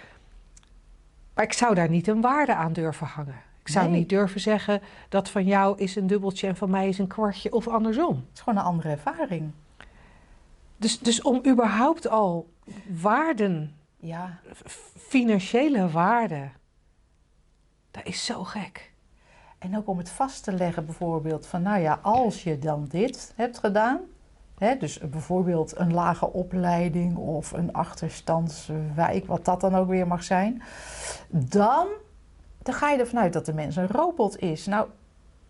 Maar 1.34 1.44
ik 1.44 1.52
zou 1.52 1.74
daar 1.74 1.88
niet 1.90 2.08
een 2.08 2.20
waarde 2.20 2.54
aan 2.54 2.72
durven 2.72 3.06
hangen. 3.06 3.34
Ik 3.60 3.68
zou 3.68 3.88
Nee. 3.88 3.98
niet 3.98 4.08
durven 4.08 4.40
zeggen 4.40 4.80
dat 5.08 5.28
van 5.28 5.44
jou 5.44 5.78
is 5.78 5.96
een 5.96 6.06
dubbeltje 6.06 6.46
en 6.46 6.56
van 6.56 6.70
mij 6.70 6.88
is 6.88 6.98
een 6.98 7.06
kwartje 7.06 7.52
of 7.52 7.68
andersom. 7.68 8.14
Het 8.14 8.24
is 8.34 8.40
gewoon 8.40 8.58
een 8.58 8.64
andere 8.64 8.88
ervaring. 8.88 9.50
Dus, 10.76 10.98
dus 10.98 11.22
om 11.22 11.40
überhaupt 11.46 12.08
al 12.08 12.48
waarden, 13.00 13.74
Ja. 14.00 14.38
financiële 14.96 15.90
waarden, 15.90 16.52
dat 17.90 18.04
is 18.04 18.24
zo 18.24 18.44
gek. 18.44 18.92
En 19.58 19.76
ook 19.76 19.88
om 19.88 19.98
het 19.98 20.10
vast 20.10 20.44
te 20.44 20.52
leggen 20.52 20.84
bijvoorbeeld 20.84 21.46
van, 21.46 21.62
nou 21.62 21.80
ja, 21.80 21.98
als 22.02 22.42
je 22.42 22.58
dan 22.58 22.86
dit 22.88 23.32
hebt 23.36 23.58
gedaan, 23.58 24.00
hè, 24.58 24.76
dus 24.76 24.98
bijvoorbeeld 24.98 25.78
een 25.78 25.92
lage 25.92 26.32
opleiding 26.32 27.16
of 27.16 27.52
een 27.52 27.72
achterstandswijk, 27.72 29.26
wat 29.26 29.44
dat 29.44 29.60
dan 29.60 29.74
ook 29.74 29.88
weer 29.88 30.06
mag 30.06 30.22
zijn, 30.22 30.62
dan, 31.28 31.86
dan 32.62 32.74
ga 32.74 32.90
je 32.90 32.98
ervan 32.98 33.18
uit 33.18 33.32
dat 33.32 33.46
de 33.46 33.54
mens 33.54 33.76
een 33.76 33.88
robot 33.88 34.38
is. 34.38 34.66
Nou, 34.66 34.88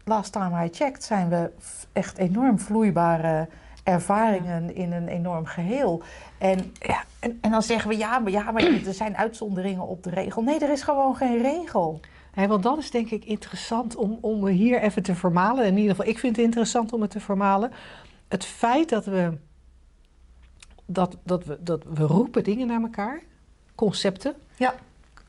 last 0.05 0.33
time 0.33 0.65
I 0.65 0.69
checked 0.73 1.05
zijn 1.05 1.29
we 1.29 1.51
echt 1.93 2.19
enorm 2.19 2.59
vloeibare 2.59 3.49
ervaringen 3.85 4.75
in 4.75 4.93
een 4.93 5.09
enorm 5.09 5.47
geheel. 5.47 6.03
En, 6.39 6.73
ja, 6.79 7.03
en, 7.19 7.39
en 7.41 7.51
dan 7.51 7.63
zeggen 7.63 7.91
we, 7.91 7.97
ja 7.97 8.19
maar, 8.19 8.33
ja, 8.33 8.51
maar 8.51 8.63
er 8.63 8.95
zijn 8.95 9.17
uitzonderingen 9.17 9.87
op 9.87 10.03
de 10.03 10.11
regel. 10.11 10.43
Nee, 10.43 10.59
er 10.59 10.71
is 10.71 10.83
gewoon 10.83 11.17
geen 11.17 11.43
regel. 11.43 12.01
Want 12.35 12.63
dat 12.63 12.79
is 12.79 12.91
denk 12.91 13.11
ik 13.11 13.25
interessant 13.25 13.97
om, 13.97 14.19
om 14.21 14.47
hier 14.47 14.83
even 14.83 15.03
te 15.03 15.15
vermalen. 15.15 15.65
In 15.67 15.77
ieder 15.77 15.95
geval, 15.95 16.11
ik 16.11 16.19
vind 16.19 16.37
het 16.37 16.45
interessant 16.45 16.93
om 16.93 17.01
het 17.01 17.11
te 17.11 17.21
vermalen. 17.21 17.73
Het 18.29 18.45
feit 18.45 18.89
dat 18.89 19.05
we, 19.05 19.39
dat, 20.87 21.17
dat 21.25 21.45
we, 21.45 21.59
dat 21.61 21.85
we 21.95 22.05
roepen 22.05 22.45
dingen 22.45 22.67
naar 22.67 22.83
elkaar, 22.83 23.23
concepten. 23.75 24.35
Ja. 24.57 24.75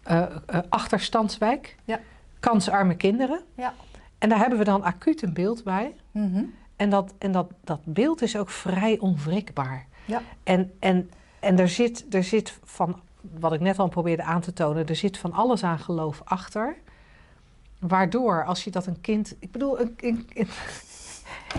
Eh, 0.04 0.22
eh, 0.46 0.60
achterstandswijk, 0.70 1.76
Ja. 1.84 2.00
kansarme 2.40 2.96
kinderen. 2.96 3.42
Ja. 3.56 3.74
En 4.18 4.30
daar 4.30 4.40
hebben 4.40 4.58
we 4.58 4.64
dan 4.66 4.84
acuut 4.84 5.22
een 5.22 5.34
beeld 5.34 5.64
bij. 5.64 5.96
Mhm. 6.12 6.44
En 6.82 6.90
dat, 6.90 7.14
en 7.18 7.32
dat, 7.32 7.52
dat 7.64 7.80
beeld 7.84 8.22
is 8.22 8.38
ook 8.38 8.50
vrij 8.50 9.00
onwrikbaar. 9.00 9.88
Ja. 10.06 10.22
En, 10.44 10.72
en, 10.80 11.10
en 11.40 11.60
er, 11.60 11.70
zit, 11.70 12.06
er 12.16 12.24
zit 12.24 12.60
van, 12.64 13.02
wat 13.40 13.54
ik 13.54 13.60
net 13.60 13.80
al 13.80 13.88
probeerde 13.88 14.24
aan 14.24 14.42
te 14.42 14.54
tonen, 14.54 14.88
er 14.88 14.96
zit 14.96 15.18
van 15.18 15.32
alles 15.34 15.64
aan 15.64 15.80
geloof 15.80 16.22
achter. 16.26 16.76
Waardoor, 17.80 18.46
als 18.46 18.64
je 18.64 18.72
dat 18.72 18.86
een 18.86 19.02
kind. 19.02 19.36
Ik 19.40 19.52
bedoel, 19.52 19.80
een, 19.80 19.94
een- 19.98 20.28
een- 20.34 20.48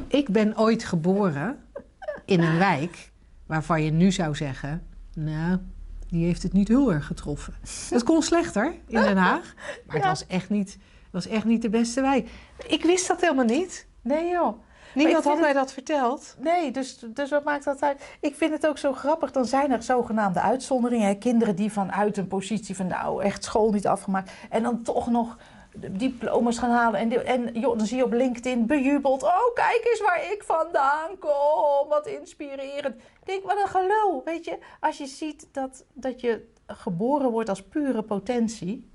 ik 0.21 0.29
ben 0.29 0.59
ooit 0.59 0.85
geboren 0.85 1.59
in 2.25 2.41
een 2.41 2.59
wijk 2.59 3.11
waarvan 3.47 3.83
je 3.83 3.91
nu 3.91 4.13
zou 4.13 4.35
zeggen. 4.35 4.87
Nou, 5.15 5.59
die 6.09 6.25
heeft 6.25 6.43
het 6.43 6.53
niet 6.53 6.69
heel 6.69 6.93
erg 6.93 7.07
getroffen. 7.07 7.55
Het 7.91 8.03
kon 8.03 8.23
slechter 8.23 8.75
in 8.87 9.01
Den 9.03 9.17
Haag, 9.17 9.55
maar 9.87 9.97
het 9.97 10.05
was 10.05 10.27
echt 10.27 10.51
niet, 10.51 10.73
het 10.73 11.13
was 11.13 11.27
echt 11.27 11.45
niet 11.45 11.63
de 11.63 11.71
beste 11.71 12.01
wijk. 12.01 12.31
Ik 12.67 12.83
wist 12.85 13.09
dat 13.09 13.21
helemaal 13.21 13.45
niet. 13.45 13.87
Nee 14.01 14.31
joh. 14.31 14.59
Niemand 14.95 15.25
had 15.25 15.41
mij 15.41 15.53
dat 15.53 15.73
verteld. 15.73 16.35
Nee, 16.39 16.71
dus, 16.71 16.99
dus 17.09 17.31
wat 17.31 17.45
maakt 17.45 17.65
dat 17.65 17.83
uit? 17.83 18.17
Ik 18.21 18.35
vind 18.35 18.53
het 18.53 18.67
ook 18.67 18.79
zo 18.79 18.93
grappig. 18.93 19.31
Dan 19.31 19.45
zijn 19.45 19.71
er 19.71 19.83
zogenaamde 19.83 20.41
uitzonderingen. 20.41 21.07
Hè? 21.07 21.15
Kinderen 21.15 21.57
die 21.57 21.73
vanuit 21.73 22.17
een 22.17 22.29
positie 22.29 22.77
van 22.77 22.87
nou 22.87 23.23
echt 23.23 23.45
school 23.45 23.71
niet 23.71 23.87
afgemaakt. 23.87 24.33
En 24.51 24.63
dan 24.63 24.83
toch 24.83 25.11
nog 25.11 25.37
diploma's 25.77 26.59
gaan 26.59 26.71
halen. 26.71 27.01
En, 27.01 27.27
en 27.27 27.61
joh, 27.61 27.79
dan 27.79 27.87
zie 27.87 27.97
je 27.97 28.05
op 28.05 28.13
LinkedIn 28.13 28.67
bejubeld. 28.67 29.23
Oh, 29.23 29.55
kijk 29.55 29.83
eens 29.91 30.01
waar 30.01 30.33
ik 30.33 30.43
vandaan 30.45 31.19
kom. 31.19 31.89
Wat 31.89 32.07
inspirerend. 32.07 32.95
Ik 32.95 33.27
denk, 33.27 33.45
wat 33.45 33.57
een 33.63 33.69
gelul. 33.69 34.23
Weet 34.25 34.45
je, 34.45 34.59
als 34.81 34.99
je 34.99 35.07
ziet 35.07 35.49
dat, 35.53 35.85
dat 35.93 36.21
je 36.21 36.51
geboren 36.67 37.31
wordt 37.31 37.49
als 37.49 37.63
pure 37.63 38.03
potentie. 38.03 38.91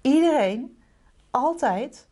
Iedereen, 0.00 0.82
altijd, 1.30 2.08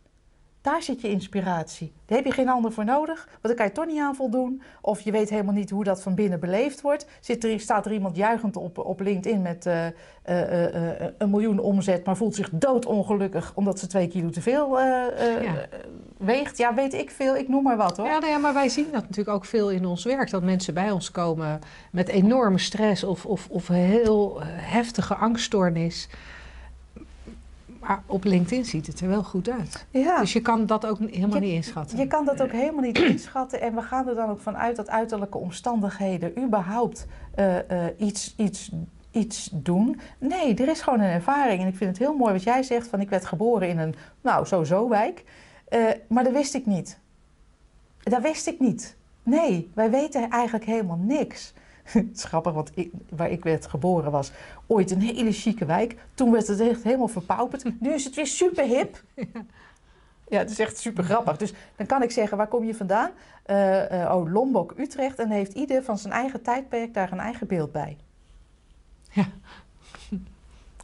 daar 0.64 0.82
zit 0.82 1.00
je 1.00 1.08
inspiratie. 1.08 1.92
Daar 2.06 2.18
heb 2.18 2.26
je 2.26 2.32
geen 2.32 2.48
ander 2.48 2.72
voor 2.72 2.84
nodig, 2.84 3.24
want 3.30 3.42
daar 3.42 3.54
kan 3.54 3.66
je 3.66 3.72
toch 3.72 3.86
niet 3.86 4.00
aan 4.00 4.14
voldoen. 4.14 4.62
Of 4.80 5.00
je 5.00 5.10
weet 5.10 5.30
helemaal 5.30 5.54
niet 5.54 5.70
hoe 5.70 5.84
dat 5.84 6.02
van 6.02 6.14
binnen 6.14 6.40
beleefd 6.40 6.80
wordt. 6.80 7.06
Zit 7.20 7.44
er, 7.44 7.60
staat 7.60 7.86
er 7.86 7.92
iemand 7.92 8.16
juichend 8.16 8.56
op, 8.56 8.78
op 8.78 9.00
LinkedIn 9.00 9.42
met 9.42 9.66
eh, 9.66 9.86
eh, 9.86 10.74
eh, 11.02 11.10
een 11.18 11.30
miljoen 11.30 11.58
omzet, 11.58 12.04
maar 12.04 12.16
voelt 12.16 12.34
zich 12.34 12.50
doodongelukkig 12.52 13.52
omdat 13.54 13.78
ze 13.78 13.86
twee 13.86 14.08
kilo 14.08 14.30
te 14.30 14.40
veel 14.40 14.80
Ja. 14.80 15.66
weegt? 16.18 16.58
Ja, 16.58 16.74
weet 16.74 16.94
ik 16.94 17.10
veel, 17.10 17.36
ik 17.36 17.48
noem 17.48 17.62
maar 17.62 17.76
wat 17.76 17.96
hoor. 17.96 18.06
Ja, 18.06 18.18
nou 18.18 18.32
ja, 18.32 18.38
maar 18.38 18.54
wij 18.54 18.68
zien 18.68 18.88
dat 18.92 19.02
natuurlijk 19.02 19.36
ook 19.36 19.44
veel 19.44 19.70
in 19.70 19.86
ons 19.86 20.04
werk. 20.04 20.30
Dat 20.30 20.42
mensen 20.42 20.74
bij 20.74 20.90
ons 20.90 21.10
komen 21.10 21.58
met 21.92 22.08
enorme 22.08 22.58
stress 22.58 23.04
of, 23.04 23.26
of, 23.26 23.48
of 23.50 23.68
heel 23.68 24.40
heftige 24.44 25.14
angststoornis. 25.14 26.08
Maar 27.86 28.02
op 28.06 28.24
LinkedIn 28.24 28.64
ziet 28.64 28.86
het 28.86 29.00
er 29.00 29.08
wel 29.08 29.22
goed 29.24 29.50
uit. 29.50 29.86
Ja. 29.90 30.20
Dus 30.20 30.32
je 30.32 30.40
kan 30.40 30.66
dat 30.66 30.86
ook 30.86 30.98
helemaal 30.98 31.34
Je- 31.34 31.40
niet 31.40 31.52
inschatten. 31.54 31.98
Je 31.98 32.06
kan 32.06 32.24
dat 32.24 32.42
ook 32.42 32.52
helemaal 32.52 32.82
niet 32.82 32.98
inschatten. 33.12 33.60
En 33.60 33.74
we 33.74 33.82
gaan 33.82 34.08
er 34.08 34.14
dan 34.14 34.28
ook 34.30 34.40
vanuit 34.40 34.76
dat 34.76 34.88
uiterlijke 34.90 35.38
omstandigheden 35.38 36.42
überhaupt 36.44 37.06
eh, 37.34 37.86
eh, 37.86 37.94
iets, 37.98 38.34
iets, 38.36 38.70
iets 39.10 39.50
doen. 39.52 40.00
Nee, 40.18 40.54
er 40.54 40.68
is 40.68 40.80
gewoon 40.80 41.00
een 41.00 41.10
ervaring. 41.10 41.60
En 41.60 41.68
ik 41.68 41.76
vind 41.76 41.90
het 41.90 41.98
heel 41.98 42.16
mooi 42.16 42.32
wat 42.32 42.42
jij 42.42 42.62
zegt: 42.62 42.88
van 42.88 43.00
ik 43.00 43.10
werd 43.10 43.26
geboren 43.26 43.68
in 43.68 43.78
een, 43.78 43.94
nou, 44.20 44.46
sowieso 44.46 44.88
wijk. 44.88 45.24
Eh, 45.68 45.80
maar 46.08 46.24
dat 46.24 46.32
wist 46.32 46.54
ik 46.54 46.66
niet. 46.66 46.98
Dat 48.02 48.22
wist 48.22 48.46
ik 48.46 48.60
niet. 48.60 48.96
Nee, 49.22 49.70
wij 49.74 49.90
weten 49.90 50.28
eigenlijk 50.30 50.64
helemaal 50.64 50.98
niks. 51.00 51.54
Het 51.92 52.16
is 52.16 52.24
grappig, 52.24 52.52
want 52.52 52.70
ik, 52.74 52.90
waar 53.08 53.30
ik 53.30 53.44
werd 53.44 53.66
geboren 53.66 54.10
was 54.10 54.32
ooit 54.66 54.90
een 54.90 55.00
hele 55.00 55.32
chique 55.32 55.64
wijk. 55.64 55.96
Toen 56.14 56.32
werd 56.32 56.46
het 56.46 56.60
echt 56.60 56.82
helemaal 56.82 57.08
verpauperd. 57.08 57.80
Nu 57.80 57.92
is 57.92 58.04
het 58.04 58.14
weer 58.14 58.26
super 58.26 58.64
hip. 58.64 59.02
Ja, 60.28 60.38
het 60.38 60.50
is 60.50 60.58
echt 60.58 60.78
super 60.78 61.04
grappig. 61.04 61.36
Dus 61.36 61.52
dan 61.76 61.86
kan 61.86 62.02
ik 62.02 62.10
zeggen, 62.10 62.36
waar 62.36 62.46
kom 62.46 62.64
je 62.64 62.74
vandaan? 62.74 63.10
Eh, 63.42 64.02
eh, 64.02 64.14
oh, 64.14 64.32
Lombok, 64.32 64.74
Utrecht. 64.76 65.18
En 65.18 65.30
heeft 65.30 65.52
ieder 65.52 65.82
van 65.82 65.98
zijn 65.98 66.12
eigen 66.12 66.42
tijdperk 66.42 66.94
daar 66.94 67.12
een 67.12 67.20
eigen 67.20 67.46
beeld 67.46 67.72
bij. 67.72 67.96
Ja. 69.10 69.24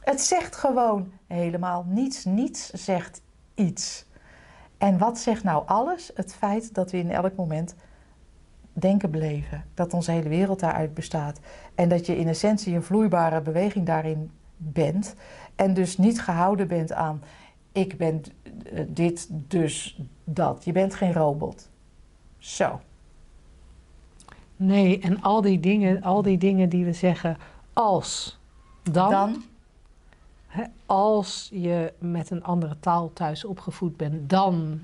Het 0.01 0.21
zegt 0.21 0.57
gewoon 0.57 1.13
helemaal 1.27 1.85
niets. 1.89 2.25
Niets 2.25 2.71
zegt 2.71 3.21
iets. 3.55 4.07
En 4.79 4.99
wat 4.99 5.19
zegt 5.19 5.45
nou 5.45 5.67
alles? 5.67 6.11
Het 6.15 6.35
feit 6.35 6.75
dat 6.75 6.91
we 6.91 6.99
in 6.99 7.11
elk 7.11 7.37
moment 7.37 7.75
denken 8.81 9.11
beleven. 9.11 9.65
Dat 9.75 9.95
onze 9.95 10.11
hele 10.11 10.29
wereld 10.29 10.61
daaruit 10.61 10.95
bestaat. 10.95 11.41
En 11.75 11.89
dat 11.89 12.07
je 12.07 12.17
in 12.17 12.29
essentie 12.29 12.75
een 12.75 12.83
vloeibare 12.83 13.41
beweging 13.41 13.87
daarin 13.87 14.31
bent. 14.57 15.15
En 15.55 15.75
dus 15.75 15.99
niet 15.99 16.23
gehouden 16.23 16.69
bent 16.69 16.93
aan 16.93 17.23
ik 17.73 17.97
ben 17.97 18.23
eh, 18.73 18.85
dit, 18.89 19.29
dus 19.31 20.01
dat. 20.25 20.65
Je 20.65 20.73
bent 20.73 20.95
geen 20.95 21.13
robot. 21.13 21.69
Zo. 22.39 22.81
Nee, 24.57 25.01
en 25.01 25.23
al 25.23 25.41
die 25.41 25.61
dingen, 25.61 26.03
al 26.03 26.23
die 26.23 26.39
dingen 26.39 26.69
die 26.69 26.85
we 26.85 26.93
zeggen 26.93 27.37
als, 27.73 28.39
dan, 28.83 29.11
Dan, 29.11 29.43
Hè, 30.47 30.65
als 30.87 31.49
je 31.53 31.93
met 31.99 32.31
een 32.31 32.45
andere 32.45 32.77
taal 32.81 33.13
thuis 33.13 33.45
opgevoed 33.45 33.97
bent, 33.97 34.31
dan 34.31 34.83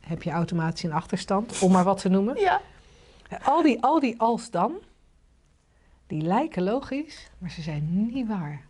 heb 0.00 0.22
je 0.22 0.30
automatisch 0.30 0.82
een 0.82 0.92
achterstand, 0.92 1.60
om 1.60 1.72
maar 1.72 1.84
wat 1.84 2.00
te 2.00 2.08
noemen. 2.08 2.36
ja. 2.40 2.60
Al 3.42 3.62
die, 3.62 3.82
al 3.82 4.00
die 4.00 4.20
als 4.20 4.50
dan, 4.50 4.72
die 6.06 6.22
lijken 6.22 6.62
logisch, 6.62 7.30
maar 7.38 7.50
ze 7.50 7.62
zijn 7.62 8.06
niet 8.12 8.26
waar. 8.26 8.64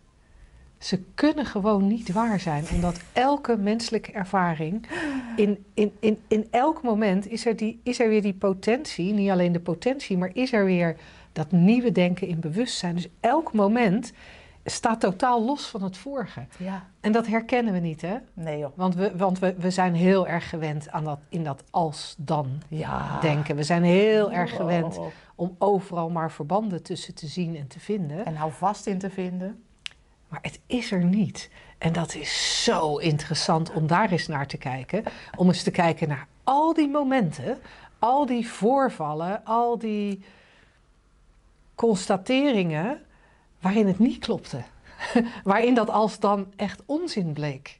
Ze 0.77 1.03
kunnen 1.15 1.45
gewoon 1.45 1.87
niet 1.87 2.11
waar 2.11 2.39
zijn, 2.39 2.65
omdat 2.73 3.01
elke 3.13 3.57
menselijke 3.57 4.11
ervaring, 4.11 4.87
in, 5.35 5.65
in, 5.73 5.91
in, 5.99 6.19
in 6.27 6.47
elk 6.51 6.81
moment 6.83 7.27
is 7.27 7.45
er, 7.45 7.55
die, 7.55 7.79
is 7.83 7.99
er 7.99 8.09
weer 8.09 8.21
die 8.21 8.33
potentie, 8.33 9.13
niet 9.13 9.29
alleen 9.29 9.51
de 9.51 9.59
potentie, 9.59 10.17
maar 10.17 10.29
is 10.33 10.53
er 10.53 10.65
weer 10.65 10.97
dat 11.33 11.51
nieuwe 11.51 11.91
denken 11.91 12.27
in 12.27 12.39
bewustzijn. 12.39 12.95
Dus 12.95 13.07
elk 13.19 13.53
moment 13.53 14.13
staat 14.69 14.99
totaal 14.99 15.43
los 15.45 15.65
van 15.67 15.83
het 15.83 15.97
vorige. 15.97 16.45
Ja. 16.57 16.85
En 16.99 17.11
dat 17.11 17.27
herkennen 17.27 17.73
we 17.73 17.79
niet, 17.79 18.01
hè? 18.01 18.17
Nee 18.33 18.57
joh. 18.57 18.71
Want 18.75 18.95
we, 18.95 19.17
want 19.17 19.39
we, 19.39 19.55
we 19.57 19.71
zijn 19.71 19.95
heel 19.95 20.27
erg 20.27 20.49
gewend 20.49 20.89
aan 20.89 21.03
dat, 21.03 21.19
in 21.29 21.43
dat 21.43 21.63
als-dan 21.69 22.61
Ja. 22.67 23.19
denken. 23.19 23.55
We 23.55 23.63
zijn 23.63 23.83
heel 23.83 24.31
erg 24.31 24.55
gewend 24.55 24.97
oh. 24.97 25.05
om 25.35 25.55
overal 25.57 26.09
maar 26.09 26.31
verbanden 26.31 26.83
tussen 26.83 27.15
te 27.15 27.27
zien 27.27 27.55
en 27.55 27.67
te 27.67 27.79
vinden. 27.79 28.25
En 28.25 28.35
hou 28.35 28.51
vast 28.51 28.85
in 28.85 28.97
te 28.97 29.09
vinden. 29.09 29.63
Maar 30.27 30.39
het 30.41 30.59
is 30.65 30.91
er 30.91 31.03
niet. 31.03 31.49
En 31.77 31.93
dat 31.93 32.15
is 32.15 32.63
zo 32.63 32.97
interessant 32.97 33.71
om 33.73 33.87
daar 33.87 34.11
eens 34.11 34.27
naar 34.27 34.47
te 34.47 34.57
kijken. 34.57 35.03
Om 35.35 35.47
eens 35.47 35.63
te 35.63 35.71
kijken 35.71 36.07
naar 36.07 36.27
al 36.43 36.73
die 36.73 36.89
momenten, 36.89 37.57
al 37.99 38.25
die 38.25 38.47
voorvallen, 38.49 39.45
al 39.45 39.77
die 39.77 40.23
constateringen 41.75 43.01
waarin 43.61 43.87
het 43.87 43.99
niet 43.99 44.17
klopte. 44.19 44.61
waarin 45.43 45.73
dat 45.73 45.89
als 45.89 46.19
dan 46.19 46.47
echt 46.55 46.81
onzin 46.85 47.33
bleek. 47.33 47.79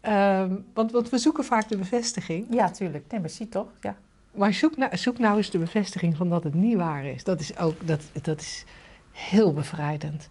Ehm, 0.00 0.56
want, 0.74 0.92
want 0.92 1.08
we 1.10 1.18
zoeken 1.18 1.44
vaak 1.44 1.68
de 1.68 1.76
bevestiging. 1.76 2.46
Ja, 2.50 2.70
tuurlijk. 2.70 3.04
Nee, 3.10 3.20
maar 3.20 3.30
zie 3.30 3.48
toch? 3.48 3.66
Ja. 3.80 3.96
Maar 4.32 4.54
zoek 4.54 4.76
nou, 4.76 4.96
zoek 4.96 5.18
nou 5.18 5.36
eens 5.36 5.50
de 5.50 5.58
bevestiging 5.58 6.16
van 6.16 6.28
dat 6.28 6.44
het 6.44 6.54
niet 6.54 6.76
waar 6.76 7.04
is. 7.04 7.24
Dat 7.24 7.40
is 7.40 7.56
ook 7.58 7.86
dat, 7.86 8.00
dat 8.22 8.40
is 8.40 8.64
heel 9.12 9.52
bevrijdend. 9.52 10.28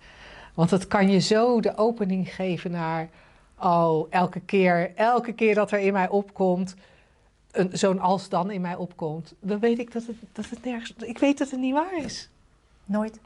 Want 0.54 0.70
dat 0.70 0.88
kan 0.88 1.10
je 1.10 1.20
zo 1.20 1.60
de 1.60 1.78
opening 1.78 2.36
geven 2.36 2.72
naar. 2.72 3.10
Oh, 3.60 4.08
elke 4.10 4.40
keer, 4.40 4.96
elke 4.96 5.34
keer 5.34 5.56
dat 5.56 5.72
er 5.72 5.80
in 5.80 5.94
mij 5.94 6.10
opkomt. 6.10 6.76
een- 7.52 7.70
Zo'n 7.78 8.00
als 8.00 8.30
dan 8.30 8.52
in 8.52 8.62
mij 8.62 8.76
opkomt. 8.76 9.34
Dan 9.40 9.60
weet 9.60 9.80
ik 9.80 9.92
dat 9.92 10.06
het, 10.06 10.16
dat 10.32 10.50
het 10.50 10.64
nergens. 10.64 10.94
Ik 10.98 11.18
weet 11.18 11.38
dat 11.38 11.50
het 11.52 11.60
niet 11.60 11.74
waar 11.74 11.98
is. 12.04 12.30
Nooit. 12.86 13.20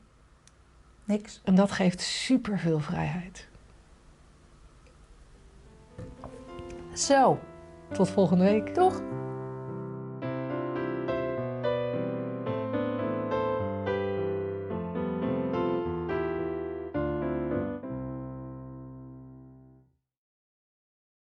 Niks. 1.06 1.41
En 1.43 1.56
dat 1.56 1.72
geeft 1.72 2.01
superveel 2.01 2.80
vrijheid. 2.80 3.47
Zo. 6.93 7.39
Tot 7.91 8.10
volgende 8.10 8.43
week. 8.43 8.68
Toch? 8.68 9.01